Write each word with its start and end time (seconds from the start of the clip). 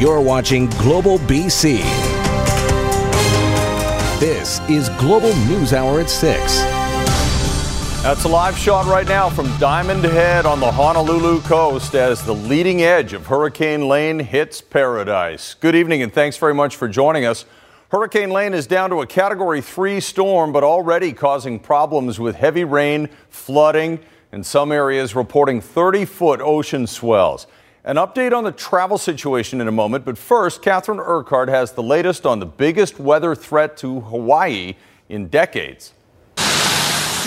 You're 0.00 0.20
watching 0.20 0.66
Global 0.70 1.18
BC. 1.20 1.78
This 4.18 4.58
is 4.68 4.88
Global 4.98 5.32
News 5.46 5.72
Hour 5.72 6.00
at 6.00 6.10
6. 6.10 6.58
That's 8.02 8.24
a 8.24 8.28
live 8.28 8.58
shot 8.58 8.86
right 8.86 9.06
now 9.06 9.30
from 9.30 9.46
Diamond 9.58 10.02
Head 10.02 10.46
on 10.46 10.58
the 10.58 10.72
Honolulu 10.72 11.42
coast 11.42 11.94
as 11.94 12.24
the 12.24 12.34
leading 12.34 12.82
edge 12.82 13.12
of 13.12 13.28
Hurricane 13.28 13.86
Lane 13.86 14.18
hits 14.18 14.60
paradise. 14.60 15.54
Good 15.54 15.76
evening 15.76 16.02
and 16.02 16.12
thanks 16.12 16.36
very 16.38 16.54
much 16.54 16.74
for 16.74 16.88
joining 16.88 17.24
us. 17.24 17.44
Hurricane 17.90 18.30
Lane 18.30 18.52
is 18.52 18.66
down 18.66 18.90
to 18.90 19.00
a 19.00 19.06
Category 19.06 19.60
3 19.60 20.00
storm, 20.00 20.52
but 20.52 20.64
already 20.64 21.12
causing 21.12 21.60
problems 21.60 22.18
with 22.18 22.34
heavy 22.34 22.64
rain, 22.64 23.08
flooding, 23.30 24.00
and 24.32 24.44
some 24.44 24.72
areas 24.72 25.14
reporting 25.14 25.60
30 25.60 26.04
foot 26.04 26.40
ocean 26.40 26.88
swells. 26.88 27.46
An 27.86 27.96
update 27.96 28.32
on 28.32 28.44
the 28.44 28.52
travel 28.52 28.96
situation 28.96 29.60
in 29.60 29.68
a 29.68 29.72
moment, 29.72 30.06
but 30.06 30.16
first, 30.16 30.62
Catherine 30.62 30.98
Urquhart 30.98 31.50
has 31.50 31.72
the 31.72 31.82
latest 31.82 32.24
on 32.24 32.38
the 32.38 32.46
biggest 32.46 32.98
weather 32.98 33.34
threat 33.34 33.76
to 33.78 34.00
Hawaii 34.00 34.74
in 35.10 35.28
decades. 35.28 35.92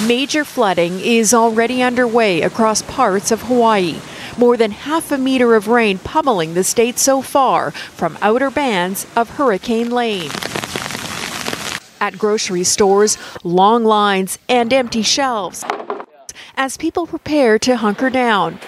Major 0.08 0.44
flooding 0.44 1.00
is 1.00 1.32
already 1.32 1.84
underway 1.84 2.42
across 2.42 2.82
parts 2.82 3.30
of 3.30 3.44
Hawaii. 3.44 4.00
More 4.36 4.58
than 4.58 4.72
half 4.72 5.12
a 5.12 5.20
meter 5.20 5.54
of 5.54 5.68
rain 5.68 6.00
pummeling 6.00 6.56
the 6.56 6.64
state 6.64 6.98
so 6.98 7.22
far 7.22 7.70
from 7.70 8.18
outer 8.24 8.50
bands 8.50 9.06
of 9.16 9.30
Hurricane 9.30 9.92
Lane. 9.92 10.32
At 12.02 12.18
grocery 12.18 12.64
stores, 12.64 13.20
long 13.44 13.84
lines 13.84 14.40
and 14.50 14.74
empty 14.74 15.04
shelves 15.04 15.64
as 16.56 16.78
people 16.78 17.06
prepare 17.06 17.60
to 17.60 17.78
hunker 17.78 18.10
down. 18.10 18.60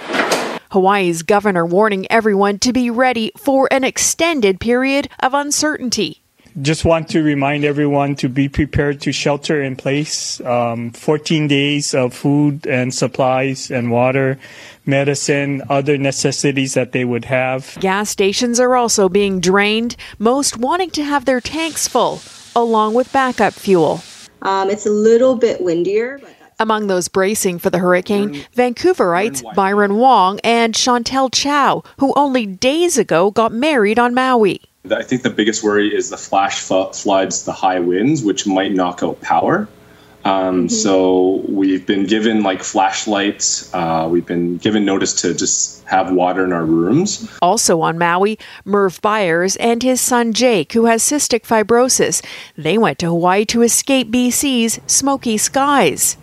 Hawaii's 0.72 1.24
governor 1.24 1.66
warning 1.66 2.06
everyone 2.12 2.60
to 2.60 2.72
be 2.72 2.92
ready 2.92 3.32
for 3.36 3.68
an 3.72 3.84
extended 3.84 4.60
period 4.60 5.10
of 5.20 5.34
uncertainty. 5.34 6.22
Just 6.62 6.84
want 6.84 7.10
to 7.10 7.24
remind 7.24 7.64
everyone 7.64 8.16
to 8.18 8.30
be 8.30 8.50
prepared 8.50 9.02
to 9.02 9.12
shelter 9.12 9.62
in 9.62 9.76
place. 9.76 10.42
Um, 10.42 10.92
14 10.92 11.48
days 11.48 11.94
of 11.94 12.14
food 12.14 12.68
and 12.68 12.94
supplies 12.94 13.72
and 13.72 13.92
water, 13.92 14.38
medicine, 14.86 15.62
other 15.70 15.98
necessities 15.98 16.74
that 16.74 16.92
they 16.92 17.06
would 17.06 17.26
have. 17.26 17.78
Gas 17.80 18.10
stations 18.10 18.60
are 18.60 18.76
also 18.76 19.10
being 19.10 19.40
drained, 19.40 19.96
most 20.18 20.58
wanting 20.58 20.90
to 20.92 21.04
have 21.04 21.26
their 21.26 21.42
tanks 21.42 21.88
full, 21.88 22.22
along 22.56 22.94
with 22.94 23.12
backup 23.14 23.54
fuel. 23.54 24.02
Um, 24.42 24.70
it's 24.70 24.86
a 24.86 24.92
little 24.92 25.36
bit 25.36 25.62
windier. 25.62 26.20
But- 26.20 26.39
among 26.60 26.88
those 26.88 27.08
bracing 27.08 27.60
for 27.60 27.70
the 27.70 27.80
hurricane, 27.80 28.44
Vancouverites 28.56 29.44
Byron 29.56 29.96
Wong 29.96 30.40
and 30.44 30.74
Chantel 30.74 31.30
Chow, 31.34 31.84
who 31.98 32.14
only 32.16 32.46
days 32.46 32.98
ago 32.98 33.32
got 33.32 33.52
married 33.52 33.98
on 33.98 34.14
Maui. 34.14 34.62
I 34.92 35.04
think 35.04 35.24
the 35.24 35.30
biggest 35.30 35.64
worry 35.64 35.94
is 35.94 36.10
the 36.10 36.18
flash 36.18 36.60
floods, 36.60 37.46
the 37.46 37.52
high 37.52 37.80
winds, 37.80 38.24
which 38.24 38.48
might 38.48 38.74
knock 38.74 39.04
out 39.04 39.20
power. 39.22 39.68
Um, 40.26 40.34
mm-hmm. 40.34 40.68
So 40.68 41.44
we've 41.48 41.86
been 41.86 42.06
given 42.06 42.44
like 42.44 42.64
flashlights. 42.64 43.74
Uh, 43.74 44.08
we've 44.10 44.26
been 44.26 44.58
given 44.58 44.84
notice 44.84 45.14
to 45.22 45.34
just 45.34 45.84
have 45.86 46.12
water 46.12 46.44
in 46.44 46.52
our 46.52 46.66
rooms. 46.66 47.30
Also 47.42 47.82
on 47.82 47.98
Maui, 47.98 48.38
Merv 48.66 49.02
Byers 49.02 49.56
and 49.58 49.82
his 49.82 50.02
son 50.02 50.34
Jake, 50.34 50.74
who 50.74 50.86
has 50.86 51.04
cystic 51.04 51.44
fibrosis. 51.44 52.24
They 52.58 52.78
went 52.78 53.00
to 53.00 53.08
Hawaii 53.08 53.46
to 53.46 53.62
escape 53.62 54.12
BC's 54.12 54.80
smoky 54.88 55.38
skies 55.38 56.18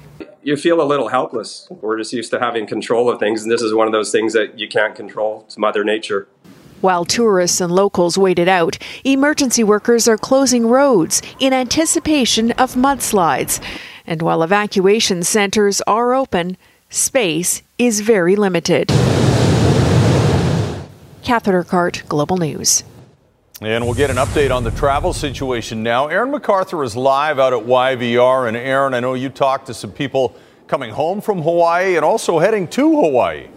you 0.46 0.56
feel 0.56 0.80
a 0.80 0.86
little 0.86 1.08
helpless. 1.08 1.66
We're 1.70 1.98
just 1.98 2.12
used 2.12 2.30
to 2.30 2.38
having 2.38 2.68
control 2.68 3.10
of 3.10 3.18
things, 3.18 3.42
and 3.42 3.50
this 3.50 3.62
is 3.62 3.74
one 3.74 3.88
of 3.88 3.92
those 3.92 4.12
things 4.12 4.32
that 4.34 4.56
you 4.56 4.68
can't 4.68 4.94
control. 4.94 5.42
It's 5.44 5.58
Mother 5.58 5.82
Nature. 5.82 6.28
While 6.80 7.04
tourists 7.04 7.60
and 7.60 7.74
locals 7.74 8.16
waited 8.16 8.46
out, 8.46 8.78
emergency 9.02 9.64
workers 9.64 10.06
are 10.06 10.16
closing 10.16 10.68
roads 10.68 11.20
in 11.40 11.52
anticipation 11.52 12.52
of 12.52 12.74
mudslides. 12.74 13.60
And 14.06 14.22
while 14.22 14.44
evacuation 14.44 15.24
centers 15.24 15.80
are 15.80 16.14
open, 16.14 16.56
space 16.90 17.62
is 17.76 18.00
very 18.02 18.36
limited. 18.36 18.90
Catherine 21.24 21.56
Urquhart, 21.56 22.04
Global 22.08 22.36
News. 22.36 22.84
And 23.62 23.86
we'll 23.86 23.94
get 23.94 24.10
an 24.10 24.16
update 24.16 24.54
on 24.54 24.64
the 24.64 24.70
travel 24.70 25.14
situation 25.14 25.82
now. 25.82 26.08
Aaron 26.08 26.30
McArthur 26.30 26.84
is 26.84 26.94
live 26.94 27.38
out 27.38 27.54
at 27.54 27.60
YVR. 27.60 28.48
And 28.48 28.54
Aaron, 28.54 28.92
I 28.92 29.00
know 29.00 29.14
you 29.14 29.30
talked 29.30 29.68
to 29.68 29.74
some 29.74 29.92
people 29.92 30.36
coming 30.66 30.90
home 30.90 31.22
from 31.22 31.40
Hawaii 31.40 31.96
and 31.96 32.04
also 32.04 32.38
heading 32.38 32.68
to 32.68 33.00
Hawaii. 33.00 33.48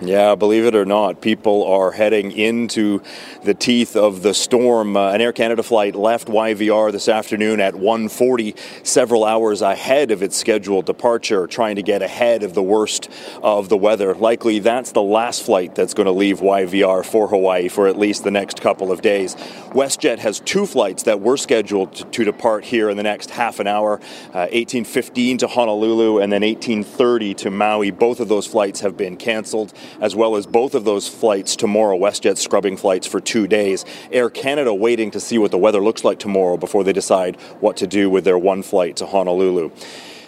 Yeah, 0.00 0.34
believe 0.34 0.64
it 0.64 0.74
or 0.74 0.84
not, 0.84 1.20
people 1.20 1.64
are 1.64 1.92
heading 1.92 2.32
into 2.32 3.00
the 3.44 3.54
teeth 3.54 3.94
of 3.94 4.22
the 4.22 4.34
storm. 4.34 4.96
Uh, 4.96 5.12
an 5.12 5.20
Air 5.20 5.32
Canada 5.32 5.62
flight 5.62 5.94
left 5.94 6.26
YVR 6.26 6.90
this 6.90 7.08
afternoon 7.08 7.60
at 7.60 7.74
1:40, 7.74 8.56
several 8.82 9.24
hours 9.24 9.62
ahead 9.62 10.10
of 10.10 10.20
its 10.20 10.36
scheduled 10.36 10.86
departure, 10.86 11.46
trying 11.46 11.76
to 11.76 11.82
get 11.82 12.02
ahead 12.02 12.42
of 12.42 12.54
the 12.54 12.62
worst 12.62 13.08
of 13.40 13.68
the 13.68 13.76
weather. 13.76 14.14
Likely 14.14 14.58
that's 14.58 14.90
the 14.90 15.02
last 15.02 15.44
flight 15.44 15.76
that's 15.76 15.94
going 15.94 16.06
to 16.06 16.12
leave 16.12 16.40
YVR 16.40 17.04
for 17.04 17.28
Hawaii 17.28 17.68
for 17.68 17.86
at 17.86 17.96
least 17.96 18.24
the 18.24 18.32
next 18.32 18.60
couple 18.60 18.90
of 18.90 19.00
days. 19.00 19.36
WestJet 19.70 20.18
has 20.18 20.40
two 20.40 20.66
flights 20.66 21.04
that 21.04 21.20
were 21.20 21.36
scheduled 21.36 22.12
to 22.12 22.24
depart 22.24 22.64
here 22.64 22.90
in 22.90 22.96
the 22.96 23.02
next 23.04 23.30
half 23.30 23.60
an 23.60 23.68
hour, 23.68 24.00
uh, 24.34 24.48
1815 24.50 25.38
to 25.38 25.46
Honolulu 25.46 26.18
and 26.18 26.32
then 26.32 26.42
1830 26.42 27.34
to 27.34 27.50
Maui. 27.50 27.92
Both 27.92 28.18
of 28.18 28.28
those 28.28 28.46
flights 28.46 28.80
have 28.80 28.96
been 28.96 29.16
canceled 29.16 29.72
as 30.00 30.14
well 30.14 30.36
as 30.36 30.46
both 30.46 30.74
of 30.74 30.84
those 30.84 31.08
flights 31.08 31.56
tomorrow, 31.56 31.98
WestJet 31.98 32.38
scrubbing 32.38 32.76
flights 32.76 33.06
for 33.06 33.20
two 33.20 33.46
days. 33.46 33.84
Air 34.10 34.30
Canada 34.30 34.74
waiting 34.74 35.10
to 35.12 35.20
see 35.20 35.38
what 35.38 35.50
the 35.50 35.58
weather 35.58 35.80
looks 35.80 36.04
like 36.04 36.18
tomorrow 36.18 36.56
before 36.56 36.84
they 36.84 36.92
decide 36.92 37.36
what 37.60 37.76
to 37.78 37.86
do 37.86 38.10
with 38.10 38.24
their 38.24 38.38
one 38.38 38.62
flight 38.62 38.96
to 38.96 39.06
Honolulu. 39.06 39.70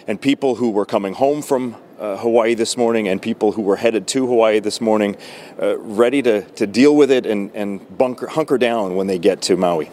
And 0.07 0.21
people 0.21 0.55
who 0.55 0.69
were 0.69 0.85
coming 0.85 1.13
home 1.13 1.41
from 1.41 1.75
uh, 1.99 2.17
Hawaii 2.17 2.53
this 2.53 2.77
morning 2.77 3.07
and 3.07 3.21
people 3.21 3.51
who 3.51 3.61
were 3.61 3.75
headed 3.75 4.07
to 4.09 4.27
Hawaii 4.27 4.59
this 4.59 4.79
morning 4.79 5.17
uh, 5.61 5.77
ready 5.79 6.21
to, 6.21 6.41
to 6.41 6.67
deal 6.67 6.95
with 6.95 7.11
it 7.11 7.25
and, 7.25 7.51
and 7.53 7.97
bunker, 7.97 8.27
hunker 8.27 8.57
down 8.57 8.95
when 8.95 9.07
they 9.07 9.19
get 9.19 9.41
to 9.43 9.57
Maui. 9.57 9.89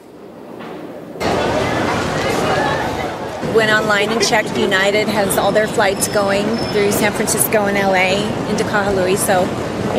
Went 3.54 3.70
online 3.70 4.10
and 4.10 4.22
checked. 4.22 4.56
United 4.58 5.08
has 5.08 5.38
all 5.38 5.52
their 5.52 5.68
flights 5.68 6.08
going 6.08 6.44
through 6.72 6.92
San 6.92 7.12
Francisco 7.12 7.66
and 7.66 7.76
LA 7.76 8.28
into 8.50 8.64
Kahului, 8.64 9.16
so 9.16 9.42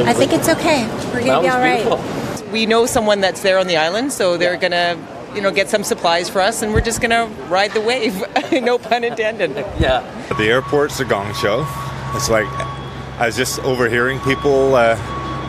I 0.03 0.13
think 0.13 0.33
it's 0.33 0.49
okay. 0.49 0.85
We're 1.13 1.25
gonna 1.25 1.41
be 1.41 1.49
all 1.49 1.59
right. 1.59 2.51
We 2.51 2.66
know 2.66 2.85
someone 2.85 3.21
that's 3.21 3.41
there 3.41 3.57
on 3.57 3.67
the 3.67 3.77
island, 3.77 4.11
so 4.11 4.38
they're 4.38 4.57
gonna 4.57 4.97
you 5.35 5.41
know, 5.41 5.51
get 5.51 5.69
some 5.69 5.83
supplies 5.83 6.29
for 6.29 6.39
us, 6.39 6.61
and 6.61 6.73
we're 6.73 6.81
just 6.81 7.01
gonna 7.01 7.25
ride 7.49 7.71
the 7.71 7.81
wave. 7.81 8.23
no 8.51 8.77
pun 8.77 9.03
intended. 9.03 9.51
Yeah. 9.79 10.01
The 10.37 10.45
airport's 10.45 10.99
a 11.01 11.05
gong 11.05 11.33
show. 11.35 11.67
It's 12.16 12.29
like 12.29 12.47
I 13.19 13.27
was 13.27 13.35
just 13.35 13.59
overhearing 13.59 14.19
people 14.22 14.75
uh, 14.75 14.95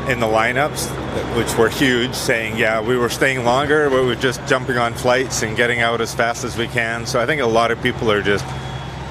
in 0.08 0.20
the 0.20 0.26
lineups, 0.26 0.88
which 1.36 1.56
were 1.58 1.68
huge, 1.68 2.14
saying, 2.14 2.56
yeah, 2.56 2.80
we 2.80 2.96
were 2.96 3.08
staying 3.08 3.44
longer, 3.44 3.90
we 3.90 3.96
are 4.12 4.14
just 4.14 4.44
jumping 4.46 4.76
on 4.76 4.94
flights 4.94 5.42
and 5.42 5.56
getting 5.56 5.80
out 5.80 6.00
as 6.00 6.14
fast 6.14 6.44
as 6.44 6.56
we 6.56 6.68
can. 6.68 7.06
So 7.06 7.20
I 7.20 7.26
think 7.26 7.40
a 7.40 7.46
lot 7.46 7.70
of 7.70 7.82
people 7.82 8.10
are 8.10 8.22
just 8.22 8.44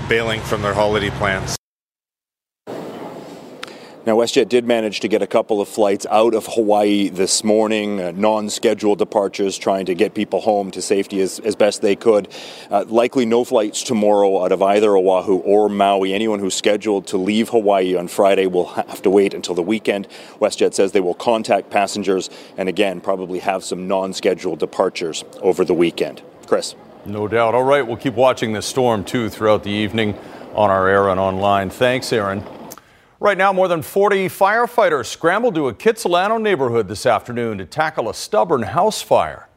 bailing 0.07 0.41
from 0.41 0.61
their 0.61 0.73
holiday 0.73 1.09
plans. 1.11 1.57
Now, 4.05 4.17
WestJet 4.17 4.49
did 4.49 4.67
manage 4.67 4.99
to 4.99 5.07
get 5.07 5.23
a 5.23 5.27
couple 5.27 5.59
of 5.59 5.67
flights 5.67 6.05
out 6.11 6.35
of 6.35 6.45
Hawaii 6.45 7.09
this 7.09 7.43
morning, 7.43 7.99
uh, 7.99 8.11
non 8.15 8.51
scheduled 8.51 8.99
departures, 8.99 9.57
trying 9.57 9.87
to 9.87 9.95
get 9.95 10.13
people 10.13 10.41
home 10.41 10.69
to 10.71 10.81
safety 10.83 11.21
as, 11.21 11.39
as 11.39 11.55
best 11.55 11.81
they 11.81 11.95
could. 11.95 12.27
Uh, 12.69 12.85
likely 12.87 13.25
no 13.25 13.43
flights 13.43 13.81
tomorrow 13.81 14.45
out 14.45 14.51
of 14.51 14.61
either 14.61 14.95
Oahu 14.95 15.37
or 15.37 15.69
Maui. 15.69 16.13
Anyone 16.13 16.37
who's 16.37 16.53
scheduled 16.53 17.07
to 17.07 17.17
leave 17.17 17.49
Hawaii 17.49 17.95
on 17.95 18.07
Friday 18.07 18.45
will 18.45 18.67
have 18.67 19.01
to 19.01 19.09
wait 19.09 19.33
until 19.33 19.55
the 19.55 19.63
weekend. 19.63 20.07
WestJet 20.39 20.75
says 20.75 20.91
they 20.91 20.99
will 20.99 21.15
contact 21.15 21.71
passengers 21.71 22.29
and 22.57 22.69
again, 22.69 23.01
probably 23.01 23.39
have 23.39 23.63
some 23.63 23.87
non 23.87 24.13
scheduled 24.13 24.59
departures 24.59 25.23
over 25.41 25.65
the 25.65 25.73
weekend. 25.73 26.21
Chris. 26.45 26.75
No 27.07 27.27
doubt. 27.27 27.55
All 27.55 27.63
right, 27.63 27.81
we'll 27.81 27.97
keep 27.97 28.13
watching 28.13 28.53
this 28.53 28.67
storm 28.67 29.03
too 29.03 29.29
throughout 29.29 29.63
the 29.63 29.71
evening 29.71 30.15
on 30.53 30.69
our 30.69 30.87
air 30.87 31.09
and 31.09 31.19
online. 31.19 31.71
Thanks, 31.71 32.13
Aaron. 32.13 32.43
Right 33.25 33.39
now, 33.39 33.51
more 33.51 33.67
than 33.67 33.81
40 33.81 34.29
firefighters 34.29 35.07
scrambled 35.07 35.55
to 35.55 35.67
a 35.67 35.73
Kitsilano 35.73 36.39
neighborhood 36.39 36.87
this 36.87 37.07
afternoon 37.07 37.57
to 37.57 37.65
tackle 37.65 38.07
a 38.07 38.13
stubborn 38.13 38.61
house 38.61 39.01
fire. 39.01 39.47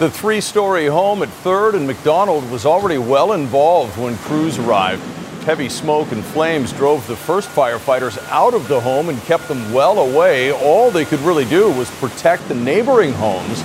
The 0.00 0.10
three 0.10 0.40
story 0.40 0.86
home 0.86 1.22
at 1.22 1.28
3rd 1.28 1.74
and 1.74 1.86
McDonald 1.86 2.50
was 2.50 2.66
already 2.66 2.98
well 2.98 3.34
involved 3.34 3.96
when 3.96 4.16
crews 4.16 4.58
arrived. 4.58 5.00
Heavy 5.44 5.68
smoke 5.68 6.10
and 6.10 6.24
flames 6.24 6.72
drove 6.72 7.06
the 7.06 7.14
first 7.14 7.48
firefighters 7.50 8.18
out 8.28 8.52
of 8.52 8.66
the 8.66 8.80
home 8.80 9.10
and 9.10 9.22
kept 9.22 9.46
them 9.46 9.72
well 9.72 10.12
away. 10.12 10.50
All 10.50 10.90
they 10.90 11.04
could 11.04 11.20
really 11.20 11.44
do 11.44 11.70
was 11.70 11.88
protect 12.00 12.48
the 12.48 12.56
neighboring 12.56 13.12
homes 13.12 13.62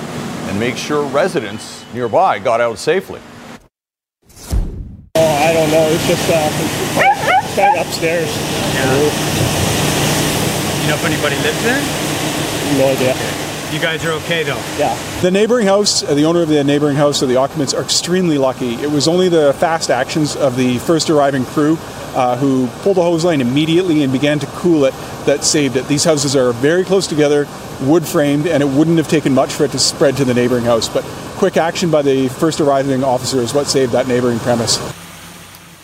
and 0.47 0.59
make 0.59 0.77
sure 0.77 1.07
residents 1.07 1.83
nearby 1.95 2.37
got 2.37 2.61
out 2.61 2.77
safely. 2.77 3.19
Oh, 5.63 5.65
I 5.65 5.69
don't 5.69 5.79
know. 5.79 5.95
It's 5.95 6.07
just 6.07 6.29
uh, 6.29 7.55
back 7.55 7.85
upstairs. 7.85 8.27
Yeah. 8.75 8.83
You 10.81 10.89
know 10.89 10.95
if 10.95 11.05
anybody 11.05 11.37
lives 11.37 11.63
there? 11.63 11.79
No 12.77 12.91
idea. 12.91 13.15
You 13.71 13.79
guys 13.79 14.03
are 14.03 14.11
okay 14.23 14.43
though? 14.43 14.61
Yeah. 14.77 14.93
The 15.21 15.31
neighboring 15.31 15.65
house, 15.65 16.03
uh, 16.03 16.15
the 16.15 16.25
owner 16.25 16.41
of 16.41 16.49
the 16.49 16.65
neighboring 16.65 16.97
house, 16.97 17.23
or 17.23 17.27
the 17.27 17.37
occupants 17.37 17.73
are 17.73 17.81
extremely 17.81 18.37
lucky. 18.37 18.73
It 18.75 18.91
was 18.91 19.07
only 19.07 19.29
the 19.29 19.53
fast 19.53 19.89
actions 19.89 20.35
of 20.35 20.57
the 20.57 20.79
first 20.79 21.09
arriving 21.09 21.45
crew 21.45 21.77
uh, 22.13 22.35
who 22.35 22.67
pulled 22.81 22.97
the 22.97 23.03
hose 23.03 23.23
line 23.23 23.39
immediately 23.39 24.03
and 24.03 24.11
began 24.11 24.39
to 24.39 24.47
cool 24.47 24.83
it 24.83 24.93
that 25.25 25.45
saved 25.45 25.77
it. 25.77 25.87
These 25.87 26.03
houses 26.03 26.35
are 26.35 26.51
very 26.51 26.83
close 26.83 27.07
together, 27.07 27.47
wood 27.81 28.05
framed, 28.05 28.47
and 28.47 28.61
it 28.61 28.67
wouldn't 28.67 28.97
have 28.97 29.07
taken 29.07 29.33
much 29.33 29.53
for 29.53 29.63
it 29.63 29.71
to 29.71 29.79
spread 29.79 30.17
to 30.17 30.25
the 30.25 30.33
neighboring 30.33 30.65
house. 30.65 30.89
But 30.89 31.05
quick 31.37 31.55
action 31.55 31.89
by 31.89 32.01
the 32.01 32.27
first 32.27 32.59
arriving 32.59 33.01
officer 33.01 33.37
is 33.37 33.53
what 33.53 33.67
saved 33.67 33.93
that 33.93 34.09
neighboring 34.09 34.39
premise. 34.39 34.77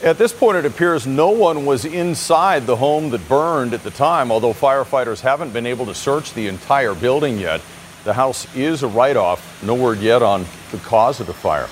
At 0.02 0.18
this 0.18 0.32
point, 0.32 0.56
it 0.56 0.66
appears 0.66 1.06
no 1.06 1.32
one 1.32 1.66
was 1.66 1.84
inside 1.84 2.66
the 2.66 2.78
home 2.78 3.10
that 3.10 3.28
burned 3.28 3.74
at 3.74 3.84
the 3.84 3.92
time, 3.92 4.32
although 4.32 4.54
firefighters 4.54 5.20
haven't 5.20 5.52
been 5.52 5.66
able 5.66 5.86
to 5.88 5.94
search 5.94 6.34
the 6.34 6.48
entire 6.48 6.96
building 6.96 7.38
yet. 7.38 7.60
The 8.06 8.14
house 8.14 8.48
is 8.56 8.82
a 8.82 8.88
write 8.88 9.18
off. 9.18 9.62
No 9.62 9.76
word 9.76 10.00
yet 10.00 10.22
on 10.22 10.46
the 10.72 10.78
cause 10.78 11.20
of 11.20 11.28
the 11.28 11.34
fire. 11.34 11.68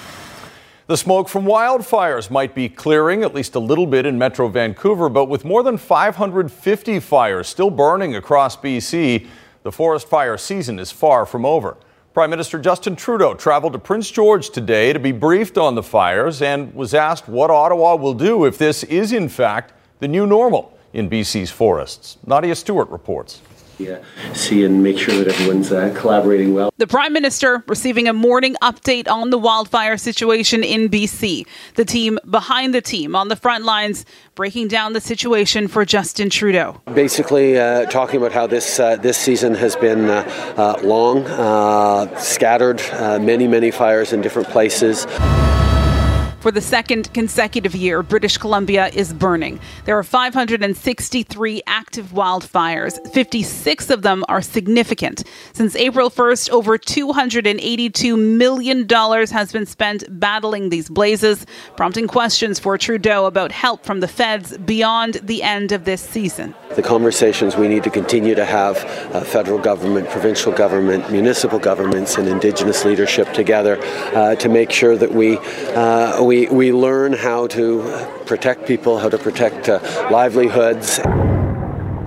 The 0.87 0.97
smoke 0.97 1.29
from 1.29 1.45
wildfires 1.45 2.29
might 2.29 2.53
be 2.53 2.67
clearing 2.67 3.23
at 3.23 3.33
least 3.33 3.55
a 3.55 3.59
little 3.59 3.87
bit 3.87 4.05
in 4.05 4.17
Metro 4.17 4.49
Vancouver, 4.49 5.07
but 5.07 5.29
with 5.29 5.45
more 5.45 5.63
than 5.63 5.77
550 5.77 6.99
fires 6.99 7.47
still 7.47 7.69
burning 7.69 8.17
across 8.17 8.57
BC, 8.57 9.25
the 9.63 9.71
forest 9.71 10.05
fire 10.09 10.37
season 10.37 10.79
is 10.79 10.91
far 10.91 11.25
from 11.25 11.45
over. 11.45 11.77
Prime 12.17 12.31
Minister 12.31 12.57
Justin 12.57 12.95
Trudeau 12.95 13.35
traveled 13.35 13.73
to 13.73 13.77
Prince 13.77 14.09
George 14.09 14.49
today 14.49 14.91
to 14.91 14.97
be 14.97 15.11
briefed 15.11 15.55
on 15.55 15.75
the 15.75 15.83
fires 15.83 16.41
and 16.41 16.73
was 16.73 16.95
asked 16.95 17.29
what 17.29 17.51
Ottawa 17.51 17.95
will 17.95 18.15
do 18.15 18.45
if 18.45 18.57
this 18.57 18.83
is, 18.85 19.13
in 19.13 19.29
fact, 19.29 19.71
the 19.99 20.07
new 20.07 20.25
normal 20.25 20.75
in 20.93 21.11
BC's 21.11 21.51
forests. 21.51 22.17
Nadia 22.25 22.55
Stewart 22.55 22.89
reports. 22.89 23.43
Yeah, 23.77 23.99
see 24.33 24.63
and 24.63 24.83
make 24.83 24.97
sure 24.97 25.15
that 25.15 25.27
everyone's 25.27 25.71
uh, 25.71 25.93
collaborating 25.95 26.53
well. 26.53 26.71
The 26.77 26.87
Prime 26.87 27.13
Minister 27.13 27.63
receiving 27.67 28.07
a 28.07 28.13
morning 28.13 28.55
update 28.61 29.07
on 29.07 29.29
the 29.29 29.37
wildfire 29.37 29.97
situation 29.97 30.63
in 30.63 30.89
BC. 30.89 31.45
The 31.75 31.85
team 31.85 32.17
behind 32.29 32.73
the 32.73 32.81
team 32.81 33.15
on 33.15 33.27
the 33.27 33.35
front 33.35 33.65
lines 33.65 34.05
breaking 34.33 34.67
down 34.67 34.93
the 34.93 35.01
situation 35.01 35.67
for 35.67 35.85
Justin 35.85 36.29
Trudeau. 36.29 36.81
Basically, 36.93 37.59
uh, 37.59 37.85
talking 37.85 38.17
about 38.17 38.31
how 38.31 38.47
this 38.47 38.79
uh, 38.79 38.95
this 38.95 39.17
season 39.17 39.53
has 39.55 39.75
been 39.75 40.05
uh, 40.09 40.23
uh, 40.57 40.79
long, 40.83 41.25
uh, 41.25 42.17
scattered, 42.17 42.81
many 43.21 43.47
many 43.47 43.69
fires 43.69 44.11
in 44.11 44.21
different 44.21 44.47
places. 44.49 45.05
For 46.39 46.51
the 46.51 46.61
second 46.61 47.11
consecutive 47.13 47.73
year, 47.73 48.03
British 48.03 48.37
Columbia 48.37 48.89
is 48.89 49.11
burning. 49.11 49.59
There 49.85 49.97
are 49.97 50.03
563 50.03 51.63
active 51.65 52.11
wildfires. 52.11 53.11
56 53.11 53.89
of 53.89 54.03
them 54.03 54.23
are 54.29 54.43
significant. 54.43 55.23
Since 55.53 55.75
April 55.75 56.11
1st, 56.11 56.51
over 56.51 56.77
$282 56.77 58.37
million 58.37 58.87
has 58.87 59.51
been 59.51 59.65
spent 59.65 60.03
battling 60.19 60.69
these 60.69 60.89
blazes, 60.89 61.47
prompting 61.75 62.07
questions 62.07 62.59
for 62.59 62.77
Trudeau 62.77 63.25
about 63.25 63.51
help 63.51 63.83
from 63.83 63.99
the 63.99 64.07
feds 64.07 64.55
beyond 64.59 65.15
the 65.15 65.41
end 65.41 65.71
of 65.71 65.85
this 65.85 66.01
season. 66.01 66.53
The 66.75 66.83
conversations 66.83 67.55
we 67.55 67.67
need 67.67 67.83
to 67.83 67.89
continue 67.89 68.35
to 68.35 68.45
have 68.45 68.77
uh, 69.15 69.21
federal 69.21 69.57
government, 69.57 70.07
provincial 70.09 70.51
government, 70.51 71.11
municipal 71.11 71.57
governments, 71.57 72.17
and 72.17 72.27
Indigenous 72.27 72.85
leadership 72.85 73.33
together 73.33 73.79
uh, 74.13 74.35
to 74.35 74.49
make 74.49 74.71
sure 74.71 74.95
that 74.95 75.11
we 75.11 75.39
uh, 75.73 76.26
we 76.27 76.47
we, 76.49 76.73
learn 76.73 77.13
how 77.13 77.47
to 77.47 77.81
protect 78.25 78.67
people, 78.67 78.99
how 78.99 79.09
to 79.09 79.17
protect 79.17 79.69
uh, 79.69 79.79
livelihoods. 80.11 80.99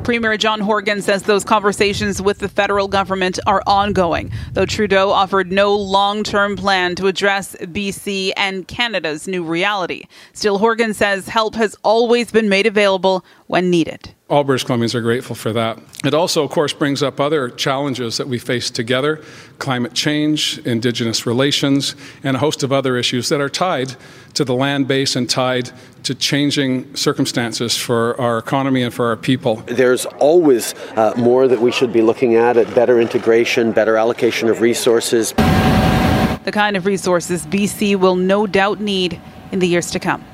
Premier 0.05 0.37
John 0.37 0.61
Horgan 0.61 1.03
says 1.03 1.23
those 1.23 1.45
conversations 1.45 2.21
with 2.21 2.39
the 2.39 2.49
federal 2.49 2.89
government 2.89 3.39
are 3.47 3.63
ongoing, 3.67 4.31
though 4.53 4.67
Trudeau 4.67 5.11
offered 5.11 5.51
no 5.51 5.75
long 5.75 6.23
term 6.23 6.57
plan 6.57 6.95
to 6.97 7.07
address 7.07 7.57
BC 7.61 8.33
and 8.37 8.69
Canada's 8.69 9.27
new 9.27 9.43
reality. 9.43 10.05
Still, 10.33 10.59
Horgan 10.59 10.95
says 10.95 11.29
help 11.29 11.55
has 11.55 11.75
always 11.83 12.31
been 12.31 12.49
made 12.49 12.67
available 12.67 13.25
when 13.47 13.71
needed. 13.71 14.15
All 14.31 14.45
British 14.45 14.65
Columbians 14.65 14.95
are 14.95 15.01
grateful 15.01 15.35
for 15.35 15.53
that. 15.55 15.77
It 16.05 16.15
also, 16.15 16.45
of 16.45 16.51
course, 16.51 16.73
brings 16.73 17.03
up 17.03 17.19
other 17.19 17.51
challenges 17.51 18.17
that 18.19 18.29
we 18.29 18.39
face 18.39 18.71
together 18.71 19.21
climate 19.59 19.93
change, 19.93 20.59
Indigenous 20.59 21.27
relations, 21.27 21.97
and 22.23 22.37
a 22.37 22.39
host 22.39 22.63
of 22.63 22.73
other 22.73 22.97
issues 22.97 23.29
that 23.29 23.41
are 23.41 23.49
tied 23.49 23.97
to 24.35 24.45
the 24.45 24.55
land 24.55 24.87
base 24.87 25.17
and 25.17 25.29
tied 25.29 25.73
to 26.05 26.15
changing 26.15 26.95
circumstances 26.95 27.77
for 27.77 28.19
our 28.21 28.39
economy 28.39 28.85
and 28.85 28.95
for 28.95 29.07
our 29.07 29.17
people. 29.17 29.57
There's 29.67 30.07
always 30.07 30.77
uh, 30.97 31.13
more 31.17 31.49
that 31.49 31.61
we 31.61 31.73
should 31.73 31.93
be 31.93 32.01
looking 32.01 32.37
at, 32.37 32.57
at 32.57 32.73
better 32.73 33.01
integration, 33.01 33.73
better 33.73 33.97
allocation 33.97 34.49
of 34.49 34.61
resources. 34.61 35.33
The 35.33 36.53
kind 36.53 36.77
of 36.77 36.87
resources 36.87 37.47
BC 37.49 37.97
will 37.97 38.17
no 38.17 38.47
doubt 38.47 38.81
need 38.81 39.21
in 39.51 39.59
the 39.59 39.67
years 39.67 39.91
to 39.91 39.99
come. 39.99 40.25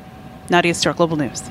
Nadia 0.51 0.75
Stewart, 0.75 0.99
Global 0.99 1.17
News. 1.17 1.43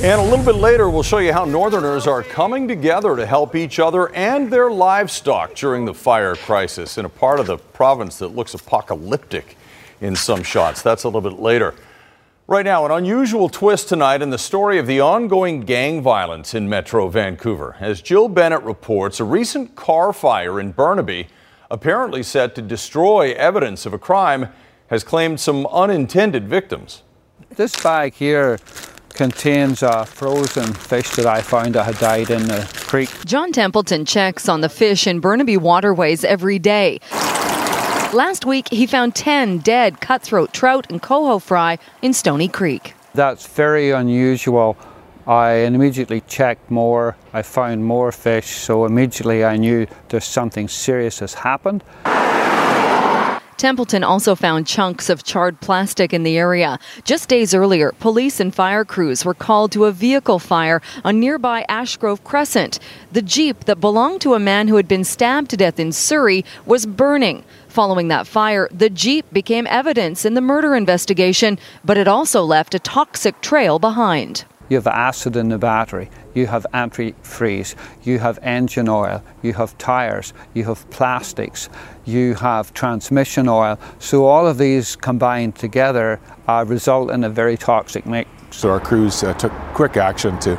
And 0.00 0.20
a 0.20 0.22
little 0.22 0.44
bit 0.44 0.54
later, 0.54 0.88
we'll 0.88 1.02
show 1.02 1.18
you 1.18 1.32
how 1.32 1.44
Northerners 1.44 2.06
are 2.06 2.22
coming 2.22 2.68
together 2.68 3.16
to 3.16 3.26
help 3.26 3.56
each 3.56 3.80
other 3.80 4.14
and 4.14 4.48
their 4.48 4.70
livestock 4.70 5.56
during 5.56 5.86
the 5.86 5.92
fire 5.92 6.36
crisis 6.36 6.98
in 6.98 7.04
a 7.04 7.08
part 7.08 7.40
of 7.40 7.48
the 7.48 7.58
province 7.58 8.16
that 8.20 8.28
looks 8.28 8.54
apocalyptic 8.54 9.56
in 10.00 10.14
some 10.14 10.44
shots. 10.44 10.82
That's 10.82 11.02
a 11.02 11.08
little 11.08 11.20
bit 11.20 11.40
later. 11.40 11.74
Right 12.46 12.64
now, 12.64 12.84
an 12.84 12.92
unusual 12.92 13.48
twist 13.48 13.88
tonight 13.88 14.22
in 14.22 14.30
the 14.30 14.38
story 14.38 14.78
of 14.78 14.86
the 14.86 15.00
ongoing 15.00 15.62
gang 15.62 16.00
violence 16.00 16.54
in 16.54 16.68
Metro 16.68 17.08
Vancouver. 17.08 17.74
As 17.80 18.00
Jill 18.00 18.28
Bennett 18.28 18.62
reports, 18.62 19.18
a 19.18 19.24
recent 19.24 19.74
car 19.74 20.12
fire 20.12 20.60
in 20.60 20.70
Burnaby, 20.70 21.26
apparently 21.72 22.22
set 22.22 22.54
to 22.54 22.62
destroy 22.62 23.32
evidence 23.32 23.84
of 23.84 23.92
a 23.92 23.98
crime, 23.98 24.46
has 24.90 25.02
claimed 25.02 25.40
some 25.40 25.66
unintended 25.66 26.48
victims. 26.48 27.02
This 27.50 27.82
bag 27.82 28.14
here 28.14 28.60
contains 29.18 29.82
a 29.82 30.06
frozen 30.06 30.72
fish 30.72 31.10
that 31.16 31.26
I 31.26 31.42
found 31.42 31.74
that 31.74 31.84
had 31.84 31.98
died 31.98 32.30
in 32.30 32.46
the 32.46 32.66
creek. 32.86 33.10
John 33.26 33.50
Templeton 33.52 34.04
checks 34.04 34.48
on 34.48 34.60
the 34.60 34.68
fish 34.68 35.08
in 35.08 35.18
Burnaby 35.18 35.56
waterways 35.56 36.22
every 36.22 36.60
day. 36.60 37.00
Last 38.14 38.46
week, 38.46 38.68
he 38.70 38.86
found 38.86 39.16
10 39.16 39.58
dead 39.58 40.00
cutthroat 40.00 40.52
trout 40.52 40.86
and 40.88 41.02
coho 41.02 41.40
fry 41.40 41.78
in 42.00 42.14
Stony 42.14 42.46
Creek. 42.48 42.94
That's 43.12 43.46
very 43.48 43.90
unusual. 43.90 44.76
I 45.26 45.66
immediately 45.66 46.20
checked 46.22 46.70
more. 46.70 47.16
I 47.32 47.42
found 47.42 47.84
more 47.84 48.12
fish, 48.12 48.46
so 48.46 48.86
immediately 48.86 49.44
I 49.44 49.56
knew 49.56 49.86
there's 50.08 50.24
something 50.24 50.68
serious 50.68 51.18
has 51.18 51.34
happened. 51.34 51.82
Templeton 53.58 54.04
also 54.04 54.36
found 54.36 54.68
chunks 54.68 55.10
of 55.10 55.24
charred 55.24 55.60
plastic 55.60 56.14
in 56.14 56.22
the 56.22 56.38
area. 56.38 56.78
Just 57.02 57.28
days 57.28 57.52
earlier, 57.52 57.90
police 57.98 58.38
and 58.38 58.54
fire 58.54 58.84
crews 58.84 59.24
were 59.24 59.34
called 59.34 59.72
to 59.72 59.86
a 59.86 59.90
vehicle 59.90 60.38
fire 60.38 60.80
on 61.04 61.18
nearby 61.18 61.66
Ashgrove 61.68 62.22
Crescent. 62.22 62.78
The 63.10 63.20
Jeep 63.20 63.64
that 63.64 63.80
belonged 63.80 64.20
to 64.20 64.34
a 64.34 64.38
man 64.38 64.68
who 64.68 64.76
had 64.76 64.86
been 64.86 65.02
stabbed 65.02 65.50
to 65.50 65.56
death 65.56 65.80
in 65.80 65.90
Surrey 65.90 66.44
was 66.66 66.86
burning. 66.86 67.42
Following 67.66 68.06
that 68.08 68.28
fire, 68.28 68.68
the 68.70 68.90
Jeep 68.90 69.26
became 69.32 69.66
evidence 69.66 70.24
in 70.24 70.34
the 70.34 70.40
murder 70.40 70.76
investigation, 70.76 71.58
but 71.84 71.98
it 71.98 72.06
also 72.06 72.44
left 72.44 72.76
a 72.76 72.78
toxic 72.78 73.40
trail 73.40 73.80
behind. 73.80 74.44
You 74.68 74.76
have 74.76 74.86
acid 74.86 75.34
in 75.34 75.48
the 75.48 75.56
battery, 75.56 76.10
you 76.34 76.46
have 76.46 76.66
antifreeze, 76.74 77.74
you 78.02 78.18
have 78.18 78.38
engine 78.42 78.88
oil, 78.88 79.24
you 79.40 79.54
have 79.54 79.78
tyres, 79.78 80.34
you 80.52 80.64
have 80.64 80.88
plastics, 80.90 81.70
you 82.08 82.34
have 82.34 82.72
transmission 82.72 83.48
oil. 83.48 83.78
So 83.98 84.24
all 84.24 84.46
of 84.46 84.58
these 84.58 84.96
combined 84.96 85.54
together 85.56 86.18
uh, 86.48 86.64
result 86.66 87.10
in 87.10 87.24
a 87.24 87.28
very 87.28 87.56
toxic 87.56 88.06
mix. 88.06 88.30
So 88.50 88.70
our 88.70 88.80
crews 88.80 89.22
uh, 89.22 89.34
took 89.34 89.52
quick 89.74 89.96
action 89.96 90.38
to 90.40 90.56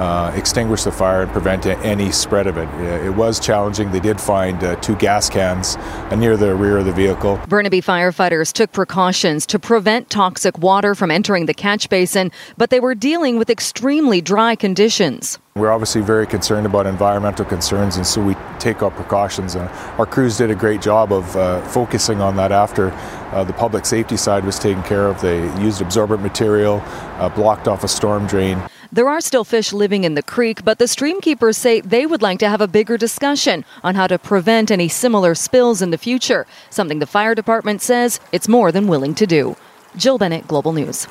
uh, 0.00 0.32
extinguish 0.34 0.84
the 0.84 0.90
fire 0.90 1.22
and 1.22 1.30
prevent 1.30 1.66
any 1.66 2.10
spread 2.10 2.46
of 2.46 2.56
it. 2.56 2.66
Uh, 2.68 3.06
it 3.06 3.14
was 3.14 3.38
challenging. 3.38 3.92
They 3.92 4.00
did 4.00 4.18
find 4.18 4.62
uh, 4.64 4.76
two 4.76 4.96
gas 4.96 5.28
cans 5.28 5.76
uh, 5.76 6.16
near 6.16 6.38
the 6.38 6.54
rear 6.54 6.78
of 6.78 6.86
the 6.86 6.92
vehicle. 6.92 7.38
Burnaby 7.48 7.82
firefighters 7.82 8.50
took 8.50 8.72
precautions 8.72 9.44
to 9.46 9.58
prevent 9.58 10.08
toxic 10.08 10.56
water 10.58 10.94
from 10.94 11.10
entering 11.10 11.44
the 11.44 11.52
catch 11.52 11.90
basin, 11.90 12.32
but 12.56 12.70
they 12.70 12.80
were 12.80 12.94
dealing 12.94 13.36
with 13.36 13.50
extremely 13.50 14.22
dry 14.22 14.54
conditions. 14.54 15.38
We're 15.54 15.70
obviously 15.70 16.00
very 16.00 16.26
concerned 16.26 16.64
about 16.64 16.86
environmental 16.86 17.44
concerns, 17.44 17.96
and 17.96 18.06
so 18.06 18.22
we 18.22 18.36
take 18.58 18.82
our 18.82 18.90
precautions. 18.90 19.54
And 19.54 19.68
our 19.98 20.06
crews 20.06 20.38
did 20.38 20.50
a 20.50 20.54
great 20.54 20.80
job 20.80 21.12
of 21.12 21.36
uh, 21.36 21.60
focusing 21.68 22.22
on 22.22 22.36
that 22.36 22.52
after 22.52 22.92
uh, 23.32 23.44
the 23.44 23.52
public 23.52 23.84
safety 23.84 24.16
side 24.16 24.44
was 24.44 24.58
taken 24.58 24.82
care 24.84 25.08
of. 25.08 25.20
They 25.20 25.42
used 25.60 25.82
absorbent 25.82 26.22
material, 26.22 26.80
uh, 27.18 27.28
blocked 27.28 27.68
off 27.68 27.84
a 27.84 27.88
storm 27.88 28.26
drain. 28.26 28.62
There 28.92 29.08
are 29.08 29.20
still 29.20 29.44
fish 29.44 29.72
living 29.72 30.02
in 30.02 30.16
the 30.16 30.22
creek, 30.22 30.64
but 30.64 30.80
the 30.80 30.86
streamkeepers 30.86 31.54
say 31.54 31.80
they 31.80 32.06
would 32.06 32.22
like 32.22 32.40
to 32.40 32.48
have 32.48 32.60
a 32.60 32.66
bigger 32.66 32.98
discussion 32.98 33.64
on 33.84 33.94
how 33.94 34.08
to 34.08 34.18
prevent 34.18 34.68
any 34.72 34.88
similar 34.88 35.36
spills 35.36 35.80
in 35.80 35.92
the 35.92 35.98
future, 35.98 36.44
something 36.70 36.98
the 36.98 37.06
fire 37.06 37.36
department 37.36 37.82
says 37.82 38.18
it's 38.32 38.48
more 38.48 38.72
than 38.72 38.88
willing 38.88 39.14
to 39.14 39.28
do. 39.28 39.56
Jill 39.96 40.18
Bennett, 40.18 40.48
Global 40.48 40.72
News. 40.72 41.06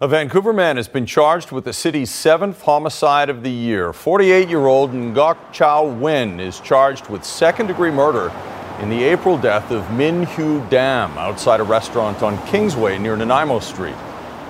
A 0.00 0.08
Vancouver 0.08 0.54
man 0.54 0.78
has 0.78 0.88
been 0.88 1.04
charged 1.04 1.52
with 1.52 1.66
the 1.66 1.74
city's 1.74 2.10
seventh 2.10 2.62
homicide 2.62 3.28
of 3.28 3.42
the 3.42 3.50
year. 3.50 3.92
48 3.92 4.48
year 4.48 4.64
old 4.64 4.92
Ngoc 4.92 5.36
Chow 5.52 5.84
Win 5.84 6.40
is 6.40 6.58
charged 6.58 7.10
with 7.10 7.22
second 7.22 7.66
degree 7.66 7.90
murder 7.90 8.32
in 8.80 8.88
the 8.88 9.04
April 9.04 9.36
death 9.36 9.70
of 9.70 9.92
Min 9.92 10.22
Hu 10.22 10.66
Dam 10.70 11.10
outside 11.18 11.60
a 11.60 11.64
restaurant 11.64 12.22
on 12.22 12.38
Kingsway 12.46 12.96
near 12.96 13.14
Nanaimo 13.14 13.58
Street. 13.58 13.96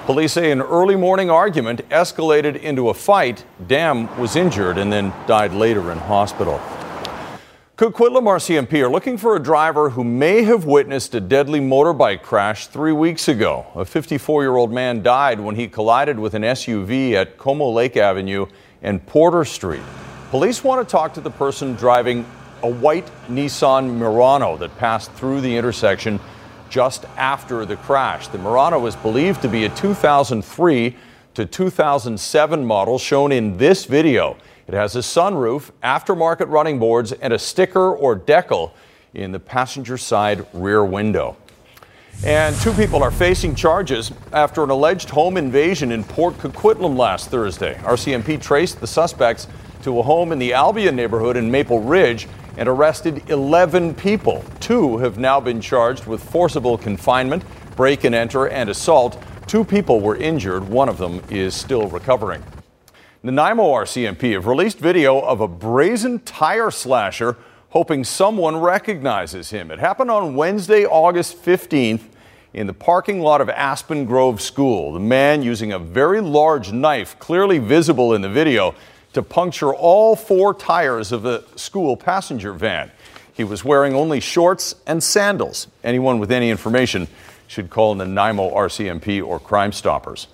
Police 0.08 0.32
say 0.32 0.50
an 0.50 0.62
early 0.62 0.96
morning 0.96 1.28
argument 1.28 1.86
escalated 1.90 2.58
into 2.62 2.88
a 2.88 2.94
fight. 2.94 3.44
Dam 3.66 4.08
was 4.18 4.36
injured 4.36 4.78
and 4.78 4.90
then 4.90 5.12
died 5.26 5.52
later 5.52 5.92
in 5.92 5.98
hospital. 5.98 6.58
Coquitlam 7.76 8.24
RCMP 8.24 8.82
are 8.82 8.88
looking 8.88 9.18
for 9.18 9.36
a 9.36 9.38
driver 9.38 9.90
who 9.90 10.02
may 10.02 10.44
have 10.44 10.64
witnessed 10.64 11.14
a 11.14 11.20
deadly 11.20 11.60
motorbike 11.60 12.22
crash 12.22 12.68
three 12.68 12.90
weeks 12.90 13.28
ago. 13.28 13.66
A 13.74 13.84
54 13.84 14.44
year 14.44 14.56
old 14.56 14.72
man 14.72 15.02
died 15.02 15.40
when 15.40 15.56
he 15.56 15.68
collided 15.68 16.18
with 16.18 16.32
an 16.32 16.40
SUV 16.40 17.12
at 17.12 17.36
Como 17.36 17.68
Lake 17.68 17.98
Avenue 17.98 18.46
and 18.80 19.06
Porter 19.06 19.44
Street. 19.44 19.82
Police 20.30 20.64
want 20.64 20.88
to 20.88 20.90
talk 20.90 21.12
to 21.12 21.20
the 21.20 21.30
person 21.30 21.74
driving 21.74 22.24
a 22.62 22.70
white 22.70 23.10
Nissan 23.28 23.98
Murano 23.98 24.56
that 24.56 24.74
passed 24.78 25.12
through 25.12 25.42
the 25.42 25.54
intersection 25.54 26.18
just 26.68 27.04
after 27.16 27.64
the 27.64 27.76
crash. 27.76 28.28
The 28.28 28.38
Murano 28.38 28.84
is 28.86 28.96
believed 28.96 29.42
to 29.42 29.48
be 29.48 29.64
a 29.64 29.68
2003 29.68 30.96
to 31.34 31.46
2007 31.46 32.64
model 32.64 32.98
shown 32.98 33.32
in 33.32 33.56
this 33.56 33.84
video. 33.84 34.36
It 34.66 34.74
has 34.74 34.96
a 34.96 35.00
sunroof, 35.00 35.70
aftermarket 35.82 36.50
running 36.50 36.78
boards, 36.78 37.12
and 37.12 37.32
a 37.32 37.38
sticker 37.38 37.92
or 37.94 38.18
decal 38.18 38.72
in 39.14 39.32
the 39.32 39.40
passenger 39.40 39.96
side 39.96 40.46
rear 40.52 40.84
window. 40.84 41.36
And 42.24 42.56
two 42.56 42.72
people 42.72 43.02
are 43.02 43.12
facing 43.12 43.54
charges 43.54 44.10
after 44.32 44.64
an 44.64 44.70
alleged 44.70 45.08
home 45.10 45.36
invasion 45.36 45.92
in 45.92 46.02
Port 46.02 46.34
Coquitlam 46.38 46.96
last 46.96 47.30
Thursday. 47.30 47.74
RCMP 47.82 48.42
traced 48.42 48.80
the 48.80 48.88
suspects 48.88 49.46
to 49.82 50.00
a 50.00 50.02
home 50.02 50.32
in 50.32 50.40
the 50.40 50.52
Albion 50.52 50.96
neighborhood 50.96 51.36
in 51.36 51.48
Maple 51.48 51.80
Ridge 51.80 52.26
and 52.58 52.68
arrested 52.68 53.22
11 53.30 53.94
people. 53.94 54.44
Two 54.60 54.98
have 54.98 55.16
now 55.16 55.40
been 55.40 55.60
charged 55.60 56.06
with 56.06 56.22
forcible 56.22 56.76
confinement, 56.76 57.44
break 57.76 58.04
and 58.04 58.14
enter, 58.14 58.48
and 58.48 58.68
assault. 58.68 59.22
Two 59.46 59.64
people 59.64 60.00
were 60.00 60.16
injured. 60.16 60.68
One 60.68 60.88
of 60.88 60.98
them 60.98 61.22
is 61.30 61.54
still 61.54 61.88
recovering. 61.88 62.42
Nanaimo 63.22 63.62
RCMP 63.62 64.32
have 64.32 64.46
released 64.46 64.78
video 64.78 65.20
of 65.20 65.40
a 65.40 65.48
brazen 65.48 66.18
tire 66.20 66.70
slasher 66.70 67.36
hoping 67.70 68.02
someone 68.02 68.56
recognizes 68.56 69.50
him. 69.50 69.70
It 69.70 69.78
happened 69.78 70.10
on 70.10 70.34
Wednesday, 70.34 70.84
August 70.84 71.42
15th 71.42 72.02
in 72.54 72.66
the 72.66 72.72
parking 72.72 73.20
lot 73.20 73.40
of 73.40 73.48
Aspen 73.50 74.04
Grove 74.04 74.40
School. 74.40 74.92
The 74.92 75.00
man 75.00 75.42
using 75.42 75.72
a 75.72 75.78
very 75.78 76.20
large 76.20 76.72
knife, 76.72 77.18
clearly 77.18 77.58
visible 77.58 78.14
in 78.14 78.22
the 78.22 78.28
video, 78.28 78.74
to 79.18 79.22
puncture 79.24 79.74
all 79.74 80.14
four 80.14 80.54
tires 80.54 81.10
of 81.10 81.22
the 81.22 81.44
school 81.56 81.96
passenger 81.96 82.52
van. 82.52 82.88
He 83.34 83.42
was 83.42 83.64
wearing 83.64 83.92
only 83.92 84.20
shorts 84.20 84.76
and 84.86 85.02
sandals. 85.02 85.66
Anyone 85.82 86.20
with 86.20 86.30
any 86.30 86.50
information 86.50 87.08
should 87.48 87.68
call 87.68 87.96
Nanaimo 87.96 88.48
RCMP 88.54 89.20
or 89.20 89.40
Crime 89.40 89.72
Stoppers. 89.72 90.28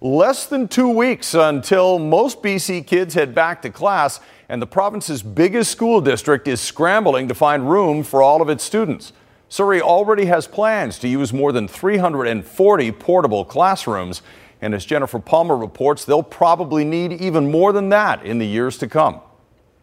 Less 0.00 0.46
than 0.46 0.66
two 0.66 0.88
weeks 0.88 1.32
until 1.32 2.00
most 2.00 2.42
BC 2.42 2.84
kids 2.88 3.14
head 3.14 3.36
back 3.36 3.62
to 3.62 3.70
class, 3.70 4.18
and 4.48 4.60
the 4.60 4.66
province's 4.66 5.22
biggest 5.22 5.70
school 5.70 6.00
district 6.00 6.48
is 6.48 6.60
scrambling 6.60 7.28
to 7.28 7.36
find 7.36 7.70
room 7.70 8.02
for 8.02 8.20
all 8.20 8.42
of 8.42 8.48
its 8.48 8.64
students. 8.64 9.12
Surrey 9.48 9.80
already 9.80 10.24
has 10.24 10.48
plans 10.48 10.98
to 10.98 11.06
use 11.06 11.32
more 11.32 11.52
than 11.52 11.68
340 11.68 12.90
portable 12.92 13.44
classrooms, 13.44 14.22
and 14.62 14.74
as 14.74 14.86
Jennifer 14.86 15.18
Palma 15.18 15.54
reports, 15.54 16.06
they'll 16.06 16.22
probably 16.22 16.84
need 16.84 17.12
even 17.12 17.50
more 17.50 17.72
than 17.72 17.90
that 17.90 18.24
in 18.24 18.38
the 18.38 18.46
years 18.46 18.78
to 18.78 18.88
come. 18.88 19.20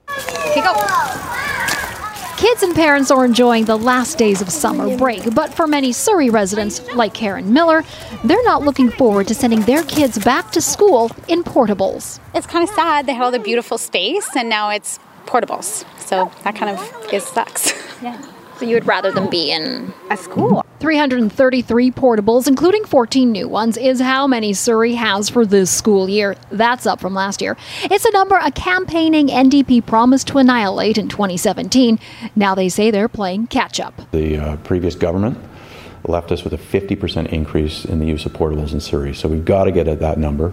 Okay. 0.09 0.63
Kids 2.37 2.63
and 2.63 2.73
parents 2.73 3.11
are 3.11 3.25
enjoying 3.25 3.65
the 3.65 3.75
last 3.75 4.17
days 4.17 4.41
of 4.41 4.49
summer 4.49 4.97
break, 4.97 5.35
but 5.35 5.53
for 5.53 5.67
many 5.67 5.91
Surrey 5.91 6.29
residents, 6.29 6.81
like 6.93 7.13
Karen 7.13 7.51
Miller, 7.51 7.83
they're 8.23 8.43
not 8.45 8.63
looking 8.63 8.89
forward 8.89 9.27
to 9.27 9.35
sending 9.35 9.61
their 9.63 9.83
kids 9.83 10.17
back 10.17 10.49
to 10.51 10.61
school 10.61 11.11
in 11.27 11.43
portables. 11.43 12.21
It's 12.33 12.47
kind 12.47 12.63
of 12.63 12.73
sad. 12.73 13.07
They 13.07 13.13
had 13.13 13.23
all 13.23 13.31
the 13.31 13.39
beautiful 13.39 13.77
space, 13.77 14.29
and 14.37 14.47
now 14.47 14.69
it's 14.69 14.99
portables. 15.25 15.83
So 15.99 16.31
that 16.43 16.55
kind 16.55 16.77
of 16.77 17.13
is 17.13 17.25
sucks. 17.25 17.73
Yeah. 18.01 18.21
So 18.59 18.65
you 18.65 18.75
would 18.75 18.87
rather 18.87 19.09
them 19.09 19.29
be 19.29 19.51
in 19.51 19.93
a 20.09 20.17
school? 20.17 20.65
333 20.81 21.91
portables, 21.91 22.45
including 22.45 22.83
14 22.83 23.31
new 23.31 23.47
ones, 23.47 23.77
is 23.77 24.01
how 24.01 24.27
many 24.27 24.51
Surrey 24.51 24.95
has 24.95 25.29
for 25.29 25.45
this 25.45 25.71
school 25.71 26.09
year. 26.09 26.35
That's 26.51 26.85
up 26.85 26.99
from 26.99 27.13
last 27.13 27.41
year. 27.41 27.55
It's 27.83 28.03
a 28.03 28.11
number 28.11 28.35
a 28.35 28.51
campaigning 28.51 29.27
NDP 29.27 29.85
promised 29.85 30.27
to 30.27 30.39
annihilate 30.39 30.97
in 30.97 31.07
2017. 31.07 31.99
Now 32.35 32.53
they 32.53 32.67
say 32.67 32.91
they're 32.91 33.07
playing 33.07 33.47
catch 33.47 33.79
up. 33.79 33.93
The 34.11 34.37
uh, 34.37 34.57
previous 34.57 34.93
government 34.93 35.37
left 36.05 36.29
us 36.29 36.43
with 36.43 36.51
a 36.51 36.57
50% 36.57 37.27
increase 37.29 37.85
in 37.85 37.99
the 37.99 38.07
use 38.07 38.25
of 38.25 38.33
portables 38.33 38.73
in 38.73 38.81
Surrey. 38.81 39.13
So 39.13 39.29
we've 39.29 39.45
got 39.45 39.65
to 39.65 39.71
get 39.71 39.87
at 39.87 39.99
that 40.01 40.17
number. 40.17 40.51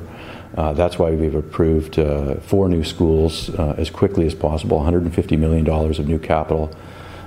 Uh, 0.56 0.72
that's 0.74 0.96
why 0.96 1.10
we've 1.10 1.34
approved 1.34 1.98
uh, 1.98 2.36
four 2.36 2.68
new 2.68 2.84
schools 2.84 3.50
uh, 3.50 3.74
as 3.76 3.90
quickly 3.90 4.26
as 4.26 4.34
possible, 4.34 4.78
$150 4.78 5.36
million 5.36 5.68
of 5.68 6.06
new 6.06 6.20
capital 6.20 6.72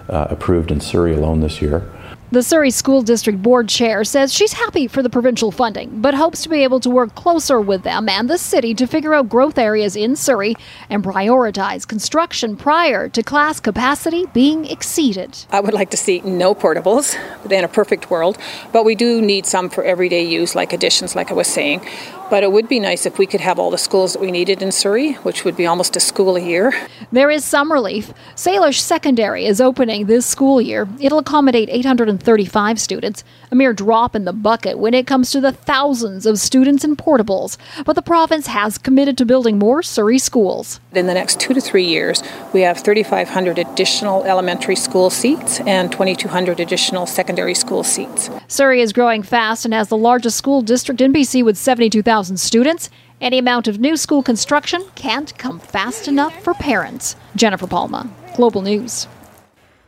uh, 0.10 0.28
approved 0.30 0.72
in 0.72 0.82
Surrey 0.82 1.14
alone 1.14 1.42
this 1.42 1.62
year. 1.62 1.90
The 2.32 2.44
Surrey 2.44 2.70
School 2.70 3.02
District 3.02 3.42
Board 3.42 3.70
Chair 3.70 4.04
says 4.04 4.32
she's 4.32 4.54
happy 4.54 4.86
for 4.86 5.02
the 5.02 5.10
provincial 5.10 5.50
funding, 5.50 6.00
but 6.00 6.14
hopes 6.14 6.44
to 6.44 6.50
be 6.50 6.64
able 6.64 6.80
to 6.82 6.90
work 6.90 7.16
closer 7.16 7.60
with 7.60 7.82
them 7.82 8.08
and 8.08 8.30
the 8.30 8.38
city 8.38 8.76
to 8.76 8.86
figure 8.86 9.16
out 9.16 9.30
growth 9.30 9.58
areas 9.58 9.96
in 9.96 10.16
Surrey 10.16 10.56
and 10.92 11.04
prioritize 11.04 11.88
construction 11.88 12.56
prior 12.56 13.10
to 13.10 13.24
class 13.24 13.60
capacity 13.60 14.28
being 14.28 14.66
exceeded. 14.66 15.44
I 15.50 15.60
would 15.60 15.74
like 15.74 15.90
to 15.90 15.98
see 15.98 16.22
no 16.22 16.54
portables 16.54 17.16
in 17.52 17.64
a 17.64 17.68
perfect 17.68 18.12
world, 18.12 18.38
but 18.72 18.86
we 18.86 18.94
do 18.94 19.24
need 19.24 19.48
some 19.48 19.68
for 19.68 19.84
everyday 19.84 20.24
use, 20.24 20.54
like 20.54 20.72
additions, 20.72 21.16
like 21.16 21.32
I 21.32 21.34
was 21.34 21.48
saying. 21.48 21.82
But 22.30 22.44
it 22.44 22.52
would 22.52 22.70
be 22.70 22.80
nice 22.80 23.08
if 23.08 23.18
we 23.18 23.26
could 23.26 23.42
have 23.42 23.58
all 23.58 23.72
the 23.72 23.78
schools 23.80 24.14
that 24.14 24.22
we 24.22 24.32
needed 24.32 24.62
in 24.62 24.72
Surrey, 24.72 25.14
which 25.14 25.44
would 25.44 25.58
be 25.58 25.66
almost 25.66 25.96
a 25.96 26.00
school 26.00 26.36
a 26.36 26.40
year. 26.40 26.74
There 27.12 27.32
is 27.32 27.44
some 27.44 27.72
relief. 27.72 28.14
Salish 28.36 28.80
Secondary 28.80 29.46
is 29.46 29.60
opening 29.60 30.06
this 30.06 30.28
school 30.28 30.62
year. 30.62 30.88
It'll 31.00 31.18
accommodate 31.18 31.70
835 31.72 32.80
students, 32.80 33.24
a 33.50 33.56
mere 33.56 33.74
drop 33.74 34.16
in 34.16 34.26
the 34.26 34.34
bucket 34.34 34.78
when 34.78 34.94
it 34.94 35.08
comes 35.08 35.32
to 35.32 35.42
the 35.42 35.52
thousands 35.52 36.28
of 36.28 36.38
students 36.38 36.84
in 36.84 36.96
portables. 36.96 37.58
But 37.84 37.96
the 37.96 38.04
province 38.04 38.46
has 38.46 38.78
committed 38.78 39.18
to 39.18 39.26
building 39.26 39.58
more 39.58 39.82
Surrey 39.82 40.20
schools. 40.20 40.80
In 40.94 41.08
the 41.08 41.16
next 41.16 41.40
two 41.40 41.56
to 41.56 41.62
three 41.62 41.86
years, 41.86 42.22
we 42.54 42.62
have 42.62 42.78
3,500 42.84 43.58
additional 43.58 44.24
elementary 44.24 44.76
school 44.76 45.10
seats 45.10 45.62
and 45.62 45.92
2,200 45.92 46.60
additional 46.60 47.08
secondary 47.08 47.56
school 47.56 47.84
seats. 47.84 48.30
Surrey 48.48 48.82
is 48.82 48.94
growing 48.94 49.24
fast 49.24 49.66
and 49.66 49.74
has 49.74 49.88
the 49.88 49.98
largest 49.98 50.38
school 50.38 50.62
district 50.62 51.02
in 51.02 51.12
BC 51.12 51.44
with 51.44 51.58
72,000 51.58 52.19
students. 52.24 52.90
Any 53.22 53.38
amount 53.38 53.68
of 53.68 53.80
new 53.80 53.98
school 53.98 54.22
construction 54.22 54.86
can't 54.96 55.38
come 55.38 55.60
fast 55.60 56.08
enough 56.08 56.44
for 56.44 56.54
parents. 56.54 57.16
Jennifer 57.36 57.68
Palma, 57.68 58.10
Global 58.36 58.62
News. 58.62 59.08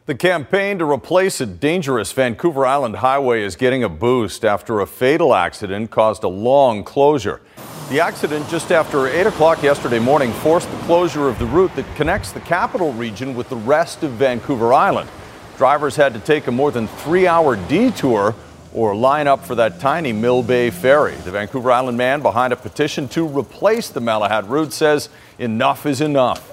The 0.05 0.15
campaign 0.15 0.79
to 0.79 0.85
replace 0.85 1.41
a 1.41 1.45
dangerous 1.45 2.11
Vancouver 2.11 2.65
Island 2.65 2.95
highway 2.97 3.43
is 3.43 3.55
getting 3.55 3.83
a 3.83 3.89
boost 3.89 4.43
after 4.43 4.79
a 4.79 4.87
fatal 4.87 5.35
accident 5.35 5.91
caused 5.91 6.23
a 6.23 6.27
long 6.27 6.83
closure. 6.83 7.41
The 7.89 7.99
accident 7.99 8.47
just 8.49 8.71
after 8.71 9.07
8 9.07 9.27
o'clock 9.27 9.61
yesterday 9.61 9.99
morning 9.99 10.31
forced 10.33 10.71
the 10.71 10.77
closure 10.79 11.27
of 11.27 11.37
the 11.37 11.45
route 11.45 11.75
that 11.75 11.95
connects 11.95 12.31
the 12.31 12.39
capital 12.39 12.93
region 12.93 13.35
with 13.35 13.49
the 13.49 13.57
rest 13.57 14.03
of 14.03 14.11
Vancouver 14.11 14.73
Island. 14.73 15.09
Drivers 15.57 15.95
had 15.95 16.13
to 16.13 16.19
take 16.19 16.47
a 16.47 16.51
more 16.51 16.71
than 16.71 16.87
three 16.87 17.27
hour 17.27 17.55
detour 17.55 18.33
or 18.73 18.95
line 18.95 19.27
up 19.27 19.45
for 19.45 19.55
that 19.55 19.79
tiny 19.79 20.13
Mill 20.13 20.43
Bay 20.43 20.69
ferry. 20.69 21.15
The 21.15 21.31
Vancouver 21.31 21.71
Island 21.71 21.97
man 21.97 22.21
behind 22.21 22.53
a 22.53 22.55
petition 22.55 23.07
to 23.09 23.27
replace 23.27 23.89
the 23.89 23.99
Malahat 23.99 24.47
route 24.47 24.73
says 24.73 25.09
enough 25.39 25.85
is 25.85 26.01
enough. 26.01 26.47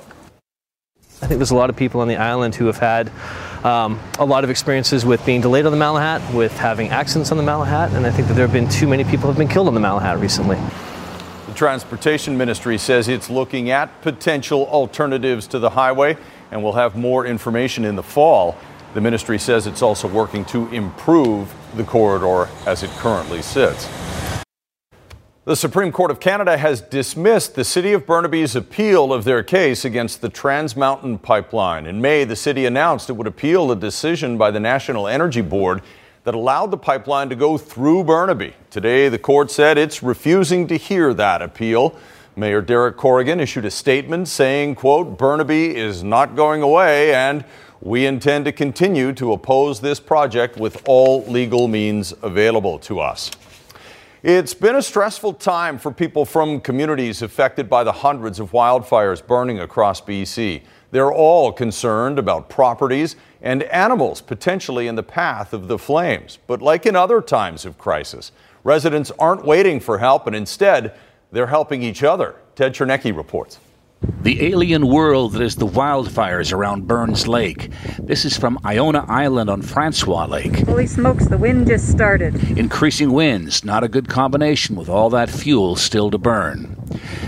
I 1.21 1.27
think 1.27 1.39
there's 1.39 1.51
a 1.51 1.57
lot 1.57 1.69
of 1.69 1.77
people 1.77 2.01
on 2.01 2.09
the 2.09 2.17
island 2.17 2.55
who 2.55 2.67
have 2.67 2.79
had 2.79 3.11
um, 3.65 3.99
a 4.21 4.25
lot 4.25 4.45
of 4.45 4.51
experiences 4.51 5.05
with 5.05 5.25
being 5.27 5.41
delayed 5.41 5.67
on 5.67 5.73
the 5.73 5.79
Malahat, 5.79 6.33
with 6.33 6.57
having 6.57 6.91
accidents 6.91 7.33
on 7.33 7.39
the 7.39 7.43
Malahat, 7.43 7.93
and 7.95 8.07
I 8.07 8.11
think 8.11 8.29
that 8.29 8.35
there 8.35 8.47
have 8.47 8.53
been 8.53 8.69
too 8.69 8.87
many 8.87 9.03
people 9.03 9.23
who 9.23 9.29
have 9.29 9.37
been 9.39 9.49
killed 9.49 9.67
on 9.67 9.75
the 9.75 9.81
Malahat 9.81 10.21
recently. 10.21 10.57
The 11.49 11.55
Transportation 11.55 12.39
Ministry 12.39 12.79
says 12.79 13.09
it's 13.09 13.29
looking 13.29 13.71
at 13.71 14.01
potential 14.03 14.69
alternatives 14.69 15.49
to 15.49 15.59
the 15.59 15.71
highway 15.71 16.17
and 16.53 16.63
will 16.63 16.75
have 16.75 16.95
more 16.95 17.27
information 17.27 17.85
in 17.85 17.97
the 17.97 18.03
fall. 18.03 18.57
The 18.95 19.01
ministry 19.01 19.39
says 19.39 19.67
it's 19.67 19.83
also 19.83 20.09
working 20.09 20.45
to 20.47 20.67
improve 20.69 21.55
the 21.77 21.85
corridor 21.85 22.49
as 22.67 22.83
it 22.83 22.91
currently 22.93 23.43
sits. 23.43 23.89
The 25.45 25.57
Supreme 25.57 25.93
Court 25.93 26.11
of 26.11 26.21
Canada 26.21 26.59
has 26.59 26.81
dismissed 26.81 27.55
the 27.55 27.65
City 27.65 27.93
of 27.93 28.07
Burnaby's 28.07 28.55
appeal 28.55 29.13
of 29.13 29.25
their 29.25 29.43
case 29.43 29.85
against 29.85 30.21
the 30.21 30.29
Trans 30.29 30.77
Mountain 30.77 31.19
Pipeline. 31.19 31.87
In 31.87 32.03
May, 32.03 32.25
the 32.25 32.37
city 32.37 32.67
announced 32.67 33.09
it 33.09 33.15
would 33.15 33.27
appeal 33.27 33.73
a 33.73 33.77
decision 33.77 34.37
by 34.37 34.51
the 34.51 34.61
National 34.61 35.09
Energy 35.09 35.41
Board 35.41 35.81
that 36.25 36.35
allowed 36.35 36.71
the 36.71 36.77
pipeline 36.77 37.31
to 37.31 37.35
go 37.37 37.57
through 37.57 38.05
Burnaby. 38.05 38.55
Today, 38.71 39.09
the 39.09 39.19
court 39.19 39.51
said 39.51 39.79
it's 39.79 40.03
refusing 40.03 40.67
to 40.67 40.77
hear 40.77 41.15
that 41.15 41.41
appeal. 41.41 41.97
Mayor 42.37 42.61
Derek 42.61 42.97
Corrigan 42.99 43.41
issued 43.41 43.65
a 43.65 43.71
statement 43.71 44.29
saying, 44.29 44.75
quote, 44.75 45.17
Burnaby 45.17 45.75
is 45.75 46.05
not 46.05 46.37
going 46.37 46.61
away 46.63 47.15
and 47.15 47.45
we 47.81 48.07
intend 48.07 48.45
to 48.45 48.53
continue 48.53 49.13
to 49.13 49.33
oppose 49.33 49.81
this 49.81 50.01
project 50.01 50.57
with 50.57 50.83
all 50.87 51.25
legal 51.25 51.69
means 51.69 52.13
available 52.23 52.79
to 52.81 53.01
us. 53.01 53.31
It's 54.23 54.53
been 54.53 54.75
a 54.75 54.83
stressful 54.83 55.35
time 55.35 55.79
for 55.79 55.93
people 55.93 56.25
from 56.25 56.61
communities 56.61 57.23
affected 57.23 57.71
by 57.71 57.85
the 57.85 57.93
hundreds 57.93 58.41
of 58.41 58.51
wildfires 58.51 59.25
burning 59.25 59.61
across 59.61 60.01
BC. 60.01 60.63
They're 60.91 61.13
all 61.13 61.53
concerned 61.53 62.19
about 62.19 62.49
properties 62.49 63.15
and 63.43 63.63
animals 63.65 64.21
potentially 64.21 64.89
in 64.89 64.97
the 64.97 65.05
path 65.05 65.53
of 65.53 65.69
the 65.69 65.79
flames. 65.79 66.39
But 66.49 66.61
like 66.61 66.85
in 66.85 66.97
other 66.97 67.21
times 67.21 67.65
of 67.65 67.79
crisis, 67.79 68.33
residents 68.65 69.13
aren't 69.21 69.45
waiting 69.45 69.79
for 69.79 69.99
help 69.99 70.27
and 70.27 70.35
instead 70.35 70.95
they're 71.31 71.47
helping 71.47 71.83
each 71.85 72.03
other. 72.03 72.35
Ted 72.57 72.75
Chernecki 72.75 73.17
reports. 73.17 73.61
The 74.01 74.47
alien 74.47 74.87
world 74.87 75.33
that 75.33 75.43
is 75.43 75.57
the 75.57 75.67
wildfires 75.67 76.53
around 76.53 76.87
Burns 76.87 77.27
Lake. 77.27 77.71
This 77.99 78.25
is 78.25 78.37
from 78.37 78.59
Iona 78.65 79.05
Island 79.09 79.49
on 79.49 79.63
Francois 79.63 80.27
Lake. 80.27 80.67
Holy 80.67 80.87
smokes, 80.87 81.29
the 81.29 81.39
wind 81.39 81.67
just 81.67 81.89
started. 81.89 82.59
Increasing 82.59 83.13
winds, 83.13 83.65
not 83.65 83.85
a 83.85 83.89
good 83.89 84.09
combination 84.09 84.77
with 84.77 84.89
all 84.89 85.11
that 85.11 85.31
fuel 85.31 85.77
still 85.77 86.11
to 86.11 86.19
burn. 86.19 86.77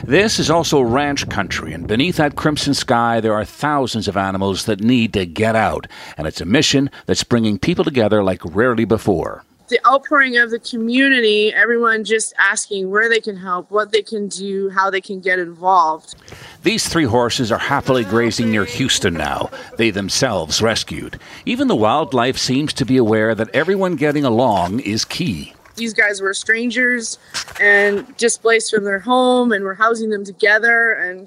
This 0.05 0.39
is 0.39 0.51
also 0.51 0.81
ranch 0.81 1.29
country, 1.29 1.73
and 1.73 1.87
beneath 1.87 2.17
that 2.17 2.37
crimson 2.37 2.75
sky, 2.75 3.21
there 3.21 3.35
are 3.35 3.45
thousands 3.45 4.07
of 4.07 4.17
animals 4.17 4.67
that 4.67 4.81
need 4.81 5.13
to 5.15 5.27
get 5.27 5.57
out. 5.57 5.87
And 6.17 6.27
it's 6.27 6.41
a 6.41 6.45
mission 6.45 6.91
that's 7.07 7.25
bringing 7.25 7.59
people 7.59 7.85
together 7.85 8.23
like 8.23 8.45
rarely 8.45 8.85
before 8.85 9.45
the 9.71 9.81
outpouring 9.87 10.37
of 10.37 10.51
the 10.51 10.59
community, 10.59 11.53
everyone 11.55 12.05
just 12.05 12.35
asking 12.39 12.91
where 12.91 13.09
they 13.09 13.21
can 13.21 13.37
help, 13.37 13.71
what 13.71 13.93
they 13.93 14.03
can 14.03 14.29
do, 14.29 14.69
how 14.71 14.91
they 14.91 15.01
can 15.01 15.21
get 15.21 15.39
involved. 15.39 16.17
These 16.63 16.89
three 16.89 17.05
horses 17.05 17.51
are 17.51 17.59
happily 17.59 18.05
grazing 18.05 18.51
near 18.51 18.65
Houston 18.65 19.15
now, 19.15 19.51
they 19.79 19.91
themselves 19.91 20.61
rescued. 20.61 21.19
Even 21.47 21.69
the 21.69 21.77
wildlife 21.77 22.37
seems 22.37 22.73
to 22.75 22.85
be 22.85 22.99
aware 22.99 23.35
that 23.35 23.49
everyone 23.55 23.97
getting 23.97 24.25
along 24.25 24.81
is 24.81 25.05
key. 25.05 25.55
These 25.77 25.95
guys 25.95 26.21
were 26.21 26.35
strangers 26.35 27.19
and 27.59 28.15
displaced 28.19 28.75
from 28.75 28.85
their 28.85 28.99
home, 28.99 29.53
and 29.53 29.65
we're 29.65 29.75
housing 29.75 30.11
them 30.11 30.25
together, 30.25 30.93
and 30.93 31.27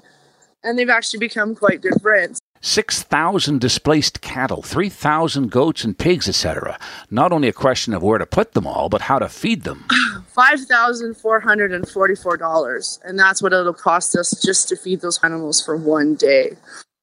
and 0.62 0.78
they've 0.78 0.88
actually 0.88 1.18
become 1.18 1.54
quite 1.54 1.82
good 1.82 2.00
friends. 2.00 2.40
6,000 2.64 3.60
displaced 3.60 4.20
cattle, 4.22 4.62
3,000 4.62 5.50
goats 5.50 5.84
and 5.84 5.98
pigs, 5.98 6.26
etc. 6.28 6.78
Not 7.10 7.30
only 7.30 7.48
a 7.48 7.52
question 7.52 7.92
of 7.92 8.02
where 8.02 8.16
to 8.16 8.24
put 8.24 8.52
them 8.52 8.66
all, 8.66 8.88
but 8.88 9.02
how 9.02 9.18
to 9.18 9.28
feed 9.28 9.64
them. 9.64 9.84
$5,444, 10.34 13.04
and 13.04 13.18
that's 13.18 13.42
what 13.42 13.52
it'll 13.52 13.74
cost 13.74 14.16
us 14.16 14.30
just 14.42 14.70
to 14.70 14.76
feed 14.76 15.02
those 15.02 15.22
animals 15.22 15.62
for 15.62 15.76
one 15.76 16.14
day. 16.14 16.56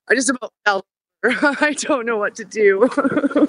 I 0.10 0.16
just 0.16 0.32
about 0.32 0.52
fell. 0.66 0.84
I 1.24 1.76
don't 1.78 2.08
know 2.08 2.18
what 2.18 2.34
to 2.36 2.44
do. 2.44 2.90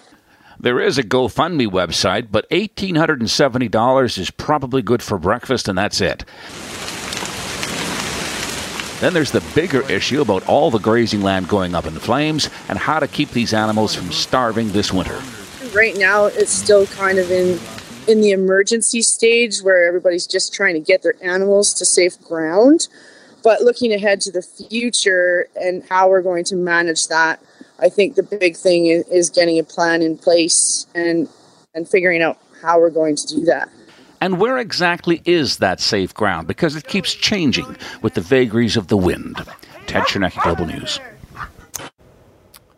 There 0.61 0.78
is 0.78 0.97
a 0.97 1.02
GoFundMe 1.02 1.66
website, 1.66 2.28
but 2.31 2.49
$1,870 2.50 4.19
is 4.19 4.31
probably 4.31 4.81
good 4.81 5.02
for 5.02 5.19
breakfast, 5.19 5.66
and 5.66 5.76
that's 5.76 6.00
it. 6.00 6.25
Then 9.02 9.14
there's 9.14 9.32
the 9.32 9.42
bigger 9.56 9.82
issue 9.90 10.21
about 10.21 10.47
all 10.47 10.71
the 10.71 10.78
grazing 10.78 11.23
land 11.23 11.49
going 11.49 11.75
up 11.75 11.87
in 11.87 11.94
flames 11.94 12.49
and 12.68 12.78
how 12.78 13.00
to 13.00 13.09
keep 13.09 13.30
these 13.30 13.52
animals 13.52 13.97
from 13.97 14.12
starving 14.12 14.68
this 14.68 14.92
winter. 14.92 15.21
Right 15.75 15.97
now, 15.97 16.26
it's 16.26 16.52
still 16.52 16.87
kind 16.87 17.18
of 17.18 17.28
in 17.28 17.59
in 18.06 18.21
the 18.21 18.30
emergency 18.30 19.02
stage 19.02 19.59
where 19.59 19.88
everybody's 19.88 20.25
just 20.25 20.54
trying 20.54 20.75
to 20.75 20.80
get 20.80 21.02
their 21.02 21.16
animals 21.21 21.75
to 21.75 21.85
safe 21.85 22.21
ground. 22.23 22.87
But 23.42 23.62
looking 23.62 23.92
ahead 23.92 24.21
to 24.21 24.30
the 24.30 24.40
future 24.40 25.49
and 25.61 25.82
how 25.88 26.09
we're 26.09 26.23
going 26.23 26.44
to 26.44 26.54
manage 26.54 27.09
that, 27.09 27.40
I 27.80 27.88
think 27.88 28.14
the 28.14 28.23
big 28.23 28.56
thing 28.56 28.87
is 28.87 29.31
getting 29.31 29.59
a 29.59 29.64
plan 29.64 30.03
in 30.03 30.16
place 30.16 30.87
and 30.94 31.29
and 31.74 31.88
figuring 31.88 32.22
out 32.22 32.38
how 32.62 32.79
we're 32.79 32.90
going 32.90 33.16
to 33.16 33.26
do 33.26 33.44
that. 33.46 33.68
And 34.22 34.38
where 34.38 34.58
exactly 34.58 35.20
is 35.24 35.56
that 35.56 35.80
safe 35.80 36.14
ground? 36.14 36.46
Because 36.46 36.76
it 36.76 36.87
keeps 36.87 37.12
changing 37.12 37.76
with 38.02 38.14
the 38.14 38.20
vagaries 38.20 38.76
of 38.76 38.87
the 38.87 38.96
wind. 38.96 39.44
Ted 39.88 40.04
Chernecki, 40.04 40.40
Global 40.44 40.64
News. 40.64 41.00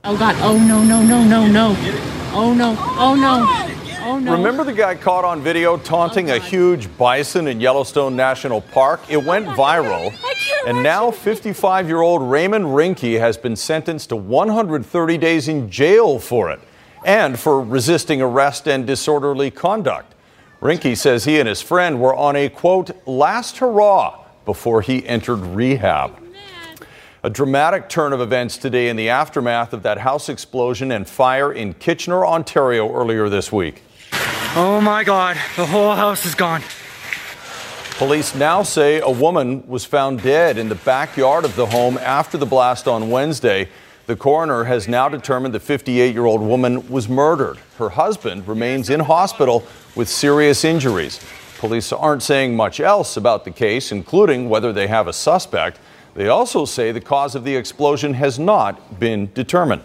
Oh, 0.05 0.17
God. 0.17 0.37
Oh, 0.39 0.57
no, 0.57 0.83
no, 0.83 1.03
no, 1.03 1.23
no, 1.23 1.47
no. 1.47 1.77
Oh, 2.33 2.55
no. 2.55 2.75
Oh, 2.79 3.15
no. 3.15 4.07
Oh, 4.07 4.19
no. 4.19 4.33
Remember 4.33 4.65
the 4.65 4.73
guy 4.73 4.95
caught 4.95 5.27
on 5.27 5.43
video 5.43 5.77
taunting 5.77 6.31
a 6.31 6.39
huge 6.39 6.89
bison 6.97 7.47
in 7.47 7.61
Yellowstone 7.61 8.17
National 8.17 8.63
Park? 8.63 9.03
It 9.11 9.23
went 9.23 9.45
viral. 9.49 10.15
And 10.67 10.83
now 10.83 11.11
55 11.11 11.89
year 11.89 12.01
old 12.01 12.23
Raymond 12.23 12.65
Reinke 12.65 13.21
has 13.21 13.37
been 13.37 13.55
sentenced 13.55 14.09
to 14.09 14.17
130 14.17 15.19
days 15.19 15.49
in 15.49 15.69
jail 15.71 16.19
for 16.19 16.51
it 16.51 16.61
and 17.05 17.39
for 17.39 17.61
resisting 17.61 18.23
arrest 18.23 18.67
and 18.67 18.87
disorderly 18.87 19.51
conduct. 19.51 20.14
Reinke 20.65 20.97
says 20.97 21.27
he 21.27 21.39
and 21.39 21.47
his 21.47 21.61
friend 21.61 22.01
were 22.01 22.15
on 22.15 22.37
a 22.37 22.49
quote, 22.49 22.91
last 23.07 23.59
hurrah 23.59 24.25
before 24.47 24.81
he 24.81 25.07
entered 25.07 25.37
rehab. 25.37 26.19
A 27.23 27.29
dramatic 27.29 27.91
turn 27.91 28.15
of 28.15 28.23
events 28.23 28.57
today 28.57 28.89
in 28.89 28.97
the 28.97 29.11
aftermath 29.11 29.75
of 29.75 29.83
that 29.83 29.99
house 29.99 30.31
explosion 30.31 30.91
and 30.91 31.07
fire 31.07 31.53
in 31.53 31.75
Kitchener, 31.75 32.25
Ontario 32.25 32.91
earlier 32.95 33.29
this 33.29 33.53
week. 33.53 33.83
Oh 34.57 34.81
my 34.83 35.05
God, 35.05 35.37
the 35.57 35.67
whole 35.67 35.95
house 35.95 36.25
is 36.25 36.35
gone. 36.35 36.63
Police 37.99 38.35
now 38.35 38.63
say 38.63 39.01
a 39.01 39.11
woman 39.11 39.69
was 39.69 39.85
found 39.85 40.23
dead 40.23 40.57
in 40.57 40.71
the 40.71 40.77
backyard 40.77 41.45
of 41.45 41.57
the 41.57 41.67
home 41.67 41.99
after 41.99 42.39
the 42.39 42.47
blast 42.47 42.89
on 42.89 43.11
Wednesday. 43.11 43.69
The 44.07 44.17
coroner 44.17 44.65
has 44.65 44.87
now 44.87 45.09
determined 45.09 45.55
the 45.55 45.61
58 45.61 46.13
year 46.13 46.27
old 46.27 46.43
woman 46.43 46.91
was 46.91 47.09
murdered. 47.09 47.59
Her 47.79 47.89
husband 47.89 48.47
remains 48.47 48.91
in 48.91 49.01
hospital 49.01 49.65
with 49.97 50.11
serious 50.11 50.63
injuries. 50.63 51.21
Police 51.57 51.91
aren't 51.91 52.23
saying 52.23 52.55
much 52.55 52.81
else 52.81 53.17
about 53.17 53.47
the 53.47 53.51
case, 53.51 53.91
including 53.91 54.51
whether 54.51 54.75
they 54.75 54.89
have 54.89 55.09
a 55.09 55.13
suspect. 55.15 55.79
They 56.15 56.29
also 56.29 56.67
say 56.67 56.93
the 56.93 57.01
cause 57.01 57.35
of 57.35 57.45
the 57.45 57.57
explosion 57.57 58.13
has 58.15 58.39
not 58.39 59.01
been 59.01 59.33
determined. 59.33 59.83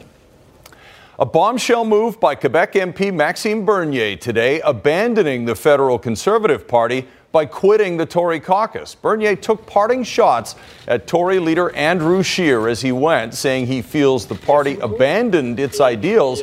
A 1.17 1.25
bombshell 1.25 1.85
move 1.85 2.19
by 2.19 2.35
Quebec 2.35 2.73
MP 2.73 3.13
Maxime 3.13 3.63
Bernier 3.63 4.17
today, 4.17 4.59
abandoning 4.61 5.45
the 5.45 5.55
federal 5.55 5.97
Conservative 5.97 6.67
Party 6.67 7.07
by 7.31 7.45
quitting 7.45 7.97
the 7.97 8.05
Tory 8.05 8.39
caucus. 8.39 8.95
Bernier 8.95 9.35
took 9.35 9.65
parting 9.65 10.03
shots 10.03 10.55
at 10.87 11.07
Tory 11.07 11.39
leader 11.39 11.71
Andrew 11.75 12.23
Scheer 12.23 12.67
as 12.67 12.81
he 12.81 12.91
went, 12.91 13.33
saying 13.33 13.67
he 13.67 13.81
feels 13.81 14.25
the 14.25 14.35
party 14.35 14.79
abandoned 14.79 15.59
its 15.59 15.79
ideals 15.79 16.41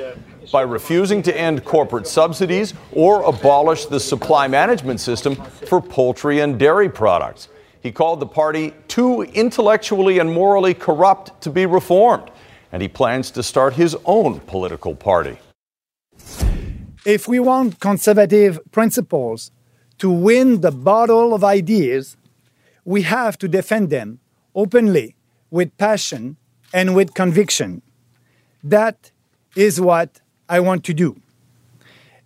by 0.53 0.63
refusing 0.63 1.23
to 1.23 1.37
end 1.37 1.65
corporate 1.65 2.07
subsidies 2.07 2.75
or 2.93 3.23
abolish 3.23 3.87
the 3.87 3.99
supply 3.99 4.47
management 4.47 5.01
system 5.01 5.35
for 5.35 5.81
poultry 5.81 6.41
and 6.41 6.59
dairy 6.59 6.89
products. 6.89 7.49
He 7.81 7.93
called 7.93 8.21
the 8.21 8.27
party 8.27 8.73
too 8.89 9.23
intellectually 9.23 10.19
and 10.19 10.33
morally 10.33 10.75
corrupt 10.75 11.41
to 11.43 11.51
be 11.51 11.67
reformed, 11.67 12.31
and 12.73 12.83
he 12.83 12.89
plans 12.89 13.31
to 13.33 13.43
start 13.43 13.75
his 13.75 13.97
own 14.05 14.41
political 14.41 14.95
party. 14.95 15.39
If 17.05 17.29
we 17.29 17.39
want 17.39 17.79
conservative 17.79 18.59
principles 18.73 19.53
to 19.99 20.11
win 20.11 20.61
the 20.61 20.71
battle 20.71 21.35
of 21.35 21.43
ideas, 21.43 22.17
we 22.85 23.03
have 23.03 23.39
to 23.39 23.49
defend 23.49 23.91
them 23.91 24.21
openly, 24.55 25.15
with 25.51 25.77
passion, 25.77 26.37
and 26.73 26.95
with 26.95 27.15
conviction. 27.15 27.83
That 28.63 29.11
is 29.55 29.81
what 29.81 30.21
I 30.49 30.61
want 30.61 30.85
to 30.85 30.95
do. 30.95 31.21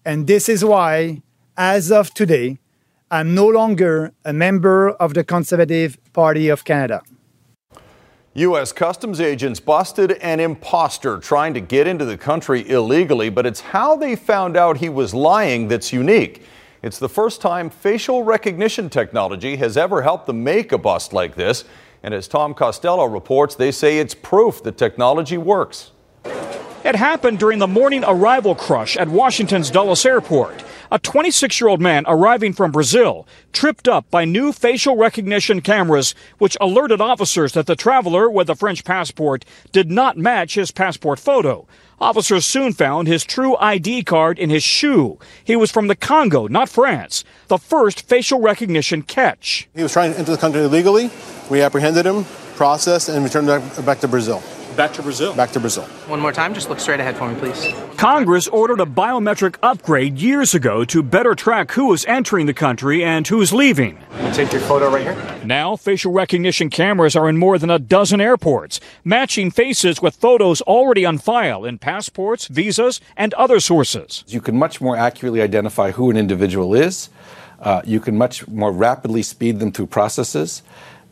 And 0.04 0.26
this 0.26 0.48
is 0.48 0.64
why, 0.64 1.22
as 1.56 1.92
of 1.92 2.14
today, 2.14 2.59
I'm 3.11 3.35
no 3.35 3.46
longer 3.46 4.12
a 4.24 4.33
member 4.33 4.90
of 4.90 5.14
the 5.14 5.24
Conservative 5.24 5.98
Party 6.12 6.48
of 6.48 6.64
Canada. 6.64 7.02
U.S. 8.35 8.70
Customs 8.70 9.20
agents 9.20 9.59
busted 9.59 10.12
an 10.12 10.38
imposter 10.38 11.18
trying 11.18 11.52
to 11.54 11.61
get 11.61 11.88
into 11.88 12.04
the 12.04 12.16
country 12.16 12.68
illegally, 12.70 13.28
but 13.28 13.44
it's 13.44 13.61
how 13.61 13.96
they 13.96 14.14
found 14.14 14.56
out 14.56 14.76
he 14.76 14.88
was 14.88 15.12
lying 15.12 15.66
that's 15.66 15.92
unique. 15.92 16.44
It's 16.83 16.99
the 16.99 17.09
first 17.09 17.40
time 17.40 17.69
facial 17.69 18.25
recognition 18.25 18.88
technology 18.88 19.57
has 19.57 19.77
ever 19.77 20.03
helped 20.03 20.27
them 20.27 20.43
make 20.43 20.73
a 20.73 20.79
bust 20.79 21.12
like 21.12 21.35
this. 21.35 21.64
And 22.03 22.14
as 22.14 22.27
Tom 22.27 22.55
Costello 22.55 23.05
reports, 23.05 23.55
they 23.55 23.71
say 23.71 23.99
it's 23.99 24.14
proof 24.14 24.62
the 24.62 24.73
technology 24.73 25.37
works. 25.37 25.90
It 26.24 26.96
happened 26.96 27.38
during 27.38 27.59
the 27.59 27.66
morning 27.66 28.04
arrival 28.06 28.54
crush 28.54 28.96
at 28.96 29.09
Washington's 29.09 29.70
Dulles 29.70 30.04
Airport. 30.04 30.64
A 30.90 30.98
26 30.98 31.61
year 31.61 31.68
old 31.68 31.80
man 31.80 32.04
arriving 32.09 32.52
from 32.52 32.72
Brazil 32.72 33.28
tripped 33.52 33.87
up 33.87 34.11
by 34.11 34.24
new 34.24 34.50
facial 34.50 34.96
recognition 34.96 35.61
cameras, 35.61 36.16
which 36.38 36.56
alerted 36.61 37.00
officers 37.00 37.52
that 37.52 37.66
the 37.66 37.76
traveler 37.76 38.28
with 38.28 38.50
a 38.50 38.56
French 38.56 38.85
passport 38.85 39.44
did 39.70 39.90
not 39.90 40.16
match 40.16 40.54
his 40.54 40.72
passport 40.72 41.20
photo. 41.20 41.64
Officers 42.00 42.44
soon 42.44 42.72
found 42.72 43.06
his 43.06 43.24
true 43.24 43.56
ID 43.59 44.02
card 44.02 44.38
in 44.38 44.50
his 44.50 44.64
shoe. 44.64 45.18
He 45.44 45.54
was 45.54 45.70
from 45.70 45.87
the 45.87 45.94
Congo, 45.94 46.48
not 46.48 46.68
France. 46.68 47.24
The 47.48 47.59
first 47.59 48.09
facial 48.09 48.40
recognition 48.40 49.02
catch. 49.02 49.68
He 49.76 49.83
was 49.83 49.92
trying 49.92 50.14
to 50.14 50.18
enter 50.18 50.33
the 50.33 50.38
country 50.38 50.62
illegally. 50.62 51.11
We 51.50 51.61
apprehended 51.61 52.06
him, 52.06 52.24
processed, 52.56 53.11
and 53.11 53.22
returned 53.22 53.48
back 53.85 54.00
to 54.00 54.09
Brazil. 54.09 54.42
Back 54.81 54.95
to 54.95 55.03
Brazil. 55.03 55.35
Back 55.35 55.51
to 55.51 55.61
Brazil. 55.61 55.85
One 56.07 56.21
more 56.21 56.33
time, 56.33 56.55
just 56.55 56.71
look 56.71 56.81
straight 56.81 57.01
ahead 57.01 57.14
for 57.14 57.29
me, 57.29 57.38
please. 57.38 57.69
Congress 57.99 58.49
ordered 58.49 58.81
a 58.81 58.87
biometric 58.87 59.57
upgrade 59.62 60.16
years 60.19 60.55
ago 60.55 60.87
to 60.87 61.03
better 61.03 61.35
track 61.35 61.73
who 61.73 61.93
is 61.93 62.07
entering 62.07 62.47
the 62.47 62.55
country 62.55 63.05
and 63.05 63.29
who's 63.29 63.53
leaving. 63.53 63.99
Take 64.33 64.53
your 64.53 64.62
photo 64.62 64.88
right 64.88 65.03
here. 65.03 65.40
Now, 65.45 65.77
facial 65.77 66.12
recognition 66.12 66.71
cameras 66.71 67.14
are 67.14 67.29
in 67.29 67.37
more 67.37 67.59
than 67.59 67.69
a 67.69 67.79
dozen 67.79 68.23
airports, 68.23 68.81
matching 69.05 69.51
faces 69.51 70.01
with 70.01 70.16
photos 70.16 70.62
already 70.62 71.05
on 71.05 71.19
file 71.19 71.66
in 71.66 71.77
passports, 71.77 72.47
visas, 72.47 73.03
and 73.19 73.35
other 73.35 73.61
sources. 73.61 74.25
You 74.29 74.40
can 74.40 74.57
much 74.57 74.81
more 74.81 74.97
accurately 74.97 75.43
identify 75.43 75.90
who 75.90 76.09
an 76.09 76.16
individual 76.16 76.73
is. 76.75 77.11
Uh, 77.61 77.83
you 77.85 78.01
can 78.01 78.16
much 78.16 78.49
more 78.49 78.73
rapidly 78.73 79.21
speed 79.23 79.59
them 79.59 79.73
through 79.73 79.88
processes 79.88 80.62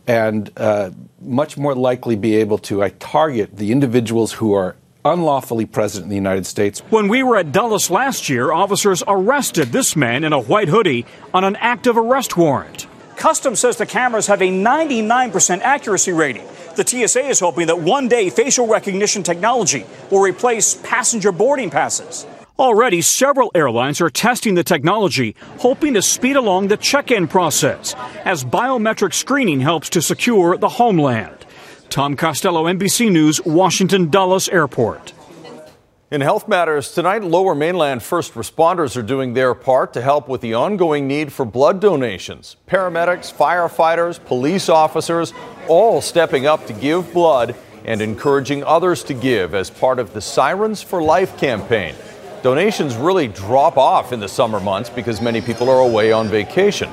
and 0.08 0.50
uh, 0.56 0.90
much 1.20 1.56
more 1.58 1.74
likely 1.74 2.16
be 2.16 2.36
able 2.36 2.58
to 2.58 2.82
uh, 2.82 2.90
target 2.98 3.56
the 3.56 3.70
individuals 3.70 4.32
who 4.32 4.54
are 4.54 4.74
unlawfully 5.04 5.66
present 5.66 6.04
in 6.04 6.08
the 6.08 6.16
United 6.16 6.46
States. 6.46 6.80
When 6.90 7.08
we 7.08 7.22
were 7.22 7.36
at 7.36 7.52
Dulles 7.52 7.90
last 7.90 8.28
year, 8.28 8.50
officers 8.50 9.02
arrested 9.06 9.68
this 9.68 9.94
man 9.94 10.24
in 10.24 10.32
a 10.32 10.40
white 10.40 10.68
hoodie 10.68 11.06
on 11.32 11.44
an 11.44 11.56
active 11.56 11.96
arrest 11.96 12.36
warrant. 12.36 12.86
Customs 13.16 13.60
says 13.60 13.76
the 13.76 13.86
cameras 13.86 14.28
have 14.28 14.40
a 14.40 14.48
99% 14.48 15.60
accuracy 15.60 16.12
rating. 16.12 16.46
The 16.76 16.86
TSA 16.86 17.26
is 17.26 17.40
hoping 17.40 17.66
that 17.66 17.80
one 17.80 18.08
day 18.08 18.30
facial 18.30 18.66
recognition 18.66 19.22
technology 19.22 19.84
will 20.10 20.20
replace 20.20 20.74
passenger 20.74 21.32
boarding 21.32 21.70
passes. 21.70 22.26
Already, 22.58 23.02
several 23.02 23.52
airlines 23.54 24.00
are 24.00 24.10
testing 24.10 24.56
the 24.56 24.64
technology, 24.64 25.36
hoping 25.58 25.94
to 25.94 26.02
speed 26.02 26.34
along 26.34 26.66
the 26.66 26.76
check 26.76 27.12
in 27.12 27.28
process 27.28 27.94
as 28.24 28.42
biometric 28.42 29.14
screening 29.14 29.60
helps 29.60 29.88
to 29.90 30.02
secure 30.02 30.56
the 30.56 30.68
homeland. 30.68 31.46
Tom 31.88 32.16
Costello, 32.16 32.64
NBC 32.64 33.12
News, 33.12 33.40
Washington 33.46 34.10
Dulles 34.10 34.48
Airport. 34.48 35.12
In 36.10 36.20
health 36.20 36.48
matters 36.48 36.90
tonight, 36.90 37.22
lower 37.22 37.54
mainland 37.54 38.02
first 38.02 38.34
responders 38.34 38.96
are 38.96 39.02
doing 39.02 39.34
their 39.34 39.54
part 39.54 39.92
to 39.92 40.02
help 40.02 40.26
with 40.28 40.40
the 40.40 40.54
ongoing 40.54 41.06
need 41.06 41.32
for 41.32 41.44
blood 41.44 41.80
donations. 41.80 42.56
Paramedics, 42.66 43.32
firefighters, 43.32 44.18
police 44.24 44.68
officers, 44.68 45.32
all 45.68 46.00
stepping 46.00 46.46
up 46.46 46.66
to 46.66 46.72
give 46.72 47.12
blood 47.12 47.54
and 47.84 48.02
encouraging 48.02 48.64
others 48.64 49.04
to 49.04 49.14
give 49.14 49.54
as 49.54 49.70
part 49.70 50.00
of 50.00 50.12
the 50.12 50.20
Sirens 50.20 50.82
for 50.82 51.00
Life 51.00 51.38
campaign. 51.38 51.94
Donations 52.42 52.94
really 52.94 53.26
drop 53.26 53.76
off 53.76 54.12
in 54.12 54.20
the 54.20 54.28
summer 54.28 54.60
months 54.60 54.88
because 54.88 55.20
many 55.20 55.40
people 55.40 55.68
are 55.68 55.80
away 55.80 56.12
on 56.12 56.28
vacation. 56.28 56.88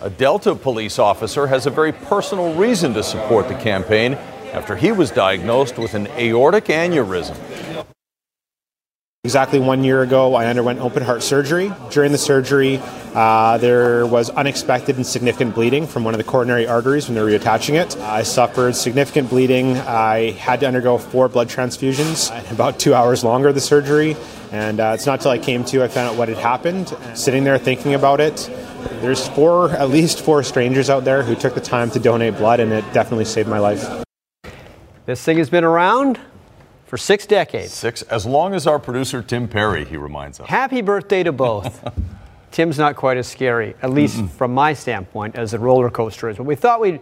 A 0.00 0.08
Delta 0.08 0.54
police 0.54 0.98
officer 0.98 1.46
has 1.46 1.66
a 1.66 1.70
very 1.70 1.92
personal 1.92 2.54
reason 2.54 2.94
to 2.94 3.02
support 3.02 3.46
the 3.48 3.54
campaign 3.56 4.14
after 4.54 4.74
he 4.74 4.92
was 4.92 5.10
diagnosed 5.10 5.76
with 5.76 5.92
an 5.92 6.06
aortic 6.16 6.66
aneurysm. 6.66 7.36
Exactly 9.26 9.58
one 9.58 9.82
year 9.82 10.02
ago, 10.02 10.36
I 10.36 10.46
underwent 10.46 10.78
open 10.78 11.02
heart 11.02 11.20
surgery. 11.20 11.72
During 11.90 12.12
the 12.12 12.16
surgery, 12.16 12.80
uh, 13.12 13.58
there 13.58 14.06
was 14.06 14.30
unexpected 14.30 14.94
and 14.94 15.04
significant 15.04 15.52
bleeding 15.52 15.88
from 15.88 16.04
one 16.04 16.14
of 16.14 16.18
the 16.18 16.24
coronary 16.24 16.68
arteries 16.68 17.08
when 17.08 17.16
they 17.16 17.22
were 17.22 17.30
reattaching 17.30 17.74
it. 17.74 17.96
I 17.96 18.22
suffered 18.22 18.76
significant 18.76 19.28
bleeding. 19.28 19.78
I 19.78 20.30
had 20.30 20.60
to 20.60 20.68
undergo 20.68 20.96
four 20.96 21.28
blood 21.28 21.48
transfusions 21.48 22.30
about 22.52 22.78
two 22.78 22.94
hours 22.94 23.24
longer 23.24 23.52
the 23.52 23.60
surgery. 23.60 24.16
And 24.52 24.78
uh, 24.78 24.92
it's 24.94 25.06
not 25.06 25.22
till 25.22 25.32
I 25.32 25.38
came 25.38 25.64
to 25.64 25.82
I 25.82 25.88
found 25.88 26.10
out 26.10 26.16
what 26.16 26.28
had 26.28 26.38
happened. 26.38 26.96
Sitting 27.14 27.42
there 27.42 27.58
thinking 27.58 27.94
about 27.94 28.20
it, 28.20 28.48
there's 29.00 29.26
four, 29.26 29.70
at 29.70 29.90
least 29.90 30.20
four 30.20 30.44
strangers 30.44 30.88
out 30.88 31.02
there 31.02 31.24
who 31.24 31.34
took 31.34 31.56
the 31.56 31.60
time 31.60 31.90
to 31.90 31.98
donate 31.98 32.36
blood, 32.36 32.60
and 32.60 32.72
it 32.72 32.84
definitely 32.92 33.24
saved 33.24 33.48
my 33.48 33.58
life. 33.58 34.04
This 35.06 35.20
thing 35.24 35.38
has 35.38 35.50
been 35.50 35.64
around 35.64 36.20
for 36.86 36.96
six 36.96 37.26
decades. 37.26 37.72
Six, 37.72 38.02
as 38.02 38.24
long 38.24 38.54
as 38.54 38.66
our 38.66 38.78
producer 38.78 39.22
Tim 39.22 39.48
Perry, 39.48 39.84
he 39.84 39.96
reminds 39.96 40.40
us. 40.40 40.48
Happy 40.48 40.80
birthday 40.80 41.22
to 41.22 41.32
both. 41.32 41.86
Tim's 42.52 42.78
not 42.78 42.96
quite 42.96 43.16
as 43.18 43.26
scary, 43.26 43.74
at 43.82 43.90
least 43.90 44.16
Mm-mm. 44.16 44.30
from 44.30 44.54
my 44.54 44.72
standpoint, 44.72 45.36
as 45.36 45.50
the 45.50 45.58
roller 45.58 45.90
coaster 45.90 46.30
is. 46.30 46.36
But 46.38 46.44
we 46.44 46.54
thought 46.54 46.80
we'd 46.80 47.00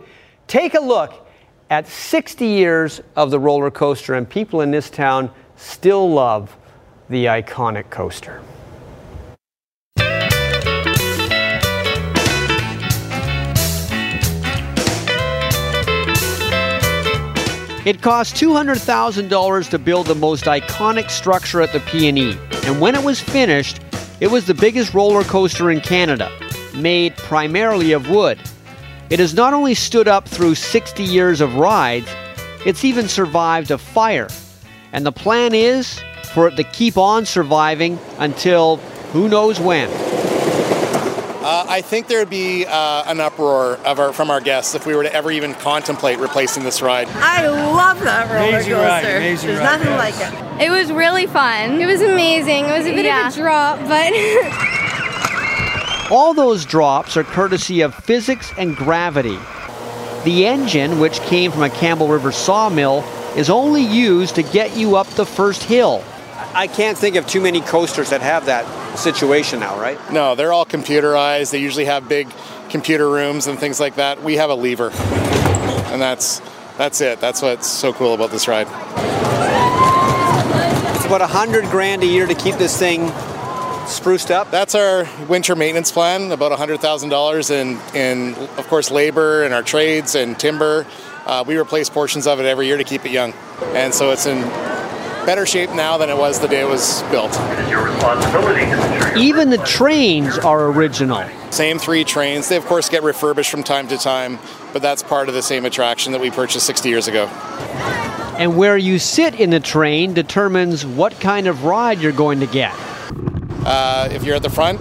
take 0.48 0.74
a 0.74 0.80
look 0.80 1.28
at 1.70 1.86
60 1.86 2.46
years 2.46 3.00
of 3.14 3.30
the 3.30 3.38
roller 3.38 3.70
coaster, 3.70 4.14
and 4.14 4.28
people 4.28 4.62
in 4.62 4.70
this 4.70 4.90
town 4.90 5.30
still 5.56 6.10
love 6.10 6.56
the 7.08 7.26
iconic 7.26 7.90
coaster. 7.90 8.42
It 17.84 18.00
cost 18.00 18.36
$200,000 18.36 19.68
to 19.68 19.78
build 19.78 20.06
the 20.06 20.14
most 20.14 20.44
iconic 20.44 21.10
structure 21.10 21.60
at 21.60 21.70
the 21.74 21.80
PNE, 21.80 22.38
and 22.64 22.80
when 22.80 22.94
it 22.94 23.04
was 23.04 23.20
finished, 23.20 23.80
it 24.20 24.28
was 24.28 24.46
the 24.46 24.54
biggest 24.54 24.94
roller 24.94 25.22
coaster 25.22 25.70
in 25.70 25.82
Canada, 25.82 26.32
made 26.74 27.14
primarily 27.18 27.92
of 27.92 28.08
wood. 28.08 28.38
It 29.10 29.18
has 29.18 29.34
not 29.34 29.52
only 29.52 29.74
stood 29.74 30.08
up 30.08 30.26
through 30.26 30.54
60 30.54 31.02
years 31.02 31.42
of 31.42 31.56
rides, 31.56 32.08
it's 32.64 32.86
even 32.86 33.06
survived 33.06 33.70
a 33.70 33.76
fire. 33.76 34.28
And 34.92 35.04
the 35.04 35.12
plan 35.12 35.54
is 35.54 36.00
for 36.32 36.48
it 36.48 36.56
to 36.56 36.64
keep 36.64 36.96
on 36.96 37.26
surviving 37.26 37.98
until 38.18 38.78
who 39.12 39.28
knows 39.28 39.60
when. 39.60 39.90
Uh, 41.44 41.66
I 41.68 41.82
think 41.82 42.06
there 42.06 42.20
would 42.20 42.30
be 42.30 42.64
uh, 42.64 43.04
an 43.06 43.20
uproar 43.20 43.78
our, 43.84 44.14
from 44.14 44.30
our 44.30 44.40
guests 44.40 44.74
if 44.74 44.86
we 44.86 44.96
were 44.96 45.02
to 45.02 45.12
ever 45.12 45.30
even 45.30 45.52
contemplate 45.52 46.18
replacing 46.18 46.62
this 46.64 46.80
ride. 46.80 47.06
I 47.10 47.46
love 47.46 48.00
that 48.00 48.30
roller 48.30 48.48
amazing 48.48 48.72
coaster. 48.72 48.86
Ride, 48.86 49.04
amazing 49.04 49.48
There's 49.48 49.60
ride, 49.60 49.76
nothing 49.76 49.92
yes. 49.92 50.20
like 50.58 50.62
it. 50.62 50.66
It 50.66 50.70
was 50.70 50.90
really 50.90 51.26
fun. 51.26 51.78
It 51.82 51.86
was 51.86 52.00
amazing. 52.00 52.64
It 52.64 52.78
was 52.78 52.86
a 52.86 52.94
bit 52.94 53.04
Yeah. 53.04 53.28
of 53.28 53.34
a 53.34 53.36
drop, 53.36 53.78
but 53.80 54.12
All 56.10 56.32
those 56.32 56.64
drops 56.64 57.16
are 57.18 57.24
courtesy 57.24 57.82
of 57.82 57.94
physics 57.94 58.50
and 58.56 58.74
gravity. 58.74 59.38
The 60.24 60.46
engine, 60.46 60.98
which 60.98 61.20
came 61.20 61.50
from 61.52 61.62
a 61.62 61.70
Campbell 61.70 62.08
River 62.08 62.32
sawmill, 62.32 63.04
is 63.36 63.50
only 63.50 63.82
used 63.82 64.36
to 64.36 64.42
get 64.42 64.76
you 64.76 64.96
up 64.96 65.06
the 65.08 65.26
first 65.26 65.62
hill. 65.62 66.02
I 66.54 66.68
can't 66.68 66.96
think 66.96 67.16
of 67.16 67.26
too 67.26 67.42
many 67.42 67.60
coasters 67.60 68.08
that 68.10 68.22
have 68.22 68.46
that 68.46 68.64
situation 68.96 69.60
now, 69.60 69.78
right? 69.80 69.98
No, 70.12 70.34
they're 70.34 70.52
all 70.52 70.66
computerized. 70.66 71.50
They 71.50 71.58
usually 71.58 71.84
have 71.86 72.08
big 72.08 72.28
computer 72.70 73.08
rooms 73.08 73.46
and 73.46 73.58
things 73.58 73.80
like 73.80 73.96
that. 73.96 74.22
We 74.22 74.36
have 74.36 74.50
a 74.50 74.54
lever, 74.54 74.90
and 74.90 76.00
that's 76.00 76.40
that's 76.76 77.00
it. 77.00 77.20
That's 77.20 77.42
what's 77.42 77.66
so 77.66 77.92
cool 77.92 78.14
about 78.14 78.30
this 78.30 78.48
ride. 78.48 78.66
It's 80.96 81.06
about 81.06 81.20
a 81.20 81.26
hundred 81.26 81.64
grand 81.66 82.02
a 82.02 82.06
year 82.06 82.26
to 82.26 82.34
keep 82.34 82.56
this 82.56 82.78
thing 82.78 83.12
spruced 83.86 84.30
up. 84.30 84.50
That's 84.50 84.74
our 84.74 85.06
winter 85.28 85.54
maintenance 85.54 85.92
plan. 85.92 86.32
About 86.32 86.52
a 86.52 86.56
hundred 86.56 86.80
thousand 86.80 87.10
dollars 87.10 87.50
in 87.50 87.78
in 87.94 88.34
of 88.56 88.66
course 88.68 88.90
labor 88.90 89.44
and 89.44 89.54
our 89.54 89.62
trades 89.62 90.14
and 90.14 90.38
timber. 90.38 90.86
Uh, 91.26 91.44
we 91.46 91.56
replace 91.56 91.88
portions 91.88 92.26
of 92.26 92.40
it 92.40 92.46
every 92.46 92.66
year 92.66 92.76
to 92.76 92.84
keep 92.84 93.04
it 93.06 93.10
young, 93.10 93.32
and 93.74 93.94
so 93.94 94.10
it's 94.10 94.26
in 94.26 94.42
better 95.24 95.46
shape 95.46 95.70
now 95.70 95.96
than 95.96 96.10
it 96.10 96.16
was 96.16 96.40
the 96.40 96.48
day 96.48 96.60
it 96.60 96.68
was 96.68 97.02
built. 97.04 97.32
Even 99.16 99.50
the 99.50 99.62
trains 99.64 100.38
are 100.38 100.68
original. 100.68 101.24
Same 101.50 101.78
three 101.78 102.04
trains. 102.04 102.48
They 102.48 102.56
of 102.56 102.66
course 102.66 102.88
get 102.88 103.02
refurbished 103.02 103.50
from 103.50 103.62
time 103.62 103.88
to 103.88 103.96
time, 103.96 104.38
but 104.72 104.82
that's 104.82 105.02
part 105.02 105.28
of 105.28 105.34
the 105.34 105.42
same 105.42 105.64
attraction 105.64 106.12
that 106.12 106.20
we 106.20 106.30
purchased 106.30 106.66
60 106.66 106.88
years 106.88 107.08
ago. 107.08 107.26
And 108.36 108.56
where 108.56 108.76
you 108.76 108.98
sit 108.98 109.38
in 109.38 109.50
the 109.50 109.60
train 109.60 110.12
determines 110.12 110.84
what 110.84 111.18
kind 111.20 111.46
of 111.46 111.64
ride 111.64 112.00
you're 112.00 112.12
going 112.12 112.40
to 112.40 112.46
get. 112.46 112.74
Uh, 113.64 114.08
if 114.10 114.24
you're 114.24 114.34
at 114.34 114.42
the 114.42 114.50
front 114.50 114.80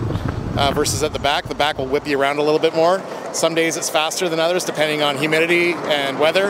uh, 0.57 0.71
versus 0.71 1.03
at 1.03 1.13
the 1.13 1.19
back, 1.19 1.45
the 1.45 1.55
back 1.55 1.77
will 1.77 1.85
whip 1.85 2.07
you 2.07 2.19
around 2.19 2.39
a 2.39 2.43
little 2.43 2.59
bit 2.59 2.75
more. 2.75 3.01
Some 3.33 3.55
days 3.55 3.77
it's 3.77 3.89
faster 3.89 4.27
than 4.27 4.39
others, 4.39 4.65
depending 4.65 5.01
on 5.01 5.17
humidity 5.17 5.73
and 5.73 6.19
weather. 6.19 6.47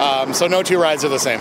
Um, 0.00 0.32
so 0.32 0.46
no 0.46 0.62
two 0.62 0.80
rides 0.80 1.04
are 1.04 1.08
the 1.08 1.18
same. 1.18 1.40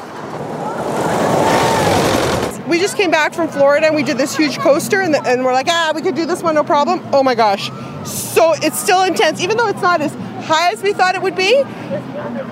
We 2.68 2.80
just 2.80 2.98
came 2.98 3.12
back 3.12 3.34
from 3.34 3.48
Florida 3.48 3.88
and 3.88 3.96
we 3.96 4.04
did 4.04 4.18
this 4.18 4.36
huge 4.36 4.58
coaster, 4.60 5.02
and, 5.02 5.16
and 5.16 5.46
we're 5.46 5.54
like, 5.54 5.68
ah, 5.70 5.92
we 5.96 6.02
could 6.02 6.16
do 6.16 6.26
this 6.26 6.44
one, 6.44 6.56
no 6.56 6.64
problem. 6.64 7.02
Oh 7.14 7.24
my 7.24 7.36
gosh. 7.36 7.70
So 8.06 8.54
it's 8.54 8.80
still 8.80 9.04
intense, 9.04 9.42
even 9.42 9.58
though 9.58 9.68
it's 9.68 9.82
not 9.82 10.02
as 10.02 10.14
high 10.46 10.72
as 10.72 10.84
we 10.84 10.94
thought 10.94 11.16
it 11.16 11.22
would 11.22 11.36
be. 11.36 11.64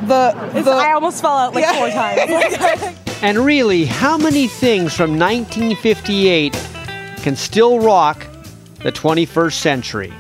The, 0.08 0.34
the 0.54 0.72
I 0.72 0.94
almost 0.94 1.22
fell 1.22 1.38
out 1.38 1.54
like 1.54 1.66
four 1.76 1.90
times. 1.92 2.98
And 3.22 3.40
really, 3.40 3.86
how 3.86 4.18
many 4.18 4.48
things 4.48 4.94
from 4.94 5.18
1958 5.18 6.54
can 7.24 7.36
still 7.36 7.80
rock 7.80 8.28
the 8.86 8.92
21st 8.92 9.54
century. 9.54 10.14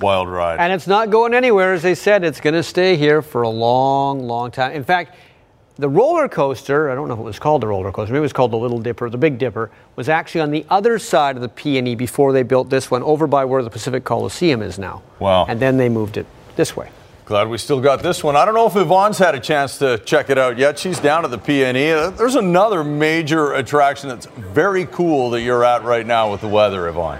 Wild 0.00 0.28
ride. 0.28 0.58
And 0.58 0.72
it's 0.72 0.88
not 0.88 1.10
going 1.10 1.32
anywhere. 1.32 1.74
As 1.74 1.82
they 1.82 1.94
said, 1.94 2.24
it's 2.24 2.40
going 2.40 2.54
to 2.54 2.62
stay 2.64 2.96
here 2.96 3.22
for 3.22 3.42
a 3.42 3.48
long, 3.48 4.26
long 4.26 4.50
time. 4.50 4.72
In 4.72 4.82
fact, 4.82 5.14
the 5.76 5.88
roller 5.88 6.28
coaster, 6.28 6.90
I 6.90 6.94
don't 6.94 7.08
know 7.08 7.14
if 7.14 7.20
it 7.20 7.24
was 7.24 7.38
called 7.38 7.62
the 7.62 7.66
roller 7.66 7.90
coaster, 7.90 8.12
maybe 8.12 8.20
it 8.20 8.22
was 8.22 8.32
called 8.32 8.52
the 8.52 8.56
Little 8.56 8.78
Dipper, 8.78 9.10
the 9.10 9.18
Big 9.18 9.38
Dipper, 9.38 9.70
was 9.96 10.08
actually 10.08 10.42
on 10.42 10.50
the 10.50 10.64
other 10.70 10.98
side 10.98 11.36
of 11.36 11.42
the 11.42 11.48
PNE 11.48 11.96
before 11.98 12.32
they 12.32 12.42
built 12.42 12.70
this 12.70 12.90
one, 12.90 13.02
over 13.02 13.26
by 13.26 13.44
where 13.44 13.62
the 13.62 13.70
Pacific 13.70 14.04
Coliseum 14.04 14.62
is 14.62 14.78
now. 14.78 15.02
Wow. 15.18 15.46
And 15.46 15.58
then 15.58 15.76
they 15.76 15.88
moved 15.88 16.16
it 16.16 16.26
this 16.56 16.76
way. 16.76 16.90
Glad 17.24 17.48
we 17.48 17.56
still 17.56 17.80
got 17.80 18.02
this 18.02 18.22
one. 18.22 18.36
I 18.36 18.44
don't 18.44 18.54
know 18.54 18.66
if 18.66 18.76
Yvonne's 18.76 19.16
had 19.16 19.34
a 19.34 19.40
chance 19.40 19.78
to 19.78 19.96
check 19.98 20.28
it 20.28 20.36
out 20.36 20.58
yet. 20.58 20.78
She's 20.78 21.00
down 21.00 21.24
at 21.24 21.30
the 21.30 21.38
PNE. 21.38 21.96
Uh, 21.96 22.10
There's 22.10 22.34
another 22.34 22.84
major 22.84 23.54
attraction 23.54 24.10
that's 24.10 24.26
very 24.26 24.84
cool 24.84 25.30
that 25.30 25.40
you're 25.40 25.64
at 25.64 25.84
right 25.84 26.06
now 26.06 26.30
with 26.30 26.42
the 26.42 26.48
weather, 26.48 26.86
Yvonne. 26.86 27.18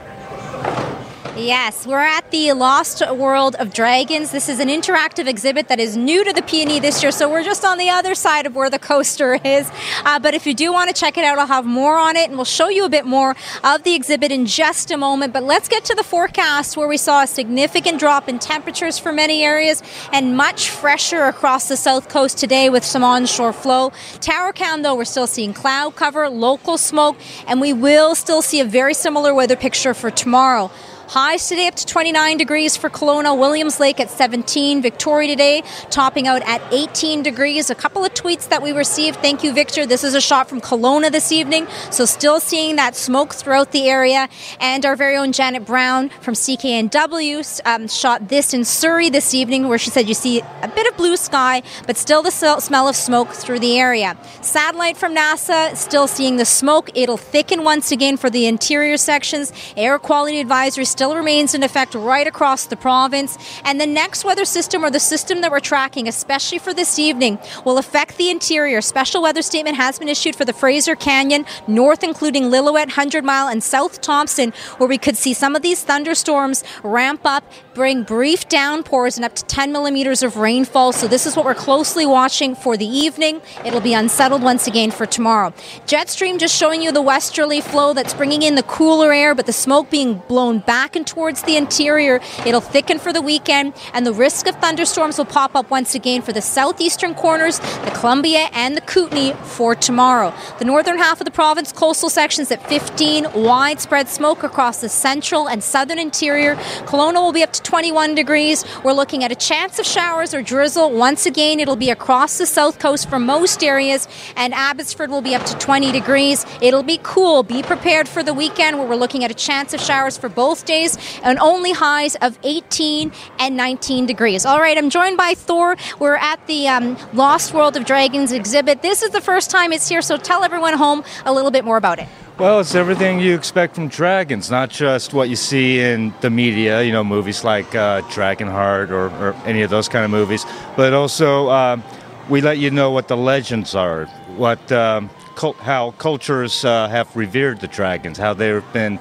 Yes, 1.36 1.84
we're 1.84 1.98
at 1.98 2.30
the 2.30 2.52
Lost 2.52 3.02
World 3.10 3.56
of 3.56 3.72
Dragons. 3.72 4.30
This 4.30 4.48
is 4.48 4.60
an 4.60 4.68
interactive 4.68 5.26
exhibit 5.26 5.66
that 5.66 5.80
is 5.80 5.96
new 5.96 6.22
to 6.22 6.32
the 6.32 6.42
PNE 6.42 6.80
this 6.80 7.02
year, 7.02 7.10
so 7.10 7.28
we're 7.28 7.42
just 7.42 7.64
on 7.64 7.76
the 7.76 7.90
other 7.90 8.14
side 8.14 8.46
of 8.46 8.54
where 8.54 8.70
the 8.70 8.78
coaster 8.78 9.34
is. 9.44 9.68
Uh, 10.04 10.20
but 10.20 10.34
if 10.34 10.46
you 10.46 10.54
do 10.54 10.72
want 10.72 10.94
to 10.94 10.94
check 10.94 11.18
it 11.18 11.24
out, 11.24 11.40
I'll 11.40 11.48
have 11.48 11.64
more 11.64 11.98
on 11.98 12.14
it, 12.14 12.28
and 12.28 12.36
we'll 12.36 12.44
show 12.44 12.68
you 12.68 12.84
a 12.84 12.88
bit 12.88 13.04
more 13.04 13.34
of 13.64 13.82
the 13.82 13.96
exhibit 13.96 14.30
in 14.30 14.46
just 14.46 14.92
a 14.92 14.96
moment. 14.96 15.32
But 15.32 15.42
let's 15.42 15.68
get 15.68 15.84
to 15.86 15.94
the 15.96 16.04
forecast, 16.04 16.76
where 16.76 16.86
we 16.86 16.96
saw 16.96 17.24
a 17.24 17.26
significant 17.26 17.98
drop 17.98 18.28
in 18.28 18.38
temperatures 18.38 19.00
for 19.00 19.12
many 19.12 19.42
areas 19.42 19.82
and 20.12 20.36
much 20.36 20.70
fresher 20.70 21.24
across 21.24 21.66
the 21.66 21.76
south 21.76 22.08
coast 22.08 22.38
today 22.38 22.70
with 22.70 22.84
some 22.84 23.02
onshore 23.02 23.52
flow. 23.52 23.90
Towercam, 24.20 24.84
though, 24.84 24.94
we're 24.94 25.04
still 25.04 25.26
seeing 25.26 25.52
cloud 25.52 25.96
cover, 25.96 26.28
local 26.28 26.78
smoke, 26.78 27.16
and 27.48 27.60
we 27.60 27.72
will 27.72 28.14
still 28.14 28.40
see 28.40 28.60
a 28.60 28.64
very 28.64 28.94
similar 28.94 29.34
weather 29.34 29.56
picture 29.56 29.94
for 29.94 30.12
tomorrow. 30.12 30.70
Highs 31.08 31.48
today 31.48 31.68
up 31.68 31.74
to 31.74 31.86
29 31.86 32.38
degrees 32.38 32.76
for 32.76 32.88
Kelowna, 32.88 33.38
Williams 33.38 33.78
Lake 33.78 34.00
at 34.00 34.10
17, 34.10 34.80
Victoria 34.80 35.28
today 35.28 35.62
topping 35.90 36.26
out 36.26 36.42
at 36.42 36.62
18 36.72 37.22
degrees. 37.22 37.68
A 37.68 37.74
couple 37.74 38.04
of 38.04 38.14
tweets 38.14 38.48
that 38.48 38.62
we 38.62 38.72
received. 38.72 39.18
Thank 39.18 39.44
you, 39.44 39.52
Victor. 39.52 39.84
This 39.86 40.02
is 40.02 40.14
a 40.14 40.20
shot 40.20 40.48
from 40.48 40.62
Kelowna 40.62 41.12
this 41.12 41.30
evening, 41.30 41.66
so 41.90 42.06
still 42.06 42.40
seeing 42.40 42.76
that 42.76 42.96
smoke 42.96 43.34
throughout 43.34 43.72
the 43.72 43.88
area. 43.88 44.28
And 44.60 44.86
our 44.86 44.96
very 44.96 45.16
own 45.16 45.32
Janet 45.32 45.66
Brown 45.66 46.08
from 46.08 46.34
CKNW 46.34 47.60
um, 47.66 47.86
shot 47.86 48.28
this 48.28 48.54
in 48.54 48.64
Surrey 48.64 49.10
this 49.10 49.34
evening, 49.34 49.68
where 49.68 49.78
she 49.78 49.90
said 49.90 50.08
you 50.08 50.14
see 50.14 50.40
a 50.62 50.68
bit 50.68 50.86
of 50.86 50.96
blue 50.96 51.16
sky, 51.18 51.62
but 51.86 51.98
still 51.98 52.22
the 52.22 52.30
smell 52.30 52.88
of 52.88 52.96
smoke 52.96 53.28
through 53.28 53.60
the 53.60 53.78
area. 53.78 54.16
Satellite 54.40 54.96
from 54.96 55.14
NASA, 55.14 55.76
still 55.76 56.08
seeing 56.08 56.38
the 56.38 56.46
smoke. 56.46 56.90
It'll 56.94 57.18
thicken 57.18 57.62
once 57.62 57.92
again 57.92 58.16
for 58.16 58.30
the 58.30 58.46
interior 58.46 58.96
sections. 58.96 59.52
Air 59.76 59.98
quality 59.98 60.40
advisory 60.40 60.86
still 60.94 61.16
remains 61.16 61.54
in 61.54 61.64
effect 61.64 61.92
right 61.96 62.24
across 62.24 62.66
the 62.66 62.76
province. 62.76 63.36
And 63.64 63.80
the 63.80 63.86
next 63.86 64.24
weather 64.24 64.44
system, 64.44 64.84
or 64.84 64.90
the 64.90 65.00
system 65.00 65.40
that 65.40 65.50
we're 65.50 65.58
tracking, 65.58 66.06
especially 66.06 66.60
for 66.60 66.72
this 66.72 67.00
evening, 67.00 67.40
will 67.64 67.78
affect 67.78 68.16
the 68.16 68.30
interior. 68.30 68.80
Special 68.80 69.20
weather 69.20 69.42
statement 69.42 69.76
has 69.76 69.98
been 69.98 70.08
issued 70.08 70.36
for 70.36 70.44
the 70.44 70.52
Fraser 70.52 70.94
Canyon, 70.94 71.46
north 71.66 72.04
including 72.04 72.44
Lillooet, 72.44 72.94
100 72.94 73.24
Mile, 73.24 73.48
and 73.48 73.60
South 73.60 74.00
Thompson, 74.02 74.52
where 74.76 74.88
we 74.88 74.96
could 74.96 75.16
see 75.16 75.34
some 75.34 75.56
of 75.56 75.62
these 75.62 75.82
thunderstorms 75.82 76.62
ramp 76.84 77.22
up, 77.24 77.42
bring 77.74 78.04
brief 78.04 78.48
downpours 78.48 79.16
and 79.16 79.24
up 79.24 79.34
to 79.34 79.44
10 79.46 79.72
millimeters 79.72 80.22
of 80.22 80.36
rainfall. 80.36 80.92
So 80.92 81.08
this 81.08 81.26
is 81.26 81.34
what 81.34 81.44
we're 81.44 81.56
closely 81.56 82.06
watching 82.06 82.54
for 82.54 82.76
the 82.76 82.86
evening. 82.86 83.42
It'll 83.64 83.80
be 83.80 83.94
unsettled 83.94 84.44
once 84.44 84.68
again 84.68 84.92
for 84.92 85.06
tomorrow. 85.06 85.52
Jet 85.86 86.08
stream 86.08 86.38
just 86.38 86.54
showing 86.54 86.82
you 86.82 86.92
the 86.92 87.02
westerly 87.02 87.60
flow 87.60 87.94
that's 87.94 88.14
bringing 88.14 88.42
in 88.42 88.54
the 88.54 88.62
cooler 88.62 89.12
air, 89.12 89.34
but 89.34 89.46
the 89.46 89.52
smoke 89.52 89.90
being 89.90 90.22
blown 90.28 90.60
back 90.60 90.83
and 90.84 91.06
towards 91.06 91.42
the 91.42 91.56
interior. 91.56 92.20
It'll 92.44 92.60
thicken 92.60 92.98
for 92.98 93.12
the 93.12 93.22
weekend, 93.22 93.72
and 93.94 94.06
the 94.06 94.12
risk 94.12 94.46
of 94.46 94.54
thunderstorms 94.56 95.16
will 95.16 95.24
pop 95.24 95.56
up 95.56 95.70
once 95.70 95.94
again 95.94 96.20
for 96.20 96.32
the 96.32 96.42
southeastern 96.42 97.14
corners, 97.14 97.58
the 97.58 97.92
Columbia, 97.94 98.48
and 98.52 98.76
the 98.76 98.82
Kootenay 98.82 99.32
for 99.32 99.74
tomorrow. 99.74 100.34
The 100.58 100.66
northern 100.66 100.98
half 100.98 101.20
of 101.22 101.24
the 101.24 101.30
province, 101.30 101.72
coastal 101.72 102.10
sections 102.10 102.50
at 102.50 102.68
15, 102.68 103.32
widespread 103.34 104.08
smoke 104.08 104.42
across 104.42 104.82
the 104.82 104.90
central 104.90 105.48
and 105.48 105.64
southern 105.64 105.98
interior. 105.98 106.56
Kelowna 106.84 107.14
will 107.14 107.32
be 107.32 107.42
up 107.42 107.52
to 107.54 107.62
21 107.62 108.14
degrees. 108.14 108.64
We're 108.84 108.92
looking 108.92 109.24
at 109.24 109.32
a 109.32 109.36
chance 109.36 109.78
of 109.78 109.86
showers 109.86 110.34
or 110.34 110.42
drizzle. 110.42 110.90
Once 110.92 111.24
again, 111.24 111.60
it'll 111.60 111.76
be 111.76 111.90
across 111.90 112.36
the 112.36 112.46
south 112.46 112.78
coast 112.78 113.08
for 113.08 113.18
most 113.18 113.64
areas, 113.64 114.06
and 114.36 114.52
Abbotsford 114.52 115.10
will 115.10 115.22
be 115.22 115.34
up 115.34 115.46
to 115.46 115.56
20 115.56 115.92
degrees. 115.92 116.44
It'll 116.60 116.82
be 116.82 117.00
cool. 117.02 117.42
Be 117.42 117.62
prepared 117.62 118.06
for 118.06 118.22
the 118.22 118.34
weekend 118.34 118.78
where 118.78 118.86
we're 118.86 118.96
looking 118.96 119.24
at 119.24 119.30
a 119.30 119.34
chance 119.48 119.72
of 119.72 119.80
showers 119.80 120.18
for 120.18 120.28
both 120.28 120.66
days 120.66 120.73
and 120.74 121.38
only 121.38 121.72
highs 121.72 122.16
of 122.16 122.38
18 122.42 123.12
and 123.38 123.56
19 123.56 124.06
degrees. 124.06 124.44
All 124.44 124.58
right, 124.58 124.76
I'm 124.76 124.90
joined 124.90 125.16
by 125.16 125.34
Thor. 125.34 125.76
We're 125.98 126.16
at 126.16 126.44
the 126.46 126.68
um, 126.68 126.96
Lost 127.12 127.54
World 127.54 127.76
of 127.76 127.84
Dragons 127.84 128.32
exhibit. 128.32 128.82
This 128.82 129.02
is 129.02 129.10
the 129.10 129.20
first 129.20 129.50
time 129.50 129.72
it's 129.72 129.88
here, 129.88 130.02
so 130.02 130.16
tell 130.16 130.42
everyone 130.42 130.74
home 130.74 131.04
a 131.24 131.32
little 131.32 131.50
bit 131.50 131.64
more 131.64 131.76
about 131.76 131.98
it. 131.98 132.08
Well, 132.36 132.58
it's 132.58 132.74
everything 132.74 133.20
you 133.20 133.36
expect 133.36 133.76
from 133.76 133.86
dragons, 133.86 134.50
not 134.50 134.68
just 134.68 135.14
what 135.14 135.28
you 135.28 135.36
see 135.36 135.78
in 135.78 136.12
the 136.20 136.30
media, 136.30 136.82
you 136.82 136.90
know, 136.90 137.04
movies 137.04 137.44
like 137.44 137.72
uh, 137.76 138.00
Dragonheart 138.02 138.90
or, 138.90 139.06
or 139.22 139.34
any 139.46 139.62
of 139.62 139.70
those 139.70 139.88
kind 139.88 140.04
of 140.04 140.10
movies, 140.10 140.44
but 140.76 140.92
also 140.92 141.46
uh, 141.46 141.80
we 142.28 142.40
let 142.40 142.58
you 142.58 142.72
know 142.72 142.90
what 142.90 143.06
the 143.06 143.16
legends 143.16 143.76
are, 143.76 144.06
what 144.36 144.72
um, 144.72 145.10
cult, 145.36 145.56
how 145.58 145.92
cultures 145.92 146.64
uh, 146.64 146.88
have 146.88 147.14
revered 147.14 147.60
the 147.60 147.68
dragons, 147.68 148.18
how 148.18 148.34
they've 148.34 148.72
been 148.72 148.98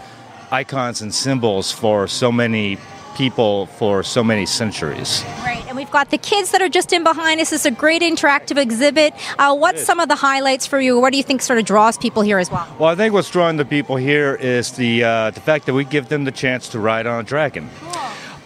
icons 0.54 1.02
and 1.02 1.14
symbols 1.14 1.72
for 1.72 2.08
so 2.08 2.32
many 2.32 2.78
people 3.16 3.66
for 3.66 4.04
so 4.04 4.24
many 4.24 4.46
centuries. 4.46 5.24
Right, 5.42 5.64
and 5.68 5.76
we've 5.76 5.92
got 5.92 6.10
the 6.12 6.18
kids 6.18 6.52
that 6.52 6.62
are 6.62 6.70
just 6.70 6.94
in 6.94 7.04
behind 7.04 7.42
us. 7.42 7.52
It's 7.52 7.66
a 7.66 7.72
great 7.72 8.02
interactive 8.02 8.58
exhibit. 8.58 9.14
Uh, 9.40 9.56
what's 9.56 9.84
some 9.84 10.00
of 10.00 10.10
the 10.10 10.16
highlights 10.16 10.66
for 10.66 10.80
you? 10.80 11.00
What 11.00 11.12
do 11.12 11.18
you 11.18 11.24
think 11.24 11.42
sort 11.42 11.60
of 11.60 11.66
draws 11.66 11.98
people 11.98 12.22
here 12.22 12.38
as 12.38 12.52
well? 12.52 12.68
Well, 12.80 12.90
I 12.90 12.96
think 12.96 13.14
what's 13.14 13.30
drawing 13.30 13.58
the 13.58 13.66
people 13.66 13.96
here 13.96 14.36
is 14.36 14.72
the 14.72 15.04
uh, 15.04 15.32
the 15.32 15.42
fact 15.42 15.66
that 15.66 15.74
we 15.74 15.86
give 15.86 16.10
them 16.10 16.24
the 16.24 16.32
chance 16.32 16.70
to 16.70 16.80
ride 16.80 17.08
on 17.08 17.20
a 17.20 17.24
dragon. 17.24 17.70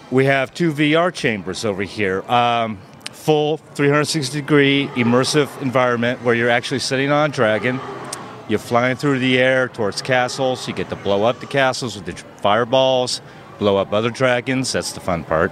We 0.10 0.26
have 0.26 0.54
two 0.54 0.72
VR 0.72 1.14
chambers 1.14 1.66
over 1.66 1.84
here. 1.84 2.22
Um, 2.32 2.80
full 3.12 3.58
360 3.58 4.40
degree 4.40 4.88
immersive 4.96 5.62
environment 5.62 6.24
where 6.24 6.34
you're 6.34 6.50
actually 6.50 6.80
sitting 6.80 7.12
on 7.12 7.30
a 7.30 7.34
dragon. 7.34 7.80
You're 8.48 8.60
flying 8.60 8.96
through 8.96 9.20
the 9.20 9.38
air 9.40 9.68
towards 9.68 10.02
castles. 10.02 10.68
You 10.68 10.74
get 10.74 10.90
to 10.90 10.96
blow 10.96 11.26
up 11.26 11.40
the 11.40 11.46
castles 11.48 11.96
with 11.96 12.06
the 12.06 12.14
fireballs, 12.42 13.22
blow 13.60 13.78
up 13.78 13.92
other 13.92 14.10
dragons. 14.10 14.72
That's 14.72 14.94
the 14.94 15.02
fun 15.02 15.24
part. 15.26 15.52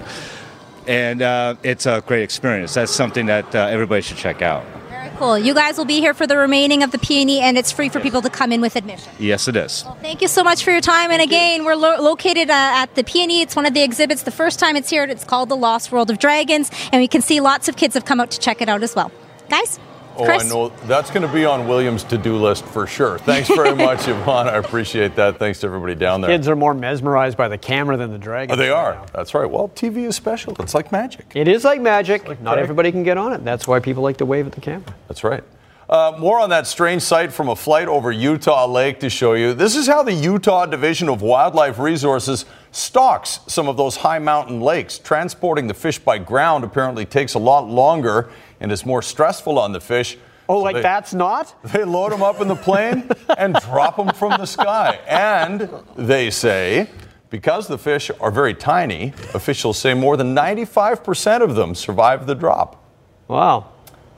And 0.88 1.22
uh, 1.22 1.56
it's 1.64 1.86
a 1.86 2.02
great 2.06 2.24
experience. 2.24 2.74
That's 2.74 2.92
something 2.92 3.26
that 3.26 3.54
uh, 3.54 3.60
everybody 3.68 4.02
should 4.02 4.18
check 4.18 4.42
out. 4.42 4.64
Very 4.90 5.10
cool. 5.18 5.38
You 5.38 5.54
guys 5.54 5.78
will 5.78 5.86
be 5.86 6.00
here 6.00 6.14
for 6.14 6.26
the 6.28 6.38
remaining 6.38 6.84
of 6.84 6.92
the 6.92 6.98
PNE, 7.00 7.40
and 7.40 7.58
it's 7.58 7.72
free 7.72 7.90
for 7.90 8.00
people 8.00 8.22
to 8.22 8.30
come 8.30 8.52
in 8.52 8.62
with 8.62 8.76
admission. 8.76 9.12
Yes, 9.20 9.48
it 9.48 9.56
is. 9.56 9.84
Thank 10.02 10.22
you 10.22 10.28
so 10.28 10.44
much 10.44 10.64
for 10.64 10.72
your 10.72 10.82
time. 10.82 11.12
And 11.12 11.22
again, 11.22 11.66
we're 11.66 11.76
lo- 11.76 12.00
located 12.02 12.50
uh, 12.50 12.54
at 12.54 12.94
the 12.96 13.04
PNE. 13.04 13.42
It's 13.42 13.56
one 13.56 13.66
of 13.66 13.74
the 13.74 13.82
exhibits. 13.82 14.24
The 14.24 14.32
first 14.32 14.60
time 14.60 14.76
it's 14.76 14.90
here, 14.90 15.04
it's 15.04 15.24
called 15.24 15.50
The 15.50 15.56
Lost 15.58 15.92
World 15.92 16.10
of 16.12 16.20
Dragons, 16.20 16.72
and 16.94 17.02
we 17.02 17.08
can 17.08 17.22
see 17.22 17.40
lots 17.42 17.68
of 17.68 17.76
kids 17.76 17.94
have 17.96 18.06
come 18.06 18.20
out 18.22 18.32
to 18.32 18.40
check 18.40 18.62
it 18.62 18.70
out 18.70 18.84
as 18.84 18.96
well. 18.96 19.12
Guys? 19.50 19.80
Oh, 20.18 20.26
Chris? 20.26 20.46
I 20.46 20.48
know 20.48 20.70
that's 20.86 21.10
going 21.10 21.26
to 21.28 21.34
be 21.34 21.46
on 21.46 21.68
Williams' 21.68 22.04
to-do 22.06 22.38
list 22.38 22.66
for 22.66 22.88
sure. 22.88 23.18
Thanks 23.20 23.50
very 23.50 23.76
much, 23.88 24.08
Yvonne. 24.08 24.48
I 24.48 24.56
appreciate 24.58 25.16
that. 25.16 25.38
Thanks 25.40 25.60
to 25.62 25.68
everybody 25.68 25.96
down 25.96 26.22
there. 26.22 26.30
Kids 26.30 26.48
are 26.48 26.56
more 26.56 26.74
mesmerized 26.74 27.38
by 27.38 27.48
the 27.48 27.58
camera 27.58 27.98
than 27.98 28.12
the 28.12 28.18
dragon. 28.18 28.54
Oh, 28.54 28.58
they 28.58 28.70
are. 28.70 29.06
That's 29.14 29.34
right. 29.34 29.50
Well, 29.50 29.70
TV 29.70 30.06
is 30.06 30.16
special. 30.16 30.56
It's 30.60 30.74
like 30.74 30.92
magic. 30.92 31.26
It 31.36 31.48
is 31.48 31.64
like 31.64 31.82
magic. 31.82 32.26
Not 32.28 32.42
magic. 32.42 32.64
everybody 32.64 32.92
can 32.92 33.04
get 33.04 33.18
on 33.18 33.34
it. 33.34 33.44
That's 33.44 33.68
why 33.68 33.80
people 33.80 34.04
like 34.04 34.18
to 34.18 34.26
wave 34.26 34.48
at 34.48 34.54
the 34.54 34.62
camera. 34.62 34.94
That's 35.08 35.24
right. 35.24 35.44
Uh, 35.88 36.16
more 36.18 36.40
on 36.40 36.50
that 36.50 36.66
strange 36.66 37.04
sight 37.04 37.32
from 37.32 37.48
a 37.48 37.56
flight 37.56 37.88
over 37.88 38.12
Utah 38.12 38.66
Lake 38.66 39.00
to 39.02 39.10
show 39.10 39.34
you. 39.34 39.54
This 39.54 39.76
is 39.76 39.86
how 39.86 40.02
the 40.02 40.14
Utah 40.14 40.66
Division 40.66 41.10
of 41.10 41.22
Wildlife 41.22 41.78
Resources 41.78 42.46
stocks 42.72 43.40
some 43.48 43.68
of 43.68 43.78
those 43.78 43.98
high 43.98 44.18
mountain 44.18 44.62
lakes. 44.62 44.98
Transporting 44.98 45.68
the 45.68 45.76
fish 45.76 46.00
by 46.00 46.18
ground 46.18 46.64
apparently 46.64 47.06
takes 47.06 47.36
a 47.36 47.40
lot 47.40 47.68
longer 47.70 48.32
and 48.60 48.72
is 48.72 48.86
more 48.86 49.02
stressful 49.02 49.58
on 49.60 49.72
the 49.72 49.80
fish. 49.82 50.18
Oh, 50.48 50.60
So 50.60 50.64
like 50.64 50.76
they- 50.76 50.82
that's 50.82 51.14
not? 51.14 51.54
They 51.74 51.84
load 51.84 52.12
them 52.12 52.22
up 52.24 52.40
in 52.42 52.48
the 52.48 52.56
plane 52.56 53.10
and 53.38 53.56
drop 53.56 53.98
them 53.98 54.10
from 54.10 54.32
the 54.40 54.46
sky. 54.46 55.00
And 55.08 55.70
they 55.96 56.30
say, 56.30 56.90
because 57.30 57.68
the 57.68 57.78
fish 57.78 58.12
are 58.22 58.32
very 58.32 58.54
tiny, 58.54 59.14
officials 59.34 59.78
say 59.78 59.94
more 59.94 60.16
than 60.18 60.36
95% 60.36 61.42
of 61.42 61.56
them 61.56 61.74
survive 61.76 62.28
the 62.28 62.36
drop. 62.36 62.84
Wow. 63.28 63.72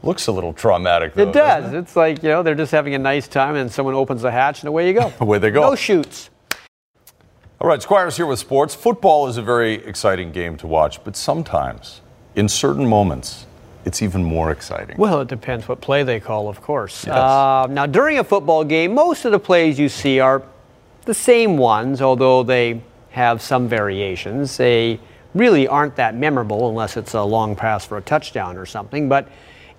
Looks 0.03 0.27
a 0.27 0.31
little 0.31 0.53
traumatic, 0.53 1.15
though. 1.15 1.23
It 1.29 1.33
does. 1.33 1.73
It's 1.73 1.95
like, 1.95 2.21
you 2.21 2.29
know, 2.29 2.43
they're 2.43 2.53
just 2.55 2.71
having 2.71 2.93
a 2.93 2.99
nice 2.99 3.27
time 3.27 3.55
and 3.55 3.71
someone 3.71 3.95
opens 3.95 4.21
the 4.21 4.31
hatch 4.31 4.59
and 4.61 4.67
away 4.67 4.87
you 4.87 4.93
go. 4.93 5.11
Away 5.19 5.39
they 5.39 5.49
go. 5.49 5.61
No 5.61 5.75
chutes. 5.75 6.29
All 7.59 7.67
right, 7.67 7.81
Squires 7.81 8.15
here 8.17 8.27
with 8.27 8.37
sports. 8.37 8.75
Football 8.75 9.27
is 9.27 9.37
a 9.37 9.41
very 9.41 9.73
exciting 9.85 10.31
game 10.31 10.57
to 10.57 10.67
watch, 10.67 11.03
but 11.03 11.15
sometimes, 11.15 12.01
in 12.35 12.47
certain 12.47 12.85
moments, 12.87 13.47
it's 13.87 14.01
even 14.01 14.21
more 14.21 14.51
exciting. 14.51 14.97
Well, 14.97 15.21
it 15.21 15.29
depends 15.29 15.67
what 15.67 15.79
play 15.79 16.03
they 16.03 16.19
call, 16.19 16.49
of 16.49 16.61
course. 16.61 17.05
Yes. 17.07 17.15
Uh, 17.15 17.67
now, 17.69 17.85
during 17.85 18.19
a 18.19 18.23
football 18.23 18.65
game, 18.65 18.93
most 18.93 19.23
of 19.23 19.31
the 19.31 19.39
plays 19.39 19.79
you 19.79 19.87
see 19.87 20.19
are 20.19 20.43
the 21.05 21.13
same 21.13 21.57
ones, 21.57 22.01
although 22.01 22.43
they 22.43 22.81
have 23.11 23.41
some 23.41 23.69
variations. 23.69 24.57
They 24.57 24.99
really 25.33 25.69
aren't 25.69 25.95
that 25.95 26.15
memorable 26.15 26.67
unless 26.67 26.97
it's 26.97 27.13
a 27.13 27.23
long 27.23 27.55
pass 27.55 27.85
for 27.85 27.97
a 27.97 28.01
touchdown 28.01 28.57
or 28.57 28.65
something. 28.65 29.07
But 29.07 29.29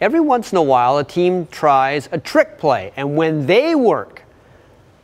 every 0.01 0.21
once 0.21 0.53
in 0.53 0.59
a 0.59 0.63
while, 0.63 0.97
a 0.97 1.05
team 1.05 1.47
tries 1.49 2.09
a 2.11 2.19
trick 2.19 2.59
play, 2.59 2.93
and 2.97 3.15
when 3.15 3.45
they 3.45 3.75
work, 3.75 4.23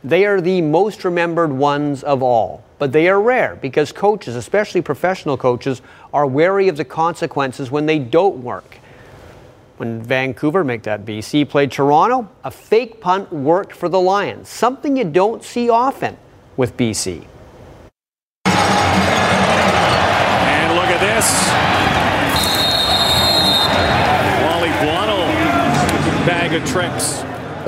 they 0.03 0.25
are 0.25 0.41
the 0.41 0.61
most 0.61 1.05
remembered 1.05 1.51
ones 1.51 2.03
of 2.03 2.23
all. 2.23 2.63
But 2.79 2.91
they 2.91 3.07
are 3.07 3.21
rare 3.21 3.55
because 3.55 3.91
coaches, 3.91 4.35
especially 4.35 4.81
professional 4.81 5.37
coaches, 5.37 5.81
are 6.11 6.25
wary 6.25 6.67
of 6.67 6.77
the 6.77 6.85
consequences 6.85 7.69
when 7.71 7.85
they 7.85 7.99
don't 7.99 8.37
work. 8.43 8.79
When 9.77 10.01
Vancouver, 10.01 10.63
make 10.63 10.83
that 10.83 11.03
BC, 11.03 11.49
played 11.49 11.69
Toronto, 11.69 12.29
a 12.45 12.51
fake 12.51 13.01
punt 13.01 13.33
worked 13.33 13.73
for 13.73 13.89
the 13.89 13.99
Lions, 13.99 14.47
something 14.47 14.95
you 14.95 15.03
don't 15.03 15.43
see 15.43 15.69
often 15.69 16.15
with 16.55 16.77
BC. 16.77 17.25
And 18.45 18.55
look 20.75 20.85
at 20.85 21.01
this. 21.01 21.27
Wally 24.45 24.69
Buono, 24.79 25.27
bag 26.25 26.53
of 26.53 26.65
tricks. 26.69 27.19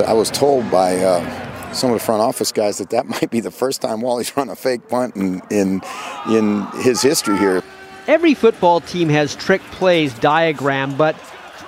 I 0.08 0.14
was 0.14 0.30
told 0.30 0.70
by 0.70 0.96
uh, 0.96 1.72
some 1.74 1.90
of 1.90 1.98
the 1.98 2.04
front 2.04 2.22
office 2.22 2.52
guys 2.52 2.78
that 2.78 2.88
that 2.88 3.06
might 3.06 3.28
be 3.28 3.40
the 3.40 3.50
first 3.50 3.82
time 3.82 4.00
Wally's 4.00 4.34
run 4.34 4.48
a 4.48 4.56
fake 4.56 4.88
punt 4.88 5.14
in, 5.14 5.42
in, 5.50 5.82
in 6.30 6.66
his 6.80 7.02
history 7.02 7.36
here. 7.36 7.62
Every 8.06 8.32
football 8.32 8.80
team 8.80 9.10
has 9.10 9.36
trick 9.36 9.60
plays 9.72 10.14
diagram, 10.14 10.96
but 10.96 11.14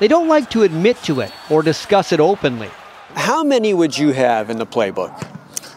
they 0.01 0.09
don't 0.09 0.27
like 0.29 0.51
to 0.51 0.63
admit 0.65 0.97
to 1.05 1.21
it 1.21 1.33
or 1.49 1.63
discuss 1.63 2.13
it 2.13 2.19
openly. 2.19 2.71
How 3.15 3.45
many 3.45 3.73
would 3.75 3.97
you 3.97 4.13
have 4.13 4.51
in 4.51 4.59
the 4.59 4.67
playbook? 4.67 5.27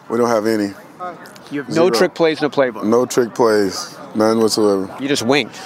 We 0.10 0.18
don't 0.18 0.30
have 0.30 0.48
any. 0.48 0.74
You 1.52 1.64
have 1.64 1.72
Zero. 1.72 1.88
no 1.88 1.90
trick 1.92 2.16
plays 2.16 2.42
in 2.42 2.50
the 2.50 2.56
playbook. 2.56 2.86
No 2.86 3.06
trick 3.06 3.36
plays, 3.36 3.96
none 4.16 4.40
whatsoever. 4.40 4.96
You 5.00 5.08
just 5.08 5.24
winked. 5.24 5.60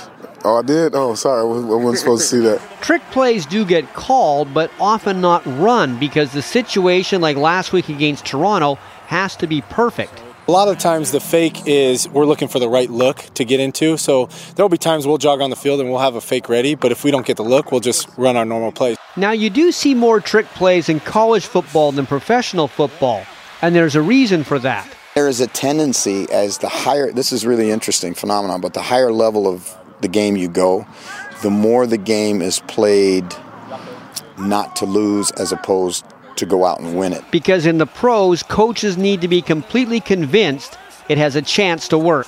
Oh, 0.44 0.58
I 0.58 0.62
did? 0.62 0.96
Oh, 0.96 1.16
sorry, 1.16 1.42
I 1.42 1.44
wasn't 1.44 1.72
I 1.72 1.76
wasn't 1.76 1.98
supposed 2.00 2.30
to 2.30 2.36
see 2.36 2.42
that. 2.42 2.62
Trick 2.82 3.02
plays 3.12 3.46
do 3.46 3.66
get 3.66 3.94
called, 3.94 4.54
but 4.54 4.72
often 4.80 5.20
not 5.20 5.46
run 5.46 6.00
because 6.00 6.32
the 6.32 6.44
situation, 6.44 7.22
like 7.22 7.36
last 7.38 7.74
week 7.74 7.90
against 7.90 8.26
Toronto, 8.26 8.76
has 9.08 9.36
to 9.38 9.48
be 9.48 9.62
perfect. 9.62 10.22
A 10.48 10.52
lot 10.54 10.70
of 10.70 10.78
times 10.78 11.12
the 11.12 11.20
fake 11.20 11.68
is 11.68 12.08
we're 12.08 12.26
looking 12.26 12.48
for 12.48 12.58
the 12.60 12.70
right 12.70 12.90
look 12.90 13.18
to 13.34 13.44
get 13.44 13.60
into. 13.60 13.98
So 13.98 14.30
there'll 14.56 14.70
be 14.70 14.78
times 14.78 15.06
we'll 15.06 15.18
jog 15.18 15.42
on 15.42 15.50
the 15.50 15.58
field 15.58 15.82
and 15.82 15.90
we'll 15.90 16.00
have 16.00 16.16
a 16.16 16.22
fake 16.22 16.48
ready, 16.48 16.74
but 16.74 16.90
if 16.90 17.04
we 17.04 17.12
don't 17.12 17.26
get 17.26 17.36
the 17.36 17.44
look, 17.44 17.70
we'll 17.70 17.82
just 17.82 18.08
run 18.18 18.38
our 18.38 18.46
normal 18.46 18.72
plays. 18.72 18.96
Now, 19.18 19.32
you 19.32 19.50
do 19.50 19.74
see 19.74 19.94
more 19.94 20.22
trick 20.22 20.46
plays 20.46 20.88
in 20.88 21.02
college 21.02 21.46
football 21.46 21.92
than 21.92 22.06
professional 22.06 22.70
football, 22.70 23.26
and 23.62 23.76
there's 23.76 23.96
a 23.96 24.02
reason 24.02 24.46
for 24.46 24.58
that. 24.60 24.90
There 25.16 25.28
is 25.28 25.42
a 25.42 25.48
tendency 25.48 26.28
as 26.32 26.60
the 26.60 26.70
higher, 26.70 27.12
this 27.12 27.34
is 27.34 27.46
really 27.46 27.70
interesting 27.70 28.14
phenomenon, 28.14 28.62
but 28.62 28.74
the 28.74 28.84
higher 28.84 29.12
level 29.12 29.50
of 29.50 29.76
the 30.00 30.08
game 30.08 30.38
you 30.38 30.48
go, 30.48 30.88
the 31.42 31.50
more 31.50 31.86
the 31.86 31.98
game 31.98 32.42
is 32.42 32.62
played 32.62 33.26
not 34.38 34.78
to 34.78 34.86
lose 34.86 35.30
as 35.32 35.52
opposed 35.52 36.06
to 36.38 36.46
go 36.46 36.66
out 36.66 36.80
and 36.80 36.98
win 36.98 37.14
it. 37.14 37.24
Because 37.32 37.66
in 37.66 37.78
the 37.78 37.86
pros, 37.86 38.44
coaches 38.44 38.98
need 38.98 39.22
to 39.22 39.28
be 39.28 39.42
completely 39.42 40.00
convinced 40.00 40.78
it 41.10 41.18
has 41.18 41.36
a 41.36 41.42
chance 41.42 41.88
to 41.90 41.98
work. 41.98 42.28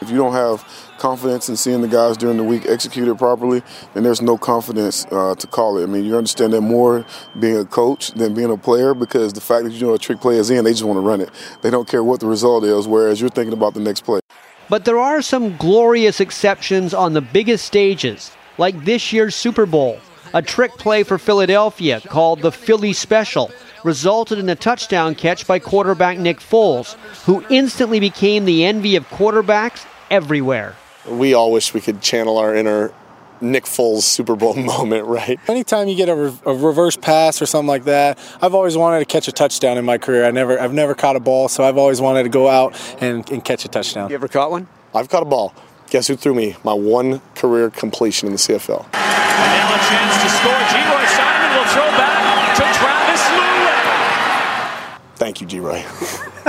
If 0.00 0.10
you 0.10 0.16
don't 0.16 0.32
have 0.32 0.64
confidence 0.98 1.48
in 1.48 1.56
seeing 1.56 1.80
the 1.80 1.88
guys 1.88 2.16
during 2.16 2.36
the 2.36 2.44
week 2.44 2.66
execute 2.66 3.08
it 3.08 3.16
properly, 3.16 3.62
then 3.94 4.02
there's 4.02 4.22
no 4.22 4.36
confidence 4.36 5.06
uh, 5.10 5.34
to 5.34 5.46
call 5.46 5.78
it. 5.78 5.82
I 5.82 5.86
mean, 5.86 6.04
you 6.04 6.16
understand 6.16 6.52
that 6.52 6.60
more 6.60 7.04
being 7.38 7.56
a 7.56 7.64
coach 7.64 8.10
than 8.12 8.34
being 8.34 8.50
a 8.50 8.56
player 8.56 8.94
because 8.94 9.32
the 9.32 9.40
fact 9.40 9.64
that 9.64 9.72
you 9.72 9.86
know 9.86 9.94
a 9.94 9.98
trick 9.98 10.20
play 10.20 10.36
is 10.36 10.50
in, 10.50 10.64
they 10.64 10.72
just 10.72 10.84
want 10.84 10.96
to 10.96 11.00
run 11.00 11.20
it. 11.20 11.30
They 11.62 11.70
don't 11.70 11.88
care 11.88 12.02
what 12.02 12.20
the 12.20 12.26
result 12.26 12.64
is, 12.64 12.86
whereas 12.86 13.20
you're 13.20 13.30
thinking 13.30 13.52
about 13.52 13.74
the 13.74 13.80
next 13.80 14.02
play. 14.04 14.20
But 14.68 14.84
there 14.84 14.98
are 14.98 15.20
some 15.20 15.56
glorious 15.56 16.20
exceptions 16.20 16.94
on 16.94 17.12
the 17.12 17.20
biggest 17.20 17.66
stages, 17.66 18.32
like 18.56 18.84
this 18.84 19.12
year's 19.12 19.34
Super 19.34 19.66
Bowl. 19.66 19.98
A 20.34 20.42
trick 20.42 20.72
play 20.72 21.04
for 21.04 21.16
Philadelphia 21.16 22.00
called 22.00 22.42
the 22.42 22.50
Philly 22.50 22.92
Special 22.92 23.52
resulted 23.84 24.36
in 24.40 24.48
a 24.48 24.56
touchdown 24.56 25.14
catch 25.14 25.46
by 25.46 25.60
quarterback 25.60 26.18
Nick 26.18 26.40
Foles, 26.40 26.94
who 27.24 27.44
instantly 27.50 28.00
became 28.00 28.44
the 28.44 28.64
envy 28.64 28.96
of 28.96 29.08
quarterbacks 29.10 29.86
everywhere. 30.10 30.74
We 31.08 31.34
all 31.34 31.52
wish 31.52 31.72
we 31.72 31.80
could 31.80 32.00
channel 32.00 32.36
our 32.38 32.52
inner 32.52 32.92
Nick 33.40 33.62
Foles 33.62 34.02
Super 34.02 34.34
Bowl 34.34 34.54
moment, 34.56 35.06
right? 35.06 35.38
Anytime 35.46 35.86
you 35.86 35.94
get 35.94 36.08
a, 36.08 36.16
re- 36.16 36.38
a 36.46 36.52
reverse 36.52 36.96
pass 36.96 37.40
or 37.40 37.46
something 37.46 37.68
like 37.68 37.84
that, 37.84 38.18
I've 38.42 38.56
always 38.56 38.76
wanted 38.76 38.98
to 38.98 39.04
catch 39.04 39.28
a 39.28 39.32
touchdown 39.32 39.78
in 39.78 39.84
my 39.84 39.98
career. 39.98 40.24
I 40.24 40.32
never, 40.32 40.58
I've 40.58 40.74
never 40.74 40.96
caught 40.96 41.14
a 41.14 41.20
ball, 41.20 41.48
so 41.48 41.62
I've 41.62 41.78
always 41.78 42.00
wanted 42.00 42.24
to 42.24 42.28
go 42.28 42.48
out 42.48 42.74
and, 43.00 43.30
and 43.30 43.44
catch 43.44 43.64
a 43.64 43.68
touchdown. 43.68 44.08
You 44.08 44.16
ever 44.16 44.26
caught 44.26 44.50
one? 44.50 44.66
I've 44.92 45.08
caught 45.08 45.22
a 45.22 45.26
ball. 45.26 45.54
Guess 45.90 46.08
who 46.08 46.16
threw 46.16 46.34
me 46.34 46.56
my 46.64 46.72
one 46.72 47.20
career 47.34 47.70
completion 47.70 48.26
in 48.26 48.32
the 48.32 48.38
CFL? 48.38 48.92
Now 48.92 49.74
a 49.74 49.78
chance 49.78 50.22
to 50.22 50.28
score. 50.28 50.52
Geroy 50.52 51.06
Simon 51.14 51.56
will 51.56 51.68
throw 51.72 51.88
back 51.96 52.56
to 52.56 52.62
Travis 52.78 53.22
Lulay. 53.30 55.16
Thank 55.16 55.40
you, 55.40 55.46
Geroy. 55.46 55.84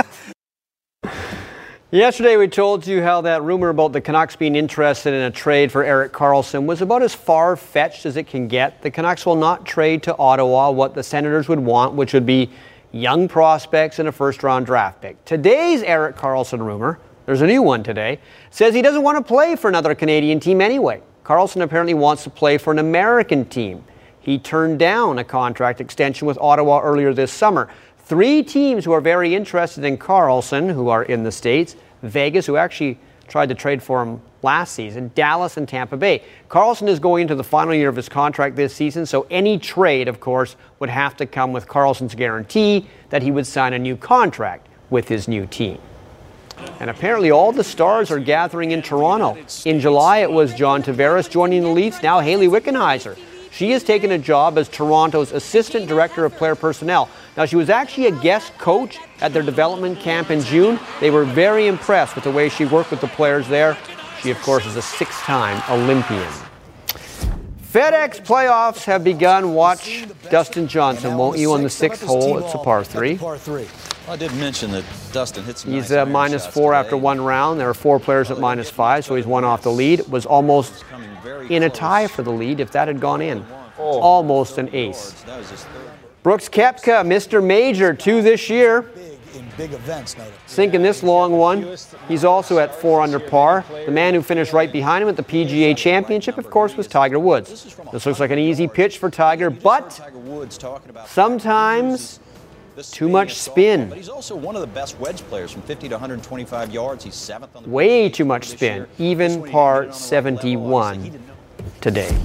Yesterday, 1.92 2.36
we 2.36 2.48
told 2.48 2.84
you 2.86 3.00
how 3.00 3.20
that 3.20 3.42
rumor 3.42 3.68
about 3.68 3.92
the 3.92 4.00
Canucks 4.00 4.34
being 4.34 4.56
interested 4.56 5.14
in 5.14 5.22
a 5.22 5.30
trade 5.30 5.70
for 5.70 5.84
Erik 5.84 6.12
Karlsson 6.12 6.66
was 6.66 6.82
about 6.82 7.02
as 7.02 7.14
far 7.14 7.54
fetched 7.56 8.06
as 8.06 8.16
it 8.16 8.26
can 8.26 8.48
get. 8.48 8.82
The 8.82 8.90
Canucks 8.90 9.24
will 9.24 9.36
not 9.36 9.64
trade 9.64 10.02
to 10.02 10.16
Ottawa 10.16 10.72
what 10.72 10.94
the 10.94 11.02
Senators 11.04 11.48
would 11.48 11.60
want, 11.60 11.94
which 11.94 12.12
would 12.12 12.26
be 12.26 12.50
young 12.90 13.28
prospects 13.28 14.00
and 14.00 14.08
a 14.08 14.12
first 14.12 14.42
round 14.42 14.66
draft 14.66 15.00
pick. 15.00 15.24
Today's 15.24 15.82
Erik 15.82 16.16
Karlsson 16.16 16.58
rumor, 16.58 16.98
there's 17.26 17.42
a 17.42 17.46
new 17.46 17.62
one 17.62 17.82
today, 17.82 18.20
says 18.50 18.74
he 18.74 18.82
doesn't 18.82 19.02
want 19.02 19.18
to 19.18 19.22
play 19.22 19.56
for 19.56 19.68
another 19.68 19.94
Canadian 19.94 20.40
team 20.40 20.60
anyway. 20.60 21.02
Karlsson 21.24 21.62
apparently 21.62 21.94
wants 21.94 22.22
to 22.24 22.30
play 22.30 22.56
for 22.56 22.72
an 22.72 22.78
American 22.78 23.44
team. 23.44 23.84
He 24.20 24.38
turned 24.38 24.78
down 24.78 25.18
a 25.18 25.24
contract 25.24 25.80
extension 25.80 26.26
with 26.26 26.38
Ottawa 26.38 26.80
earlier 26.80 27.12
this 27.12 27.32
summer. 27.32 27.68
Three 27.98 28.42
teams 28.42 28.84
who 28.84 28.92
are 28.92 29.00
very 29.00 29.34
interested 29.34 29.84
in 29.84 29.98
Karlsson, 29.98 30.72
who 30.72 30.88
are 30.88 31.02
in 31.02 31.24
the 31.24 31.32
States 31.32 31.76
Vegas, 32.02 32.46
who 32.46 32.56
actually 32.56 32.98
tried 33.26 33.48
to 33.48 33.54
trade 33.54 33.82
for 33.82 34.02
him 34.02 34.20
last 34.42 34.74
season, 34.74 35.10
Dallas, 35.16 35.56
and 35.56 35.68
Tampa 35.68 35.96
Bay. 35.96 36.22
Karlsson 36.48 36.88
is 36.88 37.00
going 37.00 37.22
into 37.22 37.34
the 37.34 37.42
final 37.42 37.74
year 37.74 37.88
of 37.88 37.96
his 37.96 38.08
contract 38.08 38.54
this 38.54 38.72
season, 38.72 39.04
so 39.04 39.26
any 39.30 39.58
trade, 39.58 40.06
of 40.06 40.20
course, 40.20 40.54
would 40.78 40.90
have 40.90 41.16
to 41.16 41.26
come 41.26 41.52
with 41.52 41.66
Karlsson's 41.66 42.14
guarantee 42.14 42.86
that 43.10 43.22
he 43.22 43.32
would 43.32 43.46
sign 43.46 43.72
a 43.72 43.78
new 43.78 43.96
contract 43.96 44.68
with 44.90 45.08
his 45.08 45.26
new 45.26 45.46
team. 45.46 45.78
And 46.80 46.90
apparently, 46.90 47.30
all 47.30 47.52
the 47.52 47.64
stars 47.64 48.10
are 48.10 48.18
gathering 48.18 48.70
in 48.70 48.82
Toronto. 48.82 49.36
In 49.64 49.80
July, 49.80 50.18
it 50.18 50.30
was 50.30 50.54
John 50.54 50.82
Tavares 50.82 51.28
joining 51.30 51.62
the 51.62 51.70
Leafs, 51.70 52.02
now 52.02 52.20
Hayley 52.20 52.48
Wickenheiser. 52.48 53.16
She 53.50 53.70
has 53.70 53.82
taken 53.82 54.12
a 54.12 54.18
job 54.18 54.58
as 54.58 54.68
Toronto's 54.68 55.32
Assistant 55.32 55.88
Director 55.88 56.26
of 56.26 56.34
Player 56.36 56.54
Personnel. 56.54 57.08
Now, 57.38 57.46
she 57.46 57.56
was 57.56 57.70
actually 57.70 58.08
a 58.08 58.10
guest 58.10 58.52
coach 58.58 58.98
at 59.22 59.32
their 59.32 59.42
development 59.42 59.98
camp 60.00 60.30
in 60.30 60.42
June. 60.42 60.78
They 61.00 61.10
were 61.10 61.24
very 61.24 61.66
impressed 61.66 62.14
with 62.14 62.24
the 62.24 62.30
way 62.30 62.50
she 62.50 62.66
worked 62.66 62.90
with 62.90 63.00
the 63.00 63.08
players 63.08 63.48
there. 63.48 63.78
She, 64.20 64.30
of 64.30 64.40
course, 64.42 64.66
is 64.66 64.76
a 64.76 64.82
six 64.82 65.18
time 65.20 65.62
Olympian. 65.70 66.30
FedEx 67.72 68.24
playoffs 68.24 68.84
have 68.84 69.04
begun. 69.04 69.54
Watch 69.54 70.06
Dustin 70.30 70.68
Johnson, 70.68 71.16
won't 71.16 71.38
you, 71.38 71.52
on 71.52 71.62
the 71.62 71.70
sixth 71.70 72.02
hole? 72.02 72.38
It's 72.38 72.54
a 72.54 72.58
par 72.58 72.84
three. 72.84 73.18
Par 74.06 74.16
three. 74.16 74.26
I 74.26 74.28
did 74.28 74.38
mention 74.38 74.70
that 74.72 74.84
Dustin 75.12 75.44
hit 75.44 75.58
some 75.58 75.72
He's 75.72 75.90
nice 75.90 75.98
iron 75.98 76.12
minus 76.12 76.44
shots 76.44 76.54
four 76.54 76.72
today. 76.72 76.80
after 76.80 76.96
one 76.96 77.20
round. 77.20 77.60
There 77.60 77.68
are 77.68 77.74
four 77.74 77.98
players 77.98 78.30
at 78.30 78.38
minus 78.38 78.70
five, 78.70 79.04
so 79.04 79.14
he's 79.14 79.26
one 79.26 79.44
off 79.44 79.62
the 79.62 79.72
lead. 79.72 80.00
It 80.00 80.08
was 80.10 80.26
almost 80.26 80.84
in 81.48 81.64
a 81.64 81.70
tie 81.70 82.06
for 82.06 82.22
the 82.22 82.32
lead 82.32 82.60
if 82.60 82.70
that 82.72 82.88
had 82.88 83.00
gone 83.00 83.20
in. 83.20 83.44
Oh. 83.78 84.00
Almost 84.00 84.58
an 84.58 84.74
ace. 84.74 85.12
That 85.22 85.38
was 85.38 85.50
his 85.50 85.64
third. 85.64 85.90
Brooks 86.22 86.48
Koepka, 86.48 87.04
Mr. 87.06 87.44
Major, 87.44 87.94
two 87.94 88.22
this 88.22 88.48
year. 88.50 88.90
In 89.34 89.46
big 89.58 89.72
events, 89.72 90.16
noted. 90.16 90.32
Sinking 90.46 90.82
this 90.82 91.02
long 91.02 91.32
one. 91.32 91.76
He's 92.08 92.24
also 92.24 92.58
at 92.58 92.74
four 92.74 93.02
under 93.02 93.20
par. 93.20 93.64
The 93.84 93.92
man 93.92 94.14
who 94.14 94.22
finished 94.22 94.52
right 94.52 94.72
behind 94.72 95.02
him 95.02 95.08
at 95.10 95.16
the 95.16 95.22
PGA 95.22 95.76
Championship, 95.76 96.38
of 96.38 96.48
course, 96.50 96.74
was 96.76 96.86
Tiger 96.88 97.18
Woods. 97.18 97.76
This 97.92 98.06
looks 98.06 98.18
like 98.18 98.30
an 98.30 98.38
easy 98.38 98.66
pitch 98.66 98.98
for 98.98 99.10
Tiger, 99.10 99.50
but 99.50 99.90
Tiger 99.90 100.18
Woods 100.18 100.56
talking 100.56 100.88
about 100.88 101.06
sometimes 101.06 102.18
this 102.18 102.25
too 102.82 103.08
much 103.08 103.34
spin. 103.34 103.80
one, 103.80 103.88
But 103.90 103.98
he's 103.98 104.08
also 104.08 104.36
one 104.36 104.54
of 104.54 104.60
the 104.60 104.66
best 104.66 104.98
wedge 104.98 105.22
players 105.22 105.52
from 105.52 105.62
50 105.62 105.88
to 105.88 105.94
125 105.94 106.72
yards. 106.72 107.04
He's 107.04 107.14
seventh 107.14 107.56
on 107.56 107.62
the 107.64 107.68
way 107.68 108.08
too 108.08 108.24
much 108.24 108.48
spin, 108.48 108.86
even 108.98 109.42
par 109.50 109.92
71 109.92 111.20
today. 111.80 112.16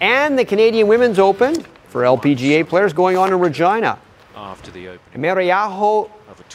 And 0.00 0.38
the 0.38 0.44
Canadian 0.44 0.86
Women's 0.86 1.18
Open 1.18 1.64
for 1.88 2.02
LPGA 2.02 2.68
players 2.68 2.92
going 2.92 3.16
on 3.16 3.32
in 3.32 3.40
Regina. 3.40 3.98
After 4.36 4.70
the 4.70 4.88
open. 4.88 5.20
Emeriajo 5.22 6.10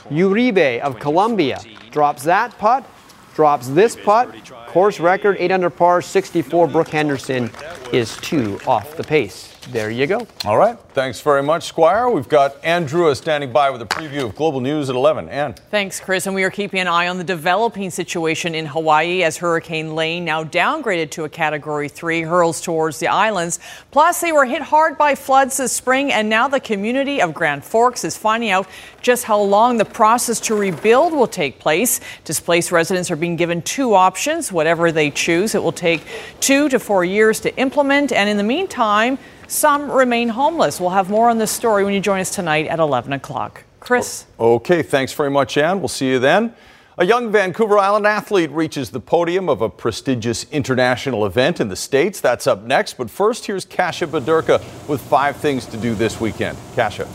Uribe 0.09 0.79
of 0.79 0.99
Colombia 0.99 1.59
drops 1.91 2.23
that 2.23 2.57
putt, 2.57 2.85
drops 3.35 3.67
this 3.69 3.95
putt, 3.95 4.33
course 4.67 4.99
record 4.99 5.37
8 5.39 5.51
under 5.51 5.69
par 5.69 6.01
64. 6.01 6.67
Brooke 6.67 6.87
Henderson 6.87 7.51
is 7.91 8.17
two 8.17 8.59
off 8.65 8.95
the 8.95 9.03
pace. 9.03 9.52
There 9.71 9.89
you 9.89 10.07
go. 10.07 10.27
All 10.45 10.57
right. 10.57 10.77
Thanks 10.93 11.21
very 11.21 11.41
much, 11.41 11.63
Squire. 11.63 12.09
We've 12.09 12.29
got 12.29 12.63
Andrew 12.63 13.13
standing 13.15 13.51
by 13.51 13.69
with 13.69 13.81
a 13.81 13.85
preview 13.85 14.23
of 14.23 14.35
global 14.35 14.61
news 14.61 14.89
at 14.89 14.95
11. 14.95 15.29
Ann. 15.29 15.53
Thanks, 15.71 15.99
Chris. 15.99 16.25
And 16.25 16.35
we 16.35 16.43
are 16.43 16.51
keeping 16.51 16.79
an 16.79 16.87
eye 16.87 17.07
on 17.07 17.17
the 17.17 17.23
developing 17.23 17.89
situation 17.89 18.55
in 18.55 18.65
Hawaii 18.65 19.23
as 19.23 19.37
Hurricane 19.37 19.95
Lane, 19.95 20.25
now 20.25 20.43
downgraded 20.43 21.11
to 21.11 21.23
a 21.23 21.29
Category 21.29 21.89
3, 21.89 22.21
hurls 22.21 22.61
towards 22.61 22.99
the 22.99 23.07
islands. 23.07 23.59
Plus, 23.91 24.21
they 24.21 24.31
were 24.31 24.45
hit 24.45 24.61
hard 24.61 24.97
by 24.97 25.15
floods 25.15 25.57
this 25.57 25.71
spring, 25.71 26.11
and 26.11 26.29
now 26.29 26.47
the 26.47 26.59
community 26.59 27.21
of 27.21 27.33
Grand 27.33 27.63
Forks 27.63 28.03
is 28.03 28.17
finding 28.17 28.49
out 28.49 28.67
just 29.01 29.23
how 29.23 29.39
long 29.39 29.77
the 29.77 29.85
process 29.85 30.39
to 30.41 30.55
rebuild 30.55 31.13
will 31.13 31.27
take 31.27 31.59
place. 31.59 31.99
Displaced 32.23 32.71
residents 32.71 33.09
are 33.11 33.15
being 33.15 33.35
given 33.35 33.61
two 33.61 33.93
options. 33.93 34.51
Whatever 34.51 34.91
they 34.91 35.09
choose, 35.11 35.55
it 35.55 35.63
will 35.63 35.71
take 35.71 36.01
two 36.39 36.69
to 36.69 36.79
four 36.79 37.03
years 37.03 37.39
to 37.41 37.55
implement. 37.57 38.11
And 38.11 38.29
in 38.29 38.37
the 38.37 38.43
meantime, 38.43 39.17
some 39.47 39.91
remain 39.91 40.29
homeless. 40.29 40.79
We'll 40.79 40.91
have 40.91 41.09
more 41.09 41.29
on 41.29 41.37
this 41.37 41.51
story 41.51 41.83
when 41.83 41.93
you 41.93 41.99
join 41.99 42.19
us 42.19 42.29
tonight 42.29 42.67
at 42.67 42.79
11 42.79 43.13
o'clock. 43.13 43.63
Chris. 43.79 44.25
Okay, 44.39 44.81
thanks 44.81 45.13
very 45.13 45.29
much, 45.29 45.57
Ann. 45.57 45.79
We'll 45.79 45.89
see 45.89 46.09
you 46.09 46.19
then. 46.19 46.55
A 46.97 47.05
young 47.05 47.31
Vancouver 47.31 47.79
Island 47.79 48.05
athlete 48.05 48.51
reaches 48.51 48.91
the 48.91 48.99
podium 48.99 49.49
of 49.49 49.61
a 49.61 49.69
prestigious 49.69 50.45
international 50.51 51.25
event 51.25 51.59
in 51.59 51.67
the 51.67 51.75
States. 51.75 52.21
That's 52.21 52.45
up 52.45 52.63
next. 52.63 52.93
But 52.93 53.09
first, 53.09 53.45
here's 53.45 53.65
Kasia 53.65 54.05
Badurka 54.05 54.59
with 54.87 55.01
five 55.01 55.37
things 55.37 55.65
to 55.67 55.77
do 55.77 55.95
this 55.95 56.21
weekend. 56.21 56.57
Kasia. 56.75 57.07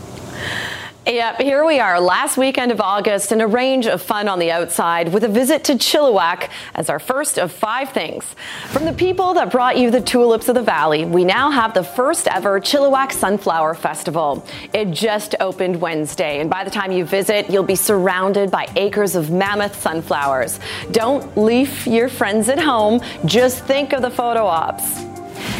Yep, 1.09 1.41
here 1.41 1.65
we 1.65 1.79
are, 1.79 1.99
last 1.99 2.37
weekend 2.37 2.71
of 2.71 2.79
August, 2.79 3.31
and 3.31 3.41
a 3.41 3.47
range 3.47 3.87
of 3.87 3.99
fun 3.99 4.27
on 4.27 4.37
the 4.37 4.51
outside 4.51 5.11
with 5.11 5.23
a 5.23 5.27
visit 5.27 5.63
to 5.63 5.73
Chilliwack 5.73 6.51
as 6.75 6.87
our 6.87 6.99
first 6.99 7.39
of 7.39 7.51
five 7.51 7.89
things. 7.89 8.23
From 8.67 8.85
the 8.85 8.93
people 8.93 9.33
that 9.33 9.51
brought 9.51 9.75
you 9.75 9.89
the 9.89 10.01
tulips 10.01 10.49
of 10.49 10.53
the 10.53 10.61
valley, 10.61 11.05
we 11.05 11.25
now 11.25 11.49
have 11.49 11.73
the 11.73 11.83
first 11.83 12.27
ever 12.27 12.59
Chilliwack 12.59 13.11
Sunflower 13.11 13.73
Festival. 13.73 14.45
It 14.71 14.91
just 14.91 15.33
opened 15.39 15.81
Wednesday, 15.81 16.41
and 16.41 16.47
by 16.49 16.63
the 16.63 16.69
time 16.69 16.91
you 16.91 17.05
visit, 17.05 17.49
you'll 17.49 17.63
be 17.63 17.73
surrounded 17.73 18.51
by 18.51 18.67
acres 18.75 19.15
of 19.15 19.31
mammoth 19.31 19.81
sunflowers. 19.81 20.59
Don't 20.91 21.35
leave 21.35 21.87
your 21.87 22.07
friends 22.07 22.49
at 22.49 22.59
home, 22.59 23.01
just 23.25 23.65
think 23.65 23.93
of 23.93 24.03
the 24.03 24.11
photo 24.11 24.45
ops. 24.45 25.18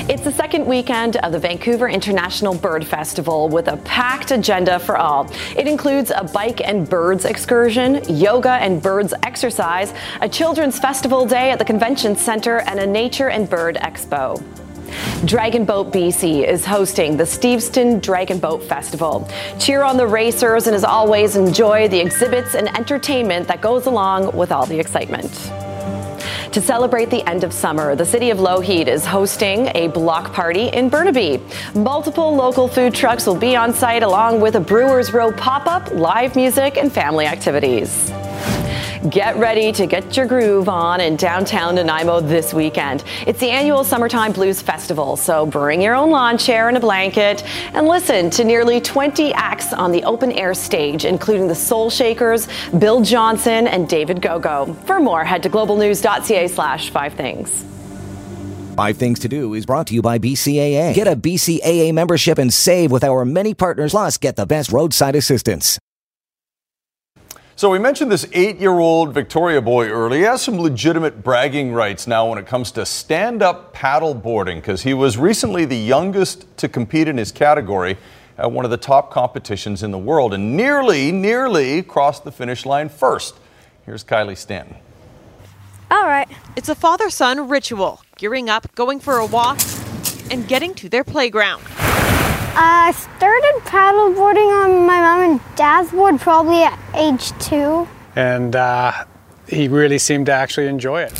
It's 0.09 0.23
the 0.23 0.31
second 0.31 0.65
weekend 0.65 1.17
of 1.17 1.31
the 1.31 1.37
Vancouver 1.37 1.87
International 1.87 2.55
Bird 2.55 2.83
Festival 2.83 3.47
with 3.47 3.67
a 3.67 3.77
packed 3.77 4.31
agenda 4.31 4.79
for 4.79 4.97
all. 4.97 5.29
It 5.55 5.67
includes 5.67 6.09
a 6.09 6.23
bike 6.23 6.61
and 6.61 6.89
birds 6.89 7.25
excursion, 7.25 8.01
yoga 8.09 8.53
and 8.53 8.81
birds 8.81 9.13
exercise, 9.21 9.93
a 10.21 10.27
children's 10.27 10.79
festival 10.79 11.27
day 11.27 11.51
at 11.51 11.59
the 11.59 11.63
convention 11.63 12.15
center, 12.15 12.61
and 12.61 12.79
a 12.79 12.87
nature 12.87 13.29
and 13.29 13.47
bird 13.47 13.75
expo. 13.75 14.43
Dragon 15.27 15.63
Boat 15.63 15.93
BC 15.93 16.43
is 16.43 16.65
hosting 16.65 17.15
the 17.15 17.23
Steveston 17.23 18.01
Dragon 18.01 18.39
Boat 18.39 18.63
Festival. 18.63 19.29
Cheer 19.59 19.83
on 19.83 19.95
the 19.95 20.07
racers 20.07 20.65
and, 20.65 20.75
as 20.75 20.83
always, 20.83 21.35
enjoy 21.35 21.87
the 21.87 21.99
exhibits 21.99 22.55
and 22.55 22.67
entertainment 22.75 23.47
that 23.47 23.61
goes 23.61 23.85
along 23.85 24.35
with 24.35 24.51
all 24.51 24.65
the 24.65 24.79
excitement. 24.79 25.68
To 26.53 26.61
celebrate 26.61 27.11
the 27.11 27.21
end 27.29 27.43
of 27.43 27.53
summer, 27.53 27.95
the 27.95 28.05
city 28.05 28.31
of 28.31 28.39
Lougheed 28.39 28.87
is 28.87 29.05
hosting 29.05 29.67
a 29.75 29.87
block 29.87 30.33
party 30.33 30.69
in 30.69 30.89
Burnaby. 30.89 31.39
Multiple 31.75 32.35
local 32.35 32.67
food 32.67 32.95
trucks 32.95 33.27
will 33.27 33.35
be 33.35 33.55
on 33.55 33.71
site 33.71 34.01
along 34.01 34.41
with 34.41 34.55
a 34.55 34.59
Brewers 34.59 35.13
Row 35.13 35.31
pop 35.31 35.67
up, 35.67 35.91
live 35.91 36.35
music, 36.35 36.75
and 36.77 36.91
family 36.91 37.27
activities. 37.27 38.09
Get 39.07 39.37
ready 39.37 39.71
to 39.71 39.85
get 39.85 40.17
your 40.17 40.25
groove 40.25 40.67
on 40.67 40.99
in 40.99 41.15
downtown 41.15 41.75
Nanaimo 41.75 42.19
this 42.19 42.53
weekend. 42.53 43.05
It's 43.25 43.39
the 43.39 43.49
annual 43.49 43.85
Summertime 43.85 44.33
Blues 44.33 44.61
Festival, 44.61 45.15
so 45.15 45.45
bring 45.45 45.81
your 45.81 45.95
own 45.95 46.11
lawn 46.11 46.37
chair 46.37 46.67
and 46.67 46.75
a 46.75 46.81
blanket 46.81 47.45
and 47.73 47.87
listen 47.87 48.29
to 48.31 48.43
nearly 48.43 48.81
20 48.81 49.33
acts 49.33 49.71
on 49.71 49.93
the 49.93 50.03
open 50.03 50.33
air 50.33 50.53
stage, 50.53 51.05
including 51.05 51.47
the 51.47 51.55
Soul 51.55 51.89
Shakers, 51.89 52.49
Bill 52.77 53.01
Johnson, 53.01 53.67
and 53.67 53.87
David 53.87 54.21
Gogo. 54.21 54.73
For 54.85 54.99
more, 54.99 55.23
head 55.23 55.43
to 55.43 55.49
globalnews.ca 55.49 56.49
slash 56.49 56.89
five 56.89 57.13
things. 57.13 57.63
Five 58.75 58.97
Things 58.97 59.19
to 59.19 59.29
Do 59.29 59.53
is 59.53 59.65
brought 59.65 59.87
to 59.87 59.93
you 59.93 60.01
by 60.01 60.19
BCAA. 60.19 60.93
Get 60.93 61.07
a 61.07 61.15
BCAA 61.15 61.93
membership 61.93 62.37
and 62.37 62.53
save 62.53 62.91
with 62.91 63.05
our 63.05 63.23
many 63.23 63.53
partners, 63.53 63.91
plus 63.91 64.17
get 64.17 64.35
the 64.35 64.45
best 64.45 64.73
roadside 64.73 65.15
assistance. 65.15 65.79
So 67.59 67.69
we 67.69 67.77
mentioned 67.77 68.09
this 68.09 68.25
eight-year-old 68.31 69.13
Victoria 69.13 69.61
boy 69.61 69.89
earlier. 69.89 70.21
He 70.21 70.25
has 70.25 70.41
some 70.41 70.57
legitimate 70.61 71.21
bragging 71.21 71.73
rights 71.73 72.07
now 72.07 72.29
when 72.29 72.37
it 72.37 72.47
comes 72.47 72.71
to 72.71 72.85
stand-up 72.85 73.73
paddle 73.73 74.13
boarding 74.13 74.61
because 74.61 74.83
he 74.83 74.93
was 74.93 75.17
recently 75.17 75.65
the 75.65 75.75
youngest 75.75 76.45
to 76.59 76.69
compete 76.69 77.09
in 77.09 77.17
his 77.17 77.33
category 77.33 77.97
at 78.37 78.49
one 78.49 78.63
of 78.63 78.71
the 78.71 78.77
top 78.77 79.11
competitions 79.11 79.83
in 79.83 79.91
the 79.91 79.97
world 79.97 80.33
and 80.33 80.55
nearly, 80.55 81.11
nearly 81.11 81.83
crossed 81.83 82.23
the 82.23 82.31
finish 82.31 82.65
line 82.65 82.87
first. 82.87 83.35
Here's 83.85 84.05
Kylie 84.05 84.37
Stanton. 84.37 84.77
All 85.91 86.05
right. 86.05 86.29
It's 86.55 86.69
a 86.69 86.75
father 86.75 87.09
son 87.09 87.49
ritual 87.49 88.01
gearing 88.15 88.49
up, 88.49 88.73
going 88.75 89.01
for 89.01 89.17
a 89.17 89.25
walk, 89.25 89.59
and 90.31 90.47
getting 90.47 90.73
to 90.75 90.87
their 90.87 91.03
playground. 91.03 91.61
I 92.55 92.91
started 92.91 93.61
paddleboarding 93.65 94.65
on 94.65 94.85
my 94.85 94.99
mom 94.99 95.31
and 95.31 95.55
dad's 95.55 95.91
board 95.91 96.19
probably 96.19 96.63
at 96.63 96.79
age 96.95 97.31
two. 97.39 97.87
And 98.15 98.55
uh, 98.55 99.05
he 99.47 99.67
really 99.67 99.97
seemed 99.97 100.27
to 100.27 100.31
actually 100.31 100.67
enjoy 100.67 101.03
it. 101.03 101.11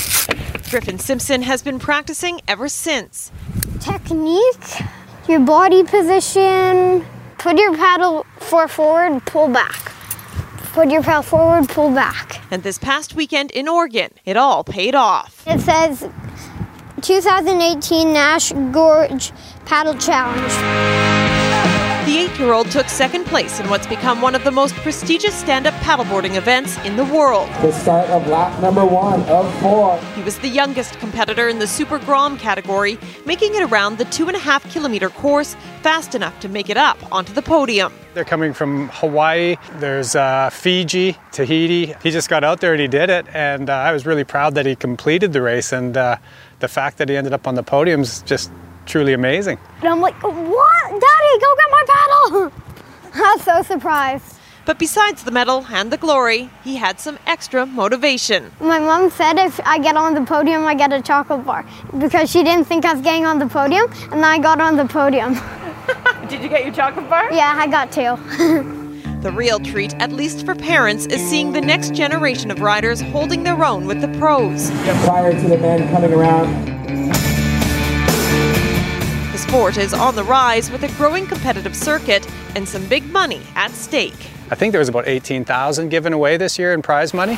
Griffin 0.70 1.00
Simpson 1.00 1.42
has 1.42 1.64
been 1.64 1.80
practicing 1.80 2.42
ever 2.48 2.70
since. 2.70 3.32
Technique, 3.80 4.82
your 5.28 5.40
body 5.40 5.84
position, 5.84 7.06
put 7.38 7.58
your 7.58 7.76
paddle 7.76 8.26
for 8.38 8.68
forward, 8.68 9.26
pull 9.26 9.48
back. 9.48 9.92
Put 10.74 10.92
your 10.92 11.02
paddle 11.02 11.24
forward, 11.24 11.70
pull 11.70 11.92
back. 11.92 12.42
And 12.52 12.62
this 12.64 12.78
past 12.78 13.16
weekend 13.16 13.52
in 13.52 13.68
Oregon, 13.68 14.12
it 14.26 14.38
all 14.38 14.64
paid 14.64 14.94
off. 14.94 15.44
It 15.48 15.60
says 15.62 16.08
2018 17.02 18.08
Naish 18.08 18.72
Gorge 18.72 19.32
Paddle 19.70 19.94
Challenge. 20.00 20.52
The 22.08 22.18
eight 22.18 22.40
year 22.40 22.54
old 22.54 22.72
took 22.72 22.90
second 22.90 23.28
place 23.28 23.60
in 23.60 23.70
what's 23.70 23.86
become 23.86 24.20
one 24.20 24.34
of 24.34 24.44
the 24.44 24.50
most 24.50 24.74
prestigious 24.78 25.36
stand 25.36 25.68
up 25.68 25.76
paddleboarding 25.76 26.38
events 26.38 26.76
in 26.80 26.96
the 26.96 27.04
world. 27.06 27.48
The 27.62 27.72
start 27.72 28.10
of 28.10 28.26
lap 28.28 28.60
number 28.64 28.84
one 28.84 29.22
of 29.26 29.62
four. 29.62 30.00
He 30.16 30.24
was 30.24 30.40
the 30.40 30.48
youngest 30.48 30.98
competitor 31.00 31.48
in 31.48 31.60
the 31.60 31.68
Super 31.68 32.00
Grom 32.00 32.36
category, 32.40 32.98
making 33.28 33.54
it 33.54 33.62
around 33.62 34.00
the 34.00 34.06
two 34.06 34.26
and 34.26 34.36
a 34.36 34.40
half 34.40 34.68
kilometer 34.72 35.10
course 35.10 35.56
fast 35.84 36.16
enough 36.16 36.40
to 36.40 36.50
make 36.50 36.72
it 36.72 36.78
up 36.78 36.98
onto 37.12 37.32
the 37.32 37.44
podium. 37.44 37.94
They're 38.16 38.26
coming 38.26 38.54
from 38.56 38.90
Hawaii, 38.94 39.58
there's 39.74 40.16
uh, 40.16 40.50
Fiji, 40.50 41.16
Tahiti. 41.32 41.94
He 42.02 42.10
just 42.10 42.28
got 42.28 42.44
out 42.44 42.60
there 42.60 42.72
and 42.72 42.82
he 42.82 42.88
did 42.88 43.12
it, 43.12 43.28
and 43.36 43.70
uh, 43.70 43.74
I 43.74 43.92
was 43.92 44.08
really 44.08 44.24
proud 44.24 44.56
that 44.56 44.66
he 44.66 44.76
completed 44.76 45.32
the 45.32 45.44
race, 45.44 45.72
and 45.72 45.96
uh, 45.96 46.18
the 46.58 46.68
fact 46.68 46.98
that 46.98 47.08
he 47.08 47.16
ended 47.16 47.34
up 47.34 47.48
on 47.48 47.54
the 47.54 47.62
podium 47.62 48.02
is 48.02 48.24
just 48.24 48.52
truly 48.90 49.14
amazing. 49.14 49.58
And 49.80 49.88
I'm 49.88 50.02
like, 50.02 50.22
what? 50.24 50.86
Daddy, 50.90 51.34
go 51.40 51.56
get 51.56 51.70
my 51.72 51.84
paddle! 51.88 52.52
I 53.14 53.36
was 53.36 53.44
so 53.44 53.62
surprised. 53.62 54.36
But 54.66 54.78
besides 54.78 55.24
the 55.24 55.32
medal 55.32 55.66
and 55.72 55.92
the 55.92 55.98
glory, 55.98 56.50
he 56.64 56.76
had 56.76 57.00
some 57.00 57.18
extra 57.26 57.66
motivation. 57.66 58.52
My 58.60 58.78
mom 58.78 59.10
said 59.10 59.38
if 59.38 59.60
I 59.66 59.80
get 59.80 59.96
on 59.96 60.14
the 60.14 60.22
podium, 60.22 60.66
I 60.66 60.76
get 60.76 60.92
a 60.94 61.02
chocolate 61.02 61.46
bar 61.46 61.66
because 61.98 62.30
she 62.30 62.44
didn't 62.44 62.66
think 62.66 62.86
I 62.86 62.94
was 62.94 63.02
getting 63.02 63.26
on 63.26 63.40
the 63.40 63.48
podium, 63.48 63.92
and 64.12 64.14
then 64.14 64.26
I 64.26 64.38
got 64.38 64.60
on 64.62 64.76
the 64.76 64.86
podium. 64.86 65.34
Did 66.30 66.44
you 66.44 66.50
get 66.50 66.66
your 66.66 66.74
chocolate 66.74 67.10
bar? 67.10 67.32
Yeah, 67.32 67.54
I 67.56 67.66
got 67.66 67.92
two. 67.92 68.16
the 69.22 69.32
real 69.32 69.60
treat, 69.60 69.96
at 69.96 70.12
least 70.12 70.46
for 70.46 70.54
parents, 70.54 71.08
is 71.08 71.22
seeing 71.28 71.52
the 71.52 71.62
next 71.62 71.96
generation 71.96 72.52
of 72.52 72.62
riders 72.62 73.02
holding 73.02 73.44
their 73.44 73.64
own 73.64 73.88
with 73.88 74.02
the 74.02 74.20
pros. 74.20 74.70
Prior 75.04 75.32
to 75.32 75.48
the 75.48 75.58
men 75.58 75.90
coming 75.90 76.14
around, 76.14 76.70
sport 79.40 79.78
is 79.78 79.94
on 79.94 80.16
the 80.16 80.24
rise 80.24 80.70
with 80.70 80.84
a 80.84 80.90
growing 80.98 81.26
competitive 81.26 81.76
circuit 81.76 82.28
and 82.56 82.68
some 82.68 82.86
big 82.88 83.06
money 83.12 83.42
at 83.56 83.72
stake. 83.72 84.30
I 84.52 84.56
think 84.56 84.74
there 84.74 84.80
was 84.80 84.90
about 84.90 85.08
18,000 85.08 85.90
given 85.90 86.12
away 86.12 86.36
this 86.38 86.60
year 86.60 86.74
in 86.74 86.82
prize 86.82 87.14
money. 87.14 87.38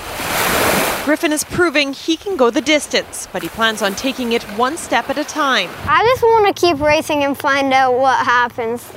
Griffin 1.05 1.31
is 1.31 1.43
proving 1.43 1.93
he 1.93 2.17
can 2.17 2.37
go 2.37 2.49
the 2.49 2.61
distance, 2.61 3.27
but 3.31 3.43
he 3.43 3.49
plans 3.49 3.81
on 3.81 3.95
taking 3.95 4.33
it 4.33 4.43
one 4.57 4.77
step 4.77 5.09
at 5.09 5.17
a 5.17 5.23
time. 5.23 5.69
I 5.87 6.03
just 6.03 6.23
want 6.23 6.55
to 6.55 6.59
keep 6.59 6.79
racing 6.79 7.23
and 7.23 7.37
find 7.37 7.73
out 7.73 7.93
what 7.93 8.25
happens. 8.25 8.87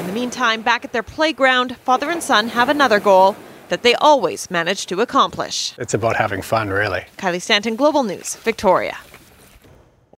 In 0.00 0.06
the 0.06 0.12
meantime, 0.12 0.62
back 0.62 0.84
at 0.84 0.92
their 0.92 1.02
playground, 1.02 1.76
father 1.78 2.10
and 2.10 2.22
son 2.22 2.48
have 2.48 2.68
another 2.68 3.00
goal 3.00 3.36
that 3.68 3.82
they 3.82 3.94
always 3.94 4.50
manage 4.50 4.86
to 4.86 5.00
accomplish. 5.00 5.74
It's 5.78 5.94
about 5.94 6.16
having 6.16 6.42
fun, 6.42 6.70
really. 6.70 7.04
Kylie 7.16 7.42
Stanton, 7.42 7.76
Global 7.76 8.02
News, 8.02 8.36
Victoria. 8.36 8.96